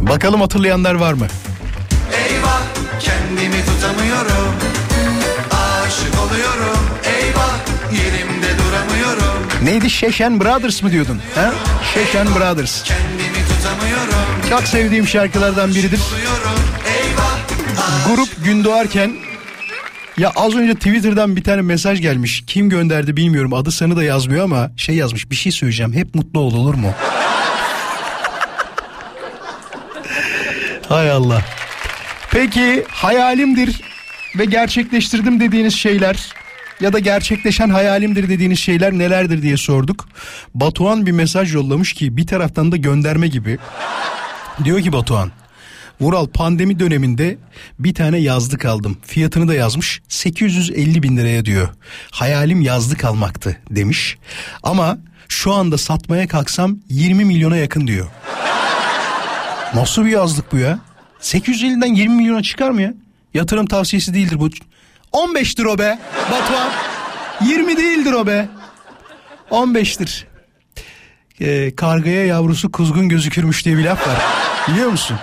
Bakalım 0.09 0.41
hatırlayanlar 0.41 0.95
var 0.95 1.13
mı? 1.13 1.27
Eyvah 2.29 2.63
kendimi 3.01 3.65
tutamıyorum 3.65 4.55
Aşık 5.51 6.15
oluyorum 6.21 6.81
Eyvah 7.05 7.59
yerimde 7.93 8.49
duramıyorum 8.59 9.43
Neydi? 9.65 9.91
Şeşen 9.91 10.41
Brothers 10.41 10.83
mı 10.83 10.93
diyordun? 10.93 11.21
Ha? 11.35 11.53
Şeşen 11.95 12.27
Brothers. 12.27 12.83
Kendimi 12.83 13.49
tutamıyorum 13.49 14.49
Çok 14.51 14.63
sevdiğim 14.63 15.07
şarkılardan 15.09 15.75
biridir. 15.75 16.01
Eyvah 16.19 16.62
Grup 18.07 18.45
gün 18.45 18.65
doğarken 18.65 19.13
ya 20.17 20.33
az 20.37 20.55
önce 20.55 20.75
Twitter'dan 20.75 21.37
bir 21.37 21.45
tane 21.45 21.63
mesaj 21.63 22.01
gelmiş. 22.01 22.45
Kim 22.47 22.69
gönderdi 22.69 23.17
bilmiyorum. 23.17 23.55
Adı 23.55 23.71
sanı 23.71 23.97
da 23.97 24.05
yazmıyor 24.05 24.45
ama 24.45 24.71
şey 24.77 24.95
yazmış. 24.95 25.31
Bir 25.31 25.37
şey 25.37 25.53
söyleyeceğim. 25.53 25.93
Hep 25.93 26.15
mutlu 26.15 26.41
ol 26.41 26.55
olur 26.55 26.75
mu? 26.75 26.95
Hay 30.89 31.11
Allah. 31.11 31.43
Peki 32.31 32.85
hayalimdir 32.89 33.81
ve 34.39 34.45
gerçekleştirdim 34.45 35.41
dediğiniz 35.41 35.75
şeyler 35.75 36.33
ya 36.81 36.93
da 36.93 36.99
gerçekleşen 36.99 37.69
hayalimdir 37.69 38.29
dediğiniz 38.29 38.59
şeyler 38.59 38.93
nelerdir 38.93 39.43
diye 39.43 39.57
sorduk. 39.57 40.09
Batuhan 40.55 41.07
bir 41.07 41.13
mesaj 41.13 41.55
yollamış 41.55 41.93
ki 41.93 42.17
bir 42.17 42.27
taraftan 42.27 42.73
da 42.73 42.77
gönderme 42.77 43.29
gibi. 43.29 43.59
Diyor 44.65 44.81
ki 44.81 44.93
Batuhan 44.93 45.31
Vural 46.03 46.27
pandemi 46.27 46.79
döneminde 46.79 47.39
bir 47.79 47.95
tane 47.95 48.19
yazlık 48.19 48.65
aldım. 48.65 48.99
Fiyatını 49.07 49.49
da 49.49 49.55
yazmış 49.55 50.03
850 50.09 51.03
bin 51.03 51.17
liraya 51.17 51.45
diyor. 51.45 51.69
Hayalim 52.11 52.61
yazlık 52.61 53.05
almaktı 53.05 53.57
demiş. 53.71 54.19
Ama 54.63 54.99
şu 55.29 55.53
anda 55.53 55.79
satmaya 55.79 56.29
kalksam 56.29 56.79
20 56.89 57.25
milyona 57.25 57.57
yakın 57.57 57.87
diyor. 57.87 58.07
Nasıl 59.75 60.05
bir 60.05 60.11
yazlık 60.11 60.53
bu 60.53 60.59
ya? 60.59 60.79
850'den 61.21 61.95
20 61.95 62.17
milyona 62.17 62.43
çıkar 62.43 62.71
mı 62.71 62.83
ya? 62.83 62.95
Yatırım 63.35 63.67
tavsiyesi 63.67 64.15
değildir 64.15 64.41
bu. 64.41 64.49
15'tir 65.13 65.67
o 65.67 65.79
be 65.79 65.99
Batuhan. 66.31 66.71
20 67.47 67.77
değildir 67.77 68.13
o 68.13 68.27
be. 68.27 68.49
15'tir. 69.51 70.25
Ee, 71.41 71.75
kargaya 71.77 72.27
yavrusu 72.27 72.73
kuzgun 72.73 73.09
gözükürmüş 73.09 73.65
diye 73.65 73.79
bir 73.79 73.85
laf 73.85 74.09
var. 74.09 74.19
Biliyor 74.69 74.91
musun? 74.91 75.19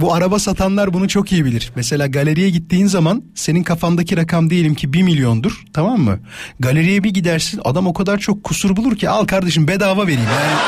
Bu 0.00 0.14
araba 0.14 0.38
satanlar 0.38 0.92
bunu 0.94 1.08
çok 1.08 1.32
iyi 1.32 1.44
bilir. 1.44 1.72
Mesela 1.76 2.06
galeriye 2.06 2.50
gittiğin 2.50 2.86
zaman 2.86 3.22
senin 3.34 3.62
kafandaki 3.62 4.16
rakam 4.16 4.50
diyelim 4.50 4.74
ki 4.74 4.92
1 4.92 5.02
milyondur 5.02 5.64
tamam 5.72 6.00
mı? 6.00 6.18
Galeriye 6.60 7.04
bir 7.04 7.10
gidersin 7.10 7.60
adam 7.64 7.86
o 7.86 7.92
kadar 7.92 8.18
çok 8.18 8.44
kusur 8.44 8.76
bulur 8.76 8.96
ki 8.96 9.08
al 9.08 9.24
kardeşim 9.24 9.68
bedava 9.68 10.02
vereyim 10.06 10.20
yani. 10.20 10.58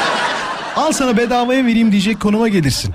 al 0.76 0.92
sana 0.92 1.16
bedavaya 1.16 1.66
vereyim 1.66 1.92
diyecek 1.92 2.20
konuma 2.20 2.48
gelirsin. 2.48 2.94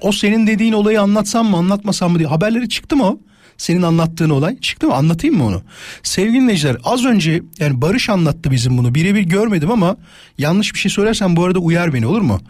O 0.00 0.12
senin 0.12 0.46
dediğin 0.46 0.72
olayı 0.72 1.00
anlatsam 1.00 1.46
mı 1.46 1.56
anlatmasam 1.56 2.12
mı 2.12 2.18
diye 2.18 2.28
haberleri 2.28 2.68
çıktı 2.68 2.96
mı 2.96 3.04
o? 3.04 3.18
Senin 3.58 3.82
anlattığın 3.82 4.30
olay 4.30 4.60
çıktı 4.60 4.86
mı 4.86 4.94
anlatayım 4.94 5.36
mı 5.36 5.46
onu? 5.46 5.62
Sevgili 6.02 6.34
dinleyiciler 6.40 6.76
az 6.84 7.04
önce 7.04 7.42
yani 7.58 7.80
Barış 7.82 8.08
anlattı 8.10 8.50
bizim 8.50 8.78
bunu 8.78 8.94
birebir 8.94 9.22
görmedim 9.22 9.70
ama 9.70 9.96
yanlış 10.38 10.74
bir 10.74 10.78
şey 10.78 10.90
söylersem 10.90 11.36
bu 11.36 11.44
arada 11.44 11.58
uyar 11.58 11.94
beni 11.94 12.06
olur 12.06 12.20
mu? 12.20 12.40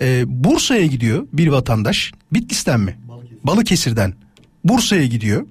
Ee, 0.00 0.22
Bursa'ya 0.26 0.86
gidiyor 0.86 1.26
bir 1.32 1.48
vatandaş 1.48 2.12
Bitlis'ten 2.32 2.80
mi? 2.80 2.98
Balıkesir'den 3.44 4.14
Bursa'ya 4.64 5.06
gidiyor. 5.06 5.46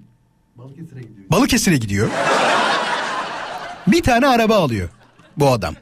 Balıkesir'e 1.32 1.78
gidiyor. 1.78 2.10
bir 3.88 4.04
tane 4.04 4.28
araba 4.28 4.56
alıyor 4.56 4.90
bu 5.38 5.52
adam. 5.52 5.76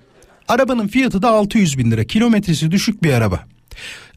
Arabanın 0.48 0.88
fiyatı 0.88 1.22
da 1.22 1.30
600 1.30 1.78
bin 1.78 1.92
lira 1.92 2.04
kilometresi 2.04 2.72
düşük 2.72 3.04
bir 3.04 3.14
araba. 3.14 3.40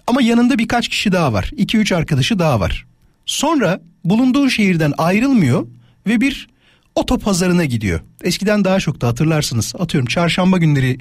Ama 0.06 0.22
yanında 0.22 0.58
birkaç 0.58 0.88
kişi 0.88 1.12
daha 1.12 1.32
var. 1.32 1.50
2-3 1.56 1.94
arkadaşı 1.94 2.38
daha 2.38 2.60
var. 2.60 2.86
Sonra 3.26 3.80
bulunduğu 4.10 4.50
şehirden 4.50 4.92
ayrılmıyor 4.98 5.66
ve 6.06 6.20
bir 6.20 6.48
oto 6.94 7.18
pazarına 7.18 7.64
gidiyor. 7.64 8.00
Eskiden 8.24 8.64
daha 8.64 8.80
çok 8.80 9.00
da 9.00 9.08
hatırlarsınız. 9.08 9.74
Atıyorum 9.78 10.06
çarşamba 10.06 10.58
günleri 10.58 10.98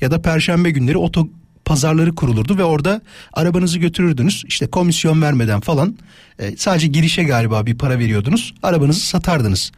ya 0.00 0.10
da 0.10 0.22
perşembe 0.22 0.70
günleri 0.70 0.98
oto 0.98 1.28
pazarları 1.64 2.14
kurulurdu 2.14 2.58
ve 2.58 2.64
orada 2.64 3.00
arabanızı 3.32 3.78
götürürdünüz. 3.78 4.44
İşte 4.48 4.66
komisyon 4.66 5.22
vermeden 5.22 5.60
falan 5.60 5.96
e, 6.38 6.56
sadece 6.56 6.86
girişe 6.86 7.22
galiba 7.22 7.66
bir 7.66 7.78
para 7.78 7.98
veriyordunuz. 7.98 8.54
Arabanızı 8.62 9.00
satardınız. 9.00 9.72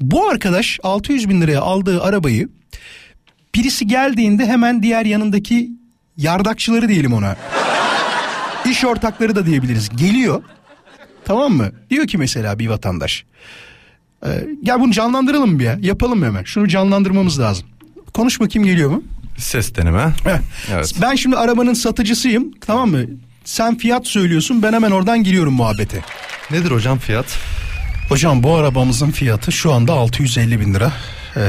Bu 0.00 0.28
arkadaş 0.28 0.80
600 0.82 1.28
bin 1.28 1.40
liraya 1.40 1.60
aldığı 1.60 2.02
arabayı 2.02 2.48
birisi 3.54 3.86
geldiğinde 3.86 4.46
hemen 4.46 4.82
diğer 4.82 5.04
yanındaki 5.04 5.70
yardakçıları 6.16 6.88
diyelim 6.88 7.12
ona. 7.12 7.36
İş 8.70 8.84
ortakları 8.84 9.36
da 9.36 9.46
diyebiliriz. 9.46 9.88
Geliyor. 9.96 10.42
Tamam 11.24 11.52
mı? 11.52 11.72
Diyor 11.90 12.06
ki 12.06 12.18
mesela 12.18 12.58
bir 12.58 12.68
vatandaş. 12.68 13.24
E, 14.26 14.28
ya 14.62 14.80
bunu 14.80 14.92
canlandıralım 14.92 15.58
bir 15.58 15.64
ya. 15.64 15.78
Yapalım 15.80 16.22
hemen? 16.24 16.44
Şunu 16.44 16.68
canlandırmamız 16.68 17.40
lazım. 17.40 17.66
Konuş 18.14 18.40
bakayım 18.40 18.68
geliyor 18.68 18.90
mu? 18.90 19.02
Ses 19.38 19.74
deneme. 19.74 20.12
Evet. 20.72 20.94
Ben 21.02 21.14
şimdi 21.14 21.36
arabanın 21.36 21.74
satıcısıyım. 21.74 22.52
Tamam 22.60 22.90
mı? 22.90 23.02
Sen 23.44 23.78
fiyat 23.78 24.06
söylüyorsun. 24.06 24.62
Ben 24.62 24.72
hemen 24.72 24.90
oradan 24.90 25.22
giriyorum 25.24 25.54
muhabbete. 25.54 26.00
Nedir 26.50 26.70
hocam 26.70 26.98
fiyat? 26.98 27.38
Hocam 28.08 28.42
bu 28.42 28.54
arabamızın 28.54 29.10
fiyatı 29.10 29.52
şu 29.52 29.72
anda 29.72 29.92
650 29.92 30.60
bin 30.60 30.74
lira. 30.74 30.92
Ee, 31.36 31.40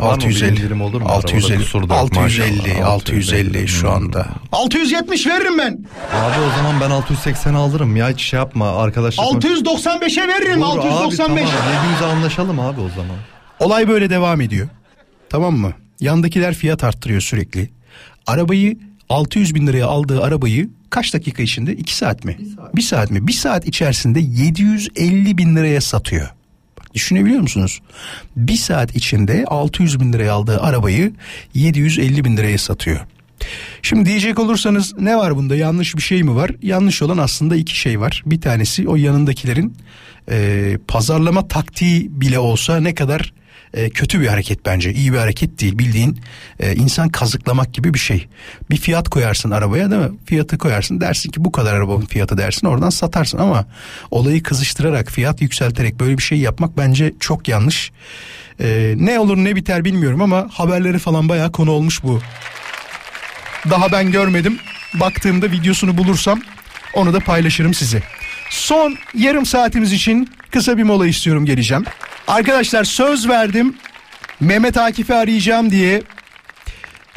Var 0.00 0.14
mı 0.14 0.20
bir 0.20 0.26
650 0.26 0.50
indirim 0.52 0.80
olur 0.80 1.00
mu? 1.00 1.08
Arabada 1.08 1.16
650 1.16 1.58
kusur 1.58 1.88
da 1.88 1.94
yok, 1.94 2.02
650 2.02 2.56
maşallah. 2.68 2.86
650 2.88 3.68
şu 3.68 3.90
anda. 3.90 4.26
670 4.52 5.26
veririm 5.26 5.58
ben. 5.58 5.78
Abi 6.12 6.40
o 6.52 6.56
zaman 6.56 6.80
ben 6.80 6.90
680 6.90 7.54
alırım 7.54 7.96
ya 7.96 8.10
hiç 8.10 8.20
şey 8.20 8.38
yapma 8.38 8.82
arkadaşlar. 8.82 9.24
695'e 9.24 10.28
veririm. 10.28 10.60
Doğru, 10.60 10.80
695. 10.82 11.42
Abi, 11.42 11.50
tamam 11.50 11.72
700'e 12.00 12.06
anlaşalım 12.06 12.60
abi 12.60 12.80
o 12.80 12.88
zaman. 12.88 13.16
Olay 13.60 13.88
böyle 13.88 14.10
devam 14.10 14.40
ediyor. 14.40 14.68
Tamam 15.30 15.56
mı? 15.56 15.72
Yandakiler 16.00 16.54
fiyat 16.54 16.84
arttırıyor 16.84 17.20
sürekli. 17.20 17.70
Arabayı 18.26 18.78
600 19.08 19.54
bin 19.54 19.66
liraya 19.66 19.86
aldığı 19.86 20.22
arabayı 20.22 20.68
kaç 20.90 21.14
dakika 21.14 21.42
içinde? 21.42 21.72
2 21.72 21.96
saat 21.96 22.24
mi? 22.24 22.36
1 22.74 22.82
saat. 22.82 23.10
mi? 23.10 23.26
1 23.26 23.32
saat 23.32 23.66
içerisinde 23.66 24.20
750 24.20 25.38
bin 25.38 25.56
liraya 25.56 25.80
satıyor. 25.80 26.28
Düşünebiliyor 26.94 27.40
musunuz? 27.40 27.80
1 28.36 28.56
saat 28.56 28.96
içinde 28.96 29.44
600 29.46 30.00
bin 30.00 30.12
liraya 30.12 30.32
aldığı 30.32 30.60
arabayı 30.60 31.12
750 31.54 32.24
bin 32.24 32.36
liraya 32.36 32.58
satıyor. 32.58 33.00
Şimdi 33.82 34.08
diyecek 34.08 34.38
olursanız 34.38 34.94
ne 34.98 35.16
var 35.16 35.36
bunda 35.36 35.56
yanlış 35.56 35.96
bir 35.96 36.02
şey 36.02 36.22
mi 36.22 36.34
var? 36.34 36.50
Yanlış 36.62 37.02
olan 37.02 37.18
aslında 37.18 37.56
iki 37.56 37.78
şey 37.78 38.00
var. 38.00 38.22
Bir 38.26 38.40
tanesi 38.40 38.88
o 38.88 38.96
yanındakilerin 38.96 39.76
e, 40.30 40.78
pazarlama 40.88 41.48
taktiği 41.48 42.20
bile 42.20 42.38
olsa 42.38 42.80
ne 42.80 42.94
kadar 42.94 43.32
e, 43.74 43.90
kötü 43.90 44.20
bir 44.20 44.26
hareket 44.26 44.66
bence. 44.66 44.92
İyi 44.92 45.12
bir 45.12 45.18
hareket 45.18 45.60
değil 45.60 45.78
bildiğin 45.78 46.20
e, 46.60 46.74
insan 46.74 47.08
kazıklamak 47.08 47.74
gibi 47.74 47.94
bir 47.94 47.98
şey. 47.98 48.26
Bir 48.70 48.76
fiyat 48.76 49.08
koyarsın 49.08 49.50
arabaya 49.50 49.90
değil 49.90 50.02
mi? 50.02 50.10
Fiyatı 50.26 50.58
koyarsın 50.58 51.00
dersin 51.00 51.30
ki 51.30 51.44
bu 51.44 51.52
kadar 51.52 51.74
arabanın 51.74 52.06
fiyatı 52.06 52.38
dersin 52.38 52.66
oradan 52.66 52.90
satarsın 52.90 53.38
ama 53.38 53.66
olayı 54.10 54.42
kızıştırarak 54.42 55.10
fiyat 55.10 55.42
yükselterek 55.42 56.00
böyle 56.00 56.18
bir 56.18 56.22
şey 56.22 56.38
yapmak 56.38 56.76
bence 56.76 57.14
çok 57.20 57.48
yanlış. 57.48 57.92
E, 58.60 58.94
ne 58.96 59.18
olur 59.18 59.36
ne 59.36 59.56
biter 59.56 59.84
bilmiyorum 59.84 60.22
ama 60.22 60.48
haberleri 60.52 60.98
falan 60.98 61.28
bayağı 61.28 61.52
konu 61.52 61.70
olmuş 61.70 62.02
bu 62.02 62.20
daha 63.70 63.92
ben 63.92 64.12
görmedim. 64.12 64.58
Baktığımda 64.94 65.50
videosunu 65.50 65.98
bulursam 65.98 66.40
onu 66.94 67.12
da 67.12 67.20
paylaşırım 67.20 67.74
size. 67.74 68.02
Son 68.50 68.96
yarım 69.14 69.46
saatimiz 69.46 69.92
için 69.92 70.30
kısa 70.50 70.78
bir 70.78 70.82
mola 70.82 71.06
istiyorum 71.06 71.46
geleceğim. 71.46 71.84
Arkadaşlar 72.28 72.84
söz 72.84 73.28
verdim. 73.28 73.76
Mehmet 74.40 74.76
Akif'i 74.76 75.14
arayacağım 75.14 75.70
diye 75.70 76.02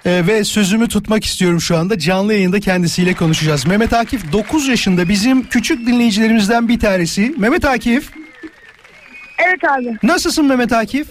e, 0.05 0.27
ve 0.27 0.43
sözümü 0.43 0.87
tutmak 0.87 1.25
istiyorum 1.25 1.61
şu 1.61 1.77
anda. 1.77 1.99
Canlı 1.99 2.33
yayında 2.33 2.59
kendisiyle 2.59 3.13
konuşacağız. 3.13 3.65
Mehmet 3.67 3.93
Akif 3.93 4.31
9 4.31 4.67
yaşında 4.67 5.09
bizim 5.09 5.43
küçük 5.49 5.87
dinleyicilerimizden 5.87 6.67
bir 6.67 6.79
tanesi. 6.79 7.33
Mehmet 7.37 7.65
Akif 7.65 8.11
Evet 9.37 9.63
abi. 9.71 9.97
nasılsın 10.03 10.45
Mehmet 10.45 10.73
Akif? 10.73 11.07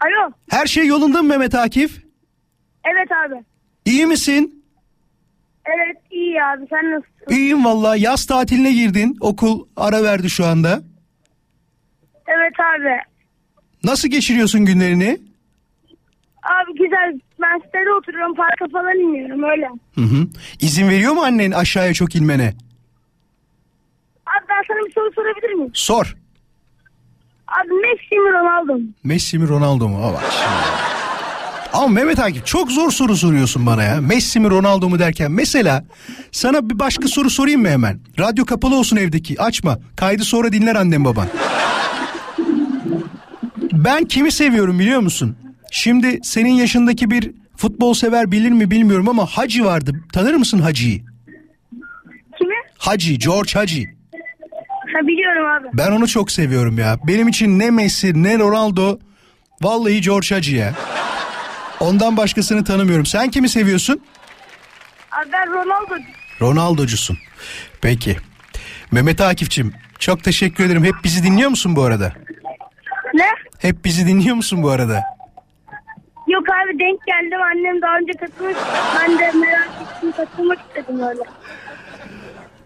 Alo. 0.00 0.32
Her 0.50 0.66
şey 0.66 0.86
yolunda 0.86 1.22
mı 1.22 1.28
Mehmet 1.28 1.54
Akif? 1.54 2.02
Evet 2.84 3.08
abi. 3.26 3.44
İyi 3.84 4.06
misin? 4.06 4.64
Evet 5.66 5.96
iyi 6.10 6.42
abi 6.44 6.66
sen 6.70 6.90
nasılsın? 6.90 7.34
İyiyim 7.34 7.64
valla 7.64 7.96
yaz 7.96 8.26
tatiline 8.26 8.72
girdin 8.72 9.16
okul 9.20 9.66
ara 9.76 10.02
verdi 10.02 10.30
şu 10.30 10.46
anda. 10.46 10.82
Evet 12.36 12.52
abi. 12.60 12.96
Nasıl 13.84 14.08
geçiriyorsun 14.08 14.64
günlerini? 14.64 15.18
Abi 16.42 16.72
güzel 16.78 17.20
ben 17.40 17.58
sitede 17.66 17.92
oturuyorum 18.00 18.34
parka 18.34 18.68
falan 18.72 18.98
inmiyorum 18.98 19.42
öyle. 19.42 19.68
Hı 19.94 20.00
hı. 20.00 20.26
İzin 20.60 20.88
veriyor 20.88 21.12
mu 21.12 21.22
annen 21.22 21.50
aşağıya 21.50 21.94
çok 21.94 22.14
inmene? 22.16 22.54
Abi 24.26 24.44
ben 24.48 24.62
sana 24.68 24.86
bir 24.86 24.92
soru 24.92 25.12
sorabilir 25.14 25.52
miyim? 25.52 25.70
Sor. 25.74 26.16
Abi 27.48 27.68
Messi 27.72 28.14
mi 28.14 28.32
Ronaldo 28.32 28.74
mu? 28.74 28.80
Messi 29.04 29.38
mi 29.38 29.48
Ronaldo 29.48 29.88
mu? 29.88 30.12
Şimdi. 30.30 30.84
Ama 31.72 31.88
Mehmet 31.88 32.18
Akif 32.18 32.46
çok 32.46 32.70
zor 32.70 32.90
soru 32.90 33.16
soruyorsun 33.16 33.66
bana 33.66 33.82
ya. 33.82 34.00
Messi 34.00 34.40
mi 34.40 34.50
Ronaldo 34.50 34.88
mu 34.88 34.98
derken. 34.98 35.32
Mesela 35.32 35.84
sana 36.32 36.70
bir 36.70 36.78
başka 36.78 37.08
soru 37.08 37.30
sorayım 37.30 37.62
mı 37.62 37.68
hemen? 37.68 38.00
Radyo 38.18 38.44
kapalı 38.44 38.76
olsun 38.78 38.96
evdeki 38.96 39.42
açma. 39.42 39.78
Kaydı 39.96 40.24
sonra 40.24 40.52
dinler 40.52 40.74
annem 40.76 41.04
baban. 41.04 41.26
Ben 43.74 44.04
kimi 44.04 44.32
seviyorum 44.32 44.78
biliyor 44.78 45.00
musun? 45.00 45.36
Şimdi 45.70 46.18
senin 46.22 46.52
yaşındaki 46.52 47.10
bir 47.10 47.30
futbol 47.56 47.94
sever 47.94 48.30
bilir 48.32 48.50
mi 48.50 48.70
bilmiyorum 48.70 49.08
ama 49.08 49.26
Hacı 49.26 49.64
vardı. 49.64 49.92
Tanır 50.12 50.34
mısın 50.34 50.58
Hacı'yı? 50.58 51.02
Kimi? 52.38 52.54
Hacı, 52.78 53.12
George 53.14 53.52
Hacı. 53.52 53.82
Ha 54.94 55.06
biliyorum 55.06 55.46
abi. 55.46 55.68
Ben 55.78 55.92
onu 55.92 56.08
çok 56.08 56.30
seviyorum 56.30 56.78
ya. 56.78 56.98
Benim 57.06 57.28
için 57.28 57.58
ne 57.58 57.70
Messi 57.70 58.22
ne 58.22 58.38
Ronaldo 58.38 58.98
vallahi 59.62 60.00
George 60.00 60.34
Hacı 60.34 60.56
ya. 60.56 60.74
Ondan 61.80 62.16
başkasını 62.16 62.64
tanımıyorum. 62.64 63.06
Sen 63.06 63.30
kimi 63.30 63.48
seviyorsun? 63.48 64.00
Abi 65.12 65.32
ben 65.32 65.52
Ronaldo. 65.52 65.94
Ronaldocusun. 66.40 67.18
Peki. 67.82 68.16
Mehmet 68.92 69.20
Akif'cim 69.20 69.72
çok 69.98 70.24
teşekkür 70.24 70.64
ederim. 70.64 70.84
Hep 70.84 70.94
bizi 71.04 71.22
dinliyor 71.24 71.50
musun 71.50 71.76
bu 71.76 71.82
arada? 71.82 72.12
Ne? 73.14 73.26
Hep 73.58 73.84
bizi 73.84 74.06
dinliyor 74.06 74.36
musun 74.36 74.62
bu 74.62 74.70
arada? 74.70 75.02
Yok 76.28 76.44
abi 76.48 76.78
denk 76.78 77.06
geldim 77.06 77.42
annem 77.42 77.82
daha 77.82 77.96
önce 77.98 78.12
katılmış. 78.12 78.56
Ben 79.00 79.18
de 79.18 79.32
merak 79.32 79.68
ettim 79.82 80.12
katılmak 80.16 80.58
istedim 80.68 81.00
öyle. 81.02 81.20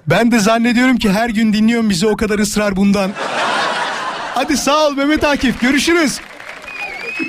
Ben 0.06 0.32
de 0.32 0.38
zannediyorum 0.38 0.96
ki 0.96 1.10
her 1.12 1.28
gün 1.28 1.52
dinliyorum 1.52 1.90
bizi 1.90 2.06
o 2.06 2.16
kadar 2.16 2.38
ısrar 2.38 2.76
bundan. 2.76 3.10
Hadi 4.34 4.56
sağ 4.56 4.86
ol 4.86 4.96
Mehmet 4.96 5.24
Akif. 5.24 5.60
Görüşürüz. 5.60 6.20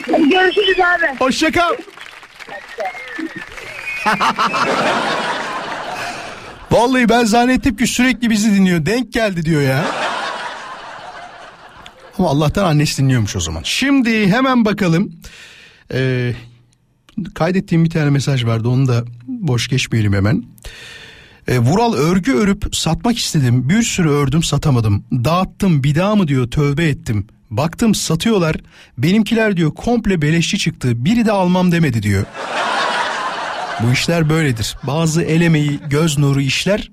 Görüşürüz 0.07 0.77
abi. 0.79 1.17
Hoşça 1.19 1.51
kal. 1.51 1.73
Vallahi 6.71 7.09
ben 7.09 7.25
zannettim 7.25 7.75
ki 7.77 7.87
sürekli 7.87 8.29
bizi 8.29 8.55
dinliyor. 8.55 8.85
Denk 8.85 9.13
geldi 9.13 9.45
diyor 9.45 9.61
ya. 9.61 9.83
Ama 12.19 12.29
Allah'tan 12.29 12.65
annesi 12.65 13.01
dinliyormuş 13.01 13.35
o 13.35 13.39
zaman. 13.39 13.61
Şimdi 13.63 14.27
hemen 14.27 14.65
bakalım. 14.65 15.11
Ee, 15.93 16.33
kaydettiğim 17.35 17.85
bir 17.85 17.89
tane 17.89 18.09
mesaj 18.09 18.45
vardı. 18.45 18.69
Onu 18.69 18.87
da 18.87 19.03
boş 19.27 19.67
geçmeyelim 19.67 20.13
hemen. 20.13 20.43
Ee, 21.47 21.59
Vural 21.59 21.93
örgü 21.93 22.33
örüp 22.33 22.75
satmak 22.75 23.17
istedim. 23.17 23.69
Bir 23.69 23.83
sürü 23.83 24.09
ördüm 24.09 24.43
satamadım. 24.43 25.03
Dağıttım 25.11 25.83
bir 25.83 25.95
daha 25.95 26.15
mı 26.15 26.27
diyor 26.27 26.51
tövbe 26.51 26.85
ettim. 26.85 27.27
Baktım 27.49 27.95
satıyorlar. 27.95 28.55
Benimkiler 28.97 29.57
diyor 29.57 29.71
komple 29.71 30.21
beleşçi 30.21 30.57
çıktı. 30.57 31.05
Biri 31.05 31.25
de 31.25 31.31
almam 31.31 31.71
demedi 31.71 32.03
diyor. 32.03 32.25
Bu 33.83 33.91
işler 33.91 34.29
böyledir. 34.29 34.77
Bazı 34.83 35.21
el 35.21 35.77
göz 35.89 36.17
nuru 36.17 36.41
işler 36.41 36.91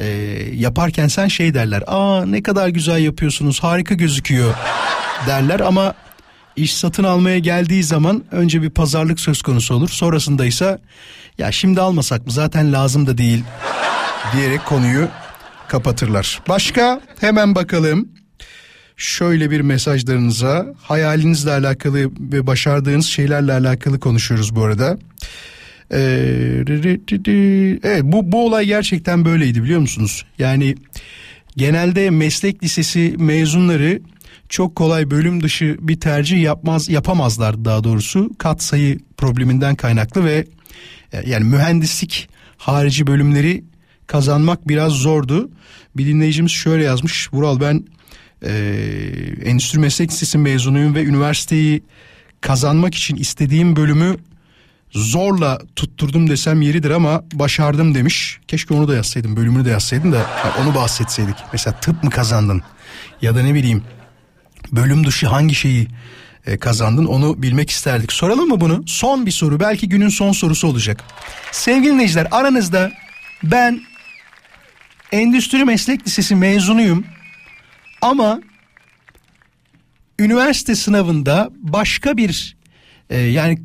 e, 0.00 0.06
yaparken 0.54 1.08
sen 1.08 1.28
şey 1.28 1.54
derler. 1.54 1.82
Aa 1.86 2.26
ne 2.26 2.42
kadar 2.42 2.68
güzel 2.68 2.98
yapıyorsunuz, 2.98 3.62
harika 3.62 3.94
gözüküyor 3.94 4.54
derler 5.26 5.60
ama 5.60 5.94
iş 6.56 6.74
satın 6.74 7.04
almaya 7.04 7.38
geldiği 7.38 7.84
zaman 7.84 8.24
önce 8.30 8.62
bir 8.62 8.70
pazarlık 8.70 9.20
söz 9.20 9.42
konusu 9.42 9.74
olur. 9.74 9.88
Sonrasında 9.88 10.46
ise 10.46 10.78
ya 11.38 11.52
şimdi 11.52 11.80
almasak 11.80 12.26
mı 12.26 12.32
zaten 12.32 12.72
lazım 12.72 13.06
da 13.06 13.18
değil 13.18 13.44
diyerek 14.32 14.64
konuyu 14.64 15.08
kapatırlar. 15.68 16.40
Başka 16.48 17.00
hemen 17.20 17.54
bakalım. 17.54 18.08
Şöyle 18.96 19.50
bir 19.50 19.60
mesajlarınıza 19.60 20.66
hayalinizle 20.82 21.50
alakalı 21.50 22.10
ve 22.20 22.46
başardığınız 22.46 23.06
şeylerle 23.06 23.52
alakalı 23.52 24.00
konuşuyoruz 24.00 24.56
bu 24.56 24.64
arada. 24.64 24.98
Ee, 25.92 26.64
evet 27.82 28.02
bu, 28.02 28.32
bu 28.32 28.46
olay 28.46 28.66
gerçekten 28.66 29.24
böyleydi 29.24 29.62
biliyor 29.62 29.80
musunuz? 29.80 30.24
Yani 30.38 30.74
genelde 31.56 32.10
meslek 32.10 32.62
lisesi 32.62 33.14
mezunları 33.18 34.00
çok 34.48 34.76
kolay 34.76 35.10
bölüm 35.10 35.42
dışı 35.42 35.76
bir 35.80 36.00
tercih 36.00 36.42
yapmaz 36.42 36.88
yapamazlar 36.88 37.64
daha 37.64 37.84
doğrusu 37.84 38.30
kat 38.38 38.62
sayı 38.62 38.98
probleminden 39.16 39.74
kaynaklı 39.74 40.24
ve 40.24 40.46
e, 41.12 41.30
yani 41.30 41.44
mühendislik 41.44 42.28
harici 42.56 43.06
bölümleri 43.06 43.64
kazanmak 44.06 44.68
biraz 44.68 44.92
zordu. 44.92 45.50
Bir 45.96 46.06
dinleyicimiz 46.06 46.52
şöyle 46.52 46.84
yazmış. 46.84 47.32
Vural 47.32 47.60
ben 47.60 47.84
e, 48.42 48.52
Endüstri 49.44 49.78
Meslek 49.78 50.10
Lisesi 50.10 50.38
mezunuyum 50.38 50.94
ve 50.94 51.04
üniversiteyi 51.04 51.82
kazanmak 52.40 52.94
için 52.94 53.16
istediğim 53.16 53.76
bölümü 53.76 54.16
zorla 54.90 55.58
tutturdum 55.76 56.30
desem 56.30 56.62
yeridir 56.62 56.90
ama 56.90 57.24
başardım 57.32 57.94
demiş. 57.94 58.38
Keşke 58.48 58.74
onu 58.74 58.88
da 58.88 58.94
yazsaydım 58.94 59.36
bölümünü 59.36 59.64
de 59.64 59.70
yazsaydım 59.70 60.12
da 60.12 60.16
yani 60.16 60.52
onu 60.62 60.74
bahsetseydik. 60.74 61.36
Mesela 61.52 61.80
tıp 61.80 62.04
mı 62.04 62.10
kazandın 62.10 62.62
ya 63.22 63.36
da 63.36 63.42
ne 63.42 63.54
bileyim 63.54 63.84
bölüm 64.72 65.06
dışı 65.06 65.26
hangi 65.26 65.54
şeyi 65.54 65.88
e, 66.46 66.58
kazandın 66.58 67.06
onu 67.06 67.42
bilmek 67.42 67.70
isterdik. 67.70 68.12
Soralım 68.12 68.48
mı 68.48 68.60
bunu? 68.60 68.82
Son 68.86 69.26
bir 69.26 69.30
soru 69.30 69.60
belki 69.60 69.88
günün 69.88 70.08
son 70.08 70.32
sorusu 70.32 70.68
olacak. 70.68 71.04
Sevgili 71.52 71.92
dinleyiciler 71.92 72.28
aranızda 72.30 72.92
ben 73.42 73.80
Endüstri 75.12 75.64
Meslek 75.64 76.06
Lisesi 76.06 76.34
mezunuyum 76.34 77.04
ama 78.02 78.40
üniversite 80.18 80.74
sınavında 80.74 81.50
başka 81.52 82.16
bir 82.16 82.56
e, 83.10 83.18
yani 83.18 83.58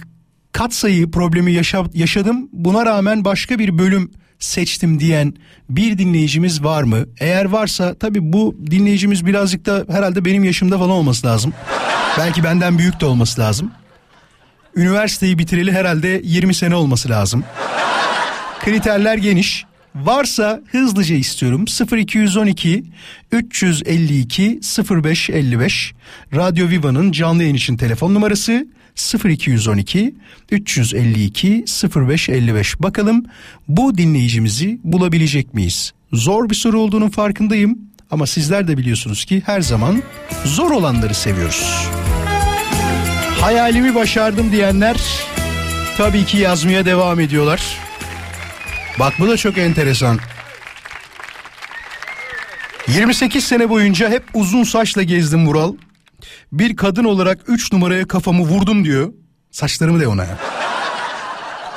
katsayı 0.55 1.11
problemi 1.11 1.51
yaşa- 1.53 1.89
yaşadım. 1.93 2.49
Buna 2.53 2.85
rağmen 2.85 3.25
başka 3.25 3.59
bir 3.59 3.77
bölüm 3.77 4.11
seçtim 4.39 4.99
diyen 4.99 5.33
bir 5.69 5.97
dinleyicimiz 5.97 6.63
var 6.63 6.83
mı? 6.83 6.97
Eğer 7.19 7.45
varsa 7.45 7.93
tabii 7.93 8.33
bu 8.33 8.55
dinleyicimiz 8.71 9.25
birazcık 9.25 9.65
da 9.65 9.85
herhalde 9.89 10.25
benim 10.25 10.43
yaşımda 10.43 10.77
falan 10.77 10.89
olması 10.89 11.27
lazım. 11.27 11.53
Belki 12.17 12.43
benden 12.43 12.77
büyük 12.77 12.99
de 13.01 13.05
olması 13.05 13.41
lazım. 13.41 13.71
Üniversiteyi 14.75 15.37
bitireli 15.37 15.71
herhalde 15.71 16.21
20 16.23 16.53
sene 16.53 16.75
olması 16.75 17.09
lazım. 17.09 17.43
Kriterler 18.59 19.17
geniş. 19.17 19.65
Varsa 19.95 20.61
hızlıca 20.71 21.15
istiyorum. 21.15 21.65
0212 21.97 22.83
352 23.31 24.59
0555 24.89 25.93
Radyo 26.35 26.69
Viva'nın 26.69 27.11
canlı 27.11 27.41
yayın 27.43 27.55
için 27.55 27.77
telefon 27.77 28.13
numarası 28.13 28.67
0212 29.25 30.15
352 30.51 31.65
0555. 31.95 32.81
Bakalım 32.81 33.25
bu 33.67 33.97
dinleyicimizi 33.97 34.79
bulabilecek 34.83 35.53
miyiz? 35.53 35.93
Zor 36.13 36.49
bir 36.49 36.55
soru 36.55 36.79
olduğunun 36.79 37.09
farkındayım 37.09 37.79
ama 38.11 38.27
sizler 38.27 38.67
de 38.67 38.77
biliyorsunuz 38.77 39.25
ki 39.25 39.41
her 39.45 39.61
zaman 39.61 40.03
zor 40.45 40.71
olanları 40.71 41.13
seviyoruz. 41.13 41.87
Hayalimi 43.41 43.95
başardım 43.95 44.51
diyenler 44.51 44.97
tabii 45.97 46.25
ki 46.25 46.37
yazmaya 46.37 46.85
devam 46.85 47.19
ediyorlar. 47.19 47.61
Bak 48.99 49.13
bu 49.19 49.27
da 49.27 49.37
çok 49.37 49.57
enteresan. 49.57 50.19
28 52.87 53.43
sene 53.43 53.69
boyunca 53.69 54.09
hep 54.09 54.23
uzun 54.33 54.63
saçla 54.63 55.03
gezdim 55.03 55.47
Vural. 55.47 55.73
Bir 56.55 56.75
kadın 56.75 57.03
olarak 57.03 57.39
3 57.47 57.73
numaraya 57.73 58.07
kafamı 58.07 58.41
vurdum 58.41 58.85
diyor. 58.85 59.13
Saçlarımı 59.51 59.99
de 59.99 60.07
ona. 60.07 60.25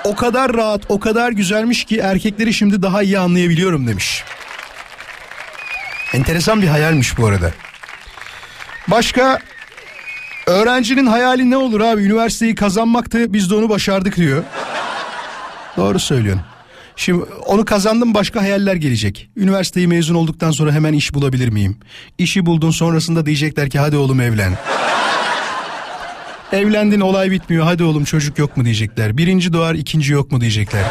O 0.04 0.14
kadar 0.16 0.54
rahat, 0.54 0.82
o 0.88 1.00
kadar 1.00 1.32
güzelmiş 1.32 1.84
ki 1.84 1.98
erkekleri 1.98 2.54
şimdi 2.54 2.82
daha 2.82 3.02
iyi 3.02 3.18
anlayabiliyorum 3.18 3.86
demiş. 3.88 4.24
Enteresan 6.14 6.62
bir 6.62 6.66
hayalmiş 6.66 7.18
bu 7.18 7.26
arada. 7.26 7.50
Başka 8.88 9.38
öğrencinin 10.46 11.06
hayali 11.06 11.50
ne 11.50 11.56
olur 11.56 11.80
abi? 11.80 12.02
Üniversiteyi 12.02 12.54
kazanmaktı 12.54 13.32
biz 13.32 13.50
de 13.50 13.54
onu 13.54 13.68
başardık 13.68 14.16
diyor. 14.16 14.44
Doğru 15.76 15.98
söylüyorsun. 15.98 16.44
Şimdi 16.98 17.24
onu 17.46 17.64
kazandım 17.64 18.14
başka 18.14 18.42
hayaller 18.42 18.74
gelecek. 18.74 19.30
Üniversiteyi 19.36 19.88
mezun 19.88 20.14
olduktan 20.14 20.50
sonra 20.50 20.72
hemen 20.72 20.92
iş 20.92 21.14
bulabilir 21.14 21.48
miyim? 21.48 21.76
İşi 22.18 22.46
buldun 22.46 22.70
sonrasında 22.70 23.26
diyecekler 23.26 23.70
ki 23.70 23.78
hadi 23.78 23.96
oğlum 23.96 24.20
evlen. 24.20 24.52
Evlendin 26.52 27.00
olay 27.00 27.30
bitmiyor 27.30 27.64
hadi 27.64 27.84
oğlum 27.84 28.04
çocuk 28.04 28.38
yok 28.38 28.56
mu 28.56 28.64
diyecekler. 28.64 29.16
Birinci 29.16 29.52
doğar 29.52 29.74
ikinci 29.74 30.12
yok 30.12 30.32
mu 30.32 30.40
diyecekler. 30.40 30.84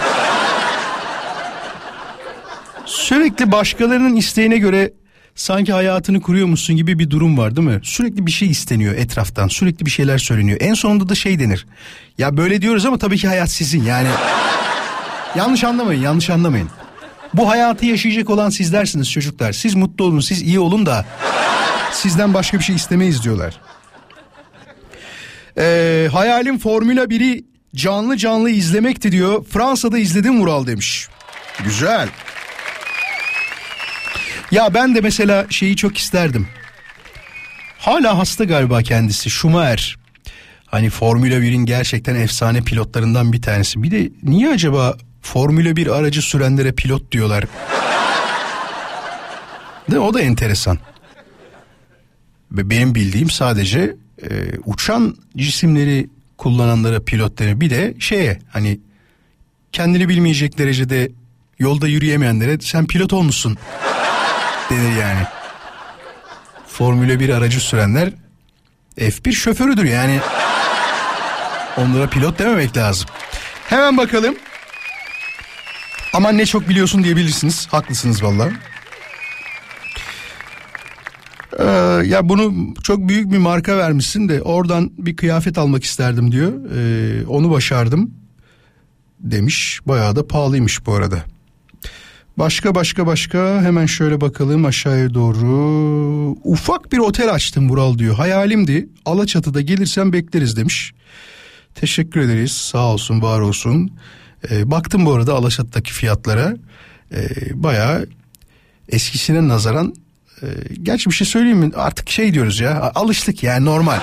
Sürekli 2.86 3.52
başkalarının 3.52 4.16
isteğine 4.16 4.58
göre 4.58 4.94
sanki 5.36 5.74
hayatını 5.74 6.22
kuruyormuşsun 6.22 6.76
gibi 6.76 7.00
bir 7.00 7.10
durum 7.10 7.38
var 7.38 7.56
değil 7.56 7.68
mi? 7.68 7.80
Sürekli 7.84 8.26
bir 8.26 8.32
şey 8.32 8.50
isteniyor 8.50 8.96
etraftan 8.96 9.48
sürekli 9.48 9.86
bir 9.86 9.92
şeyler 9.92 10.18
söyleniyor. 10.18 10.58
En 10.62 10.74
sonunda 10.74 11.10
da 11.10 11.16
şey 11.16 11.40
denir. 11.40 11.68
Ya 12.18 12.38
böyle 12.38 12.62
diyoruz 12.62 12.86
ama 12.86 12.98
tabii 12.98 13.18
ki 13.18 13.28
hayat 13.28 13.52
sizin 13.52 13.84
yani. 13.84 14.10
Yanlış 15.36 15.64
anlamayın, 15.64 16.02
yanlış 16.02 16.30
anlamayın. 16.30 16.70
Bu 17.34 17.50
hayatı 17.50 17.86
yaşayacak 17.86 18.30
olan 18.30 18.50
sizlersiniz 18.50 19.12
çocuklar. 19.12 19.52
Siz 19.54 19.76
mutlu 19.76 20.06
olun, 20.06 20.20
siz 20.20 20.42
iyi 20.42 20.60
olun 20.60 20.86
da 20.86 21.06
sizden 21.92 22.34
başka 22.34 22.60
bir 22.60 22.64
şey 22.64 22.76
istemeyiz 22.76 23.24
diyorlar. 23.24 23.62
Ee, 25.58 26.10
hayalim 26.12 26.60
Formula 26.60 27.04
1'i 27.04 27.46
canlı 27.76 28.18
canlı 28.18 28.50
izlemekti 28.50 29.12
diyor. 29.12 29.46
Fransa'da 29.46 29.98
izledim 29.98 30.42
Vural 30.42 30.68
demiş. 30.68 31.08
Güzel. 31.64 32.10
Ya 34.52 34.74
ben 34.74 34.96
de 34.96 35.02
mesela 35.02 35.46
şeyi 35.50 35.76
çok 35.76 35.98
isterdim. 35.98 36.48
Hala 37.80 38.18
hasta 38.18 38.44
galiba 38.44 38.84
kendisi 38.84 39.30
Schumacher. 39.30 39.98
Hani 40.66 40.90
Formula 40.90 41.34
1'in 41.36 41.66
gerçekten 41.66 42.16
efsane 42.16 42.62
pilotlarından 42.62 43.34
bir 43.34 43.42
tanesi. 43.42 43.84
Bir 43.84 43.92
de 43.92 44.10
niye 44.24 44.50
acaba 44.50 44.98
Formula 45.34 45.76
1 45.76 45.88
aracı 45.88 46.22
sürenlere 46.22 46.72
pilot 46.72 47.12
diyorlar? 47.12 47.44
De 49.92 50.00
o 50.00 50.14
da 50.14 50.22
enteresan. 50.22 50.78
Benim 52.52 52.96
bildiğim 52.96 53.30
sadece 53.30 53.96
e, 54.24 54.30
uçan 54.66 55.18
cisimleri 55.38 56.10
kullananlara 56.38 57.00
pilot 57.04 57.40
denir. 57.40 57.60
Bir 57.60 57.70
de 57.70 57.94
şeye 58.00 58.40
hani 58.50 58.80
kendini 59.72 60.10
bilmeyecek 60.10 60.58
derecede 60.58 61.12
yolda 61.60 61.88
yürüyemeyenlere 61.88 62.60
sen 62.60 62.88
pilot 62.88 63.14
olmuşsun 63.14 63.58
denir 64.70 64.98
yani. 65.02 65.24
Formula 66.68 67.20
1 67.20 67.30
aracı 67.30 67.60
sürenler 67.60 68.10
F1 68.98 69.32
şoförüdür 69.32 69.86
yani. 69.86 70.20
Onlara 71.78 72.10
pilot 72.10 72.40
dememek 72.40 72.78
lazım. 72.78 73.10
Hemen 73.70 73.98
bakalım. 73.98 74.36
Aman 76.14 76.38
ne 76.38 76.46
çok 76.46 76.70
biliyorsun 76.70 77.04
diyebilirsiniz. 77.04 77.68
Haklısınız 77.72 78.24
valla. 78.24 78.50
Ee, 81.60 81.64
ya 82.06 82.30
bunu 82.30 82.74
çok 82.84 83.10
büyük 83.10 83.32
bir 83.32 83.38
marka 83.38 83.78
vermişsin 83.78 84.30
de 84.30 84.42
oradan 84.42 84.92
bir 84.98 85.16
kıyafet 85.16 85.58
almak 85.58 85.84
isterdim 85.84 86.32
diyor. 86.32 86.54
Ee, 86.76 87.26
onu 87.28 87.52
başardım 87.52 88.12
demiş. 89.20 89.80
Bayağı 89.86 90.16
da 90.16 90.28
pahalıymış 90.28 90.86
bu 90.86 90.94
arada. 90.94 91.24
Başka 92.38 92.76
başka 92.76 93.08
başka 93.08 93.62
hemen 93.62 93.86
şöyle 93.86 94.22
bakalım 94.22 94.66
aşağıya 94.66 95.14
doğru. 95.14 96.38
Ufak 96.44 96.92
bir 96.92 96.98
otel 96.98 97.34
açtım 97.34 97.70
Vural 97.70 97.98
diyor. 97.98 98.16
Hayalimdi. 98.16 98.90
Alaçatı'da 99.06 99.62
gelirsen 99.62 100.14
bekleriz 100.14 100.58
demiş. 100.58 100.94
Teşekkür 101.76 102.22
ederiz. 102.22 102.52
Sağ 102.52 102.86
olsun, 102.94 103.22
var 103.22 103.40
olsun. 103.40 103.92
Ee, 104.52 104.72
baktım 104.72 105.06
bu 105.06 105.14
arada 105.14 105.34
Alaşat'taki 105.34 105.94
fiyatlara. 105.94 106.54
Ee, 107.14 107.28
bayağı 107.54 108.08
eskisine 108.90 109.48
nazaran 109.48 109.94
e, 110.42 110.48
gerçi 110.84 111.10
bir 111.10 111.16
şey 111.16 111.28
söyleyeyim 111.28 111.58
mi? 111.58 111.72
Artık 111.76 112.10
şey 112.10 112.34
diyoruz 112.34 112.60
ya. 112.60 112.92
Alıştık 112.96 113.44
yani 113.44 113.66
normal. 113.66 114.00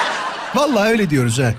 Vallahi 0.54 0.88
öyle 0.88 1.10
diyoruz 1.10 1.38
ha. 1.38 1.54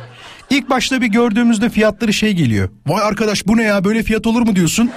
İlk 0.50 0.70
başta 0.70 1.02
bir 1.02 1.08
gördüğümüzde 1.08 1.70
fiyatları 1.70 2.14
şey 2.14 2.34
geliyor. 2.34 2.70
Vay 2.88 3.04
arkadaş 3.04 3.48
bu 3.48 3.58
ne 3.58 3.64
ya 3.64 3.84
böyle 3.84 4.04
fiyat 4.04 4.28
olur 4.28 4.42
mu 4.42 4.56
diyorsun. 4.56 4.92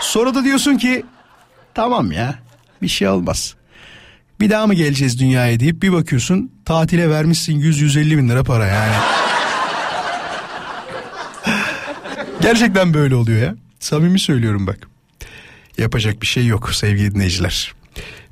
Sonra 0.00 0.34
da 0.34 0.44
diyorsun 0.44 0.76
ki 0.76 1.04
tamam 1.74 2.12
ya 2.12 2.34
bir 2.82 2.88
şey 2.88 3.08
olmaz. 3.08 3.54
Bir 4.40 4.50
daha 4.50 4.66
mı 4.66 4.74
geleceğiz 4.74 5.20
dünyaya 5.20 5.60
deyip 5.60 5.82
bir 5.82 5.92
bakıyorsun 5.92 6.52
tatile 6.64 7.10
vermişsin 7.10 7.60
100-150 7.60 8.18
bin 8.18 8.28
lira 8.28 8.44
para 8.44 8.66
yani. 8.66 8.94
Gerçekten 12.46 12.94
böyle 12.94 13.14
oluyor 13.14 13.42
ya. 13.42 13.54
Samimi 13.80 14.18
söylüyorum 14.18 14.66
bak. 14.66 14.78
Yapacak 15.78 16.22
bir 16.22 16.26
şey 16.26 16.46
yok 16.46 16.74
sevgili 16.74 17.14
dinleyiciler. 17.14 17.74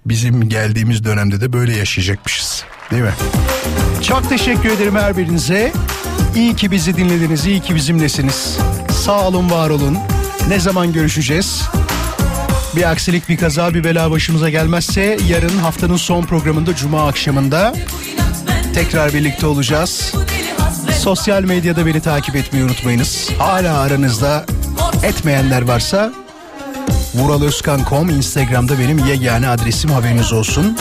Bizim 0.07 0.49
geldiğimiz 0.49 1.05
dönemde 1.05 1.41
de 1.41 1.53
böyle 1.53 1.77
yaşayacakmışız. 1.77 2.65
Değil 2.91 3.03
mi? 3.03 3.15
Çok 4.03 4.29
teşekkür 4.29 4.69
ederim 4.71 4.97
her 4.97 5.17
birinize. 5.17 5.73
İyi 6.37 6.57
ki 6.57 6.71
bizi 6.71 6.97
dinlediniz, 6.97 7.47
iyi 7.47 7.61
ki 7.61 7.75
bizimlesiniz. 7.75 8.59
Sağ 8.91 9.29
olun, 9.29 9.51
var 9.51 9.71
olun. 9.71 9.99
Ne 10.49 10.61
zaman 10.61 10.93
görüşeceğiz? 10.93 11.63
Bir 12.77 12.91
aksilik, 12.91 13.29
bir 13.29 13.37
kaza, 13.37 13.75
bir 13.75 13.85
bela 13.85 14.11
başımıza 14.11 14.51
gelmezse 14.51 15.19
yarın 15.29 15.59
haftanın 15.59 15.97
son 15.97 16.23
programında 16.23 16.77
Cuma 16.77 17.09
akşamında 17.09 17.75
tekrar 18.75 19.15
birlikte 19.15 19.47
olacağız. 19.47 20.15
Sosyal 21.05 21.43
medyada 21.43 21.87
beni 21.87 22.01
takip 22.01 22.37
etmeyi 22.37 22.65
unutmayınız. 22.65 23.31
Hala 23.39 23.79
aranızda 23.79 24.45
etmeyenler 25.03 25.63
varsa 25.63 26.13
vuraloskan.com 27.15 28.11
Instagram'da 28.11 28.79
benim 28.79 28.99
yegane 28.99 29.49
adresim 29.49 29.91
haberiniz 29.91 30.33
olsun. 30.33 30.79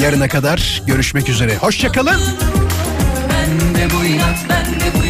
Yarına 0.00 0.28
kadar 0.28 0.82
görüşmek 0.86 1.28
üzere. 1.28 1.56
Hoşçakalın. 1.56 2.20
Bende 3.30 3.94
bu 3.94 4.04
inat, 4.04 4.20
yürek, 4.20 4.50
bende 4.50 4.98
bu. 4.98 5.05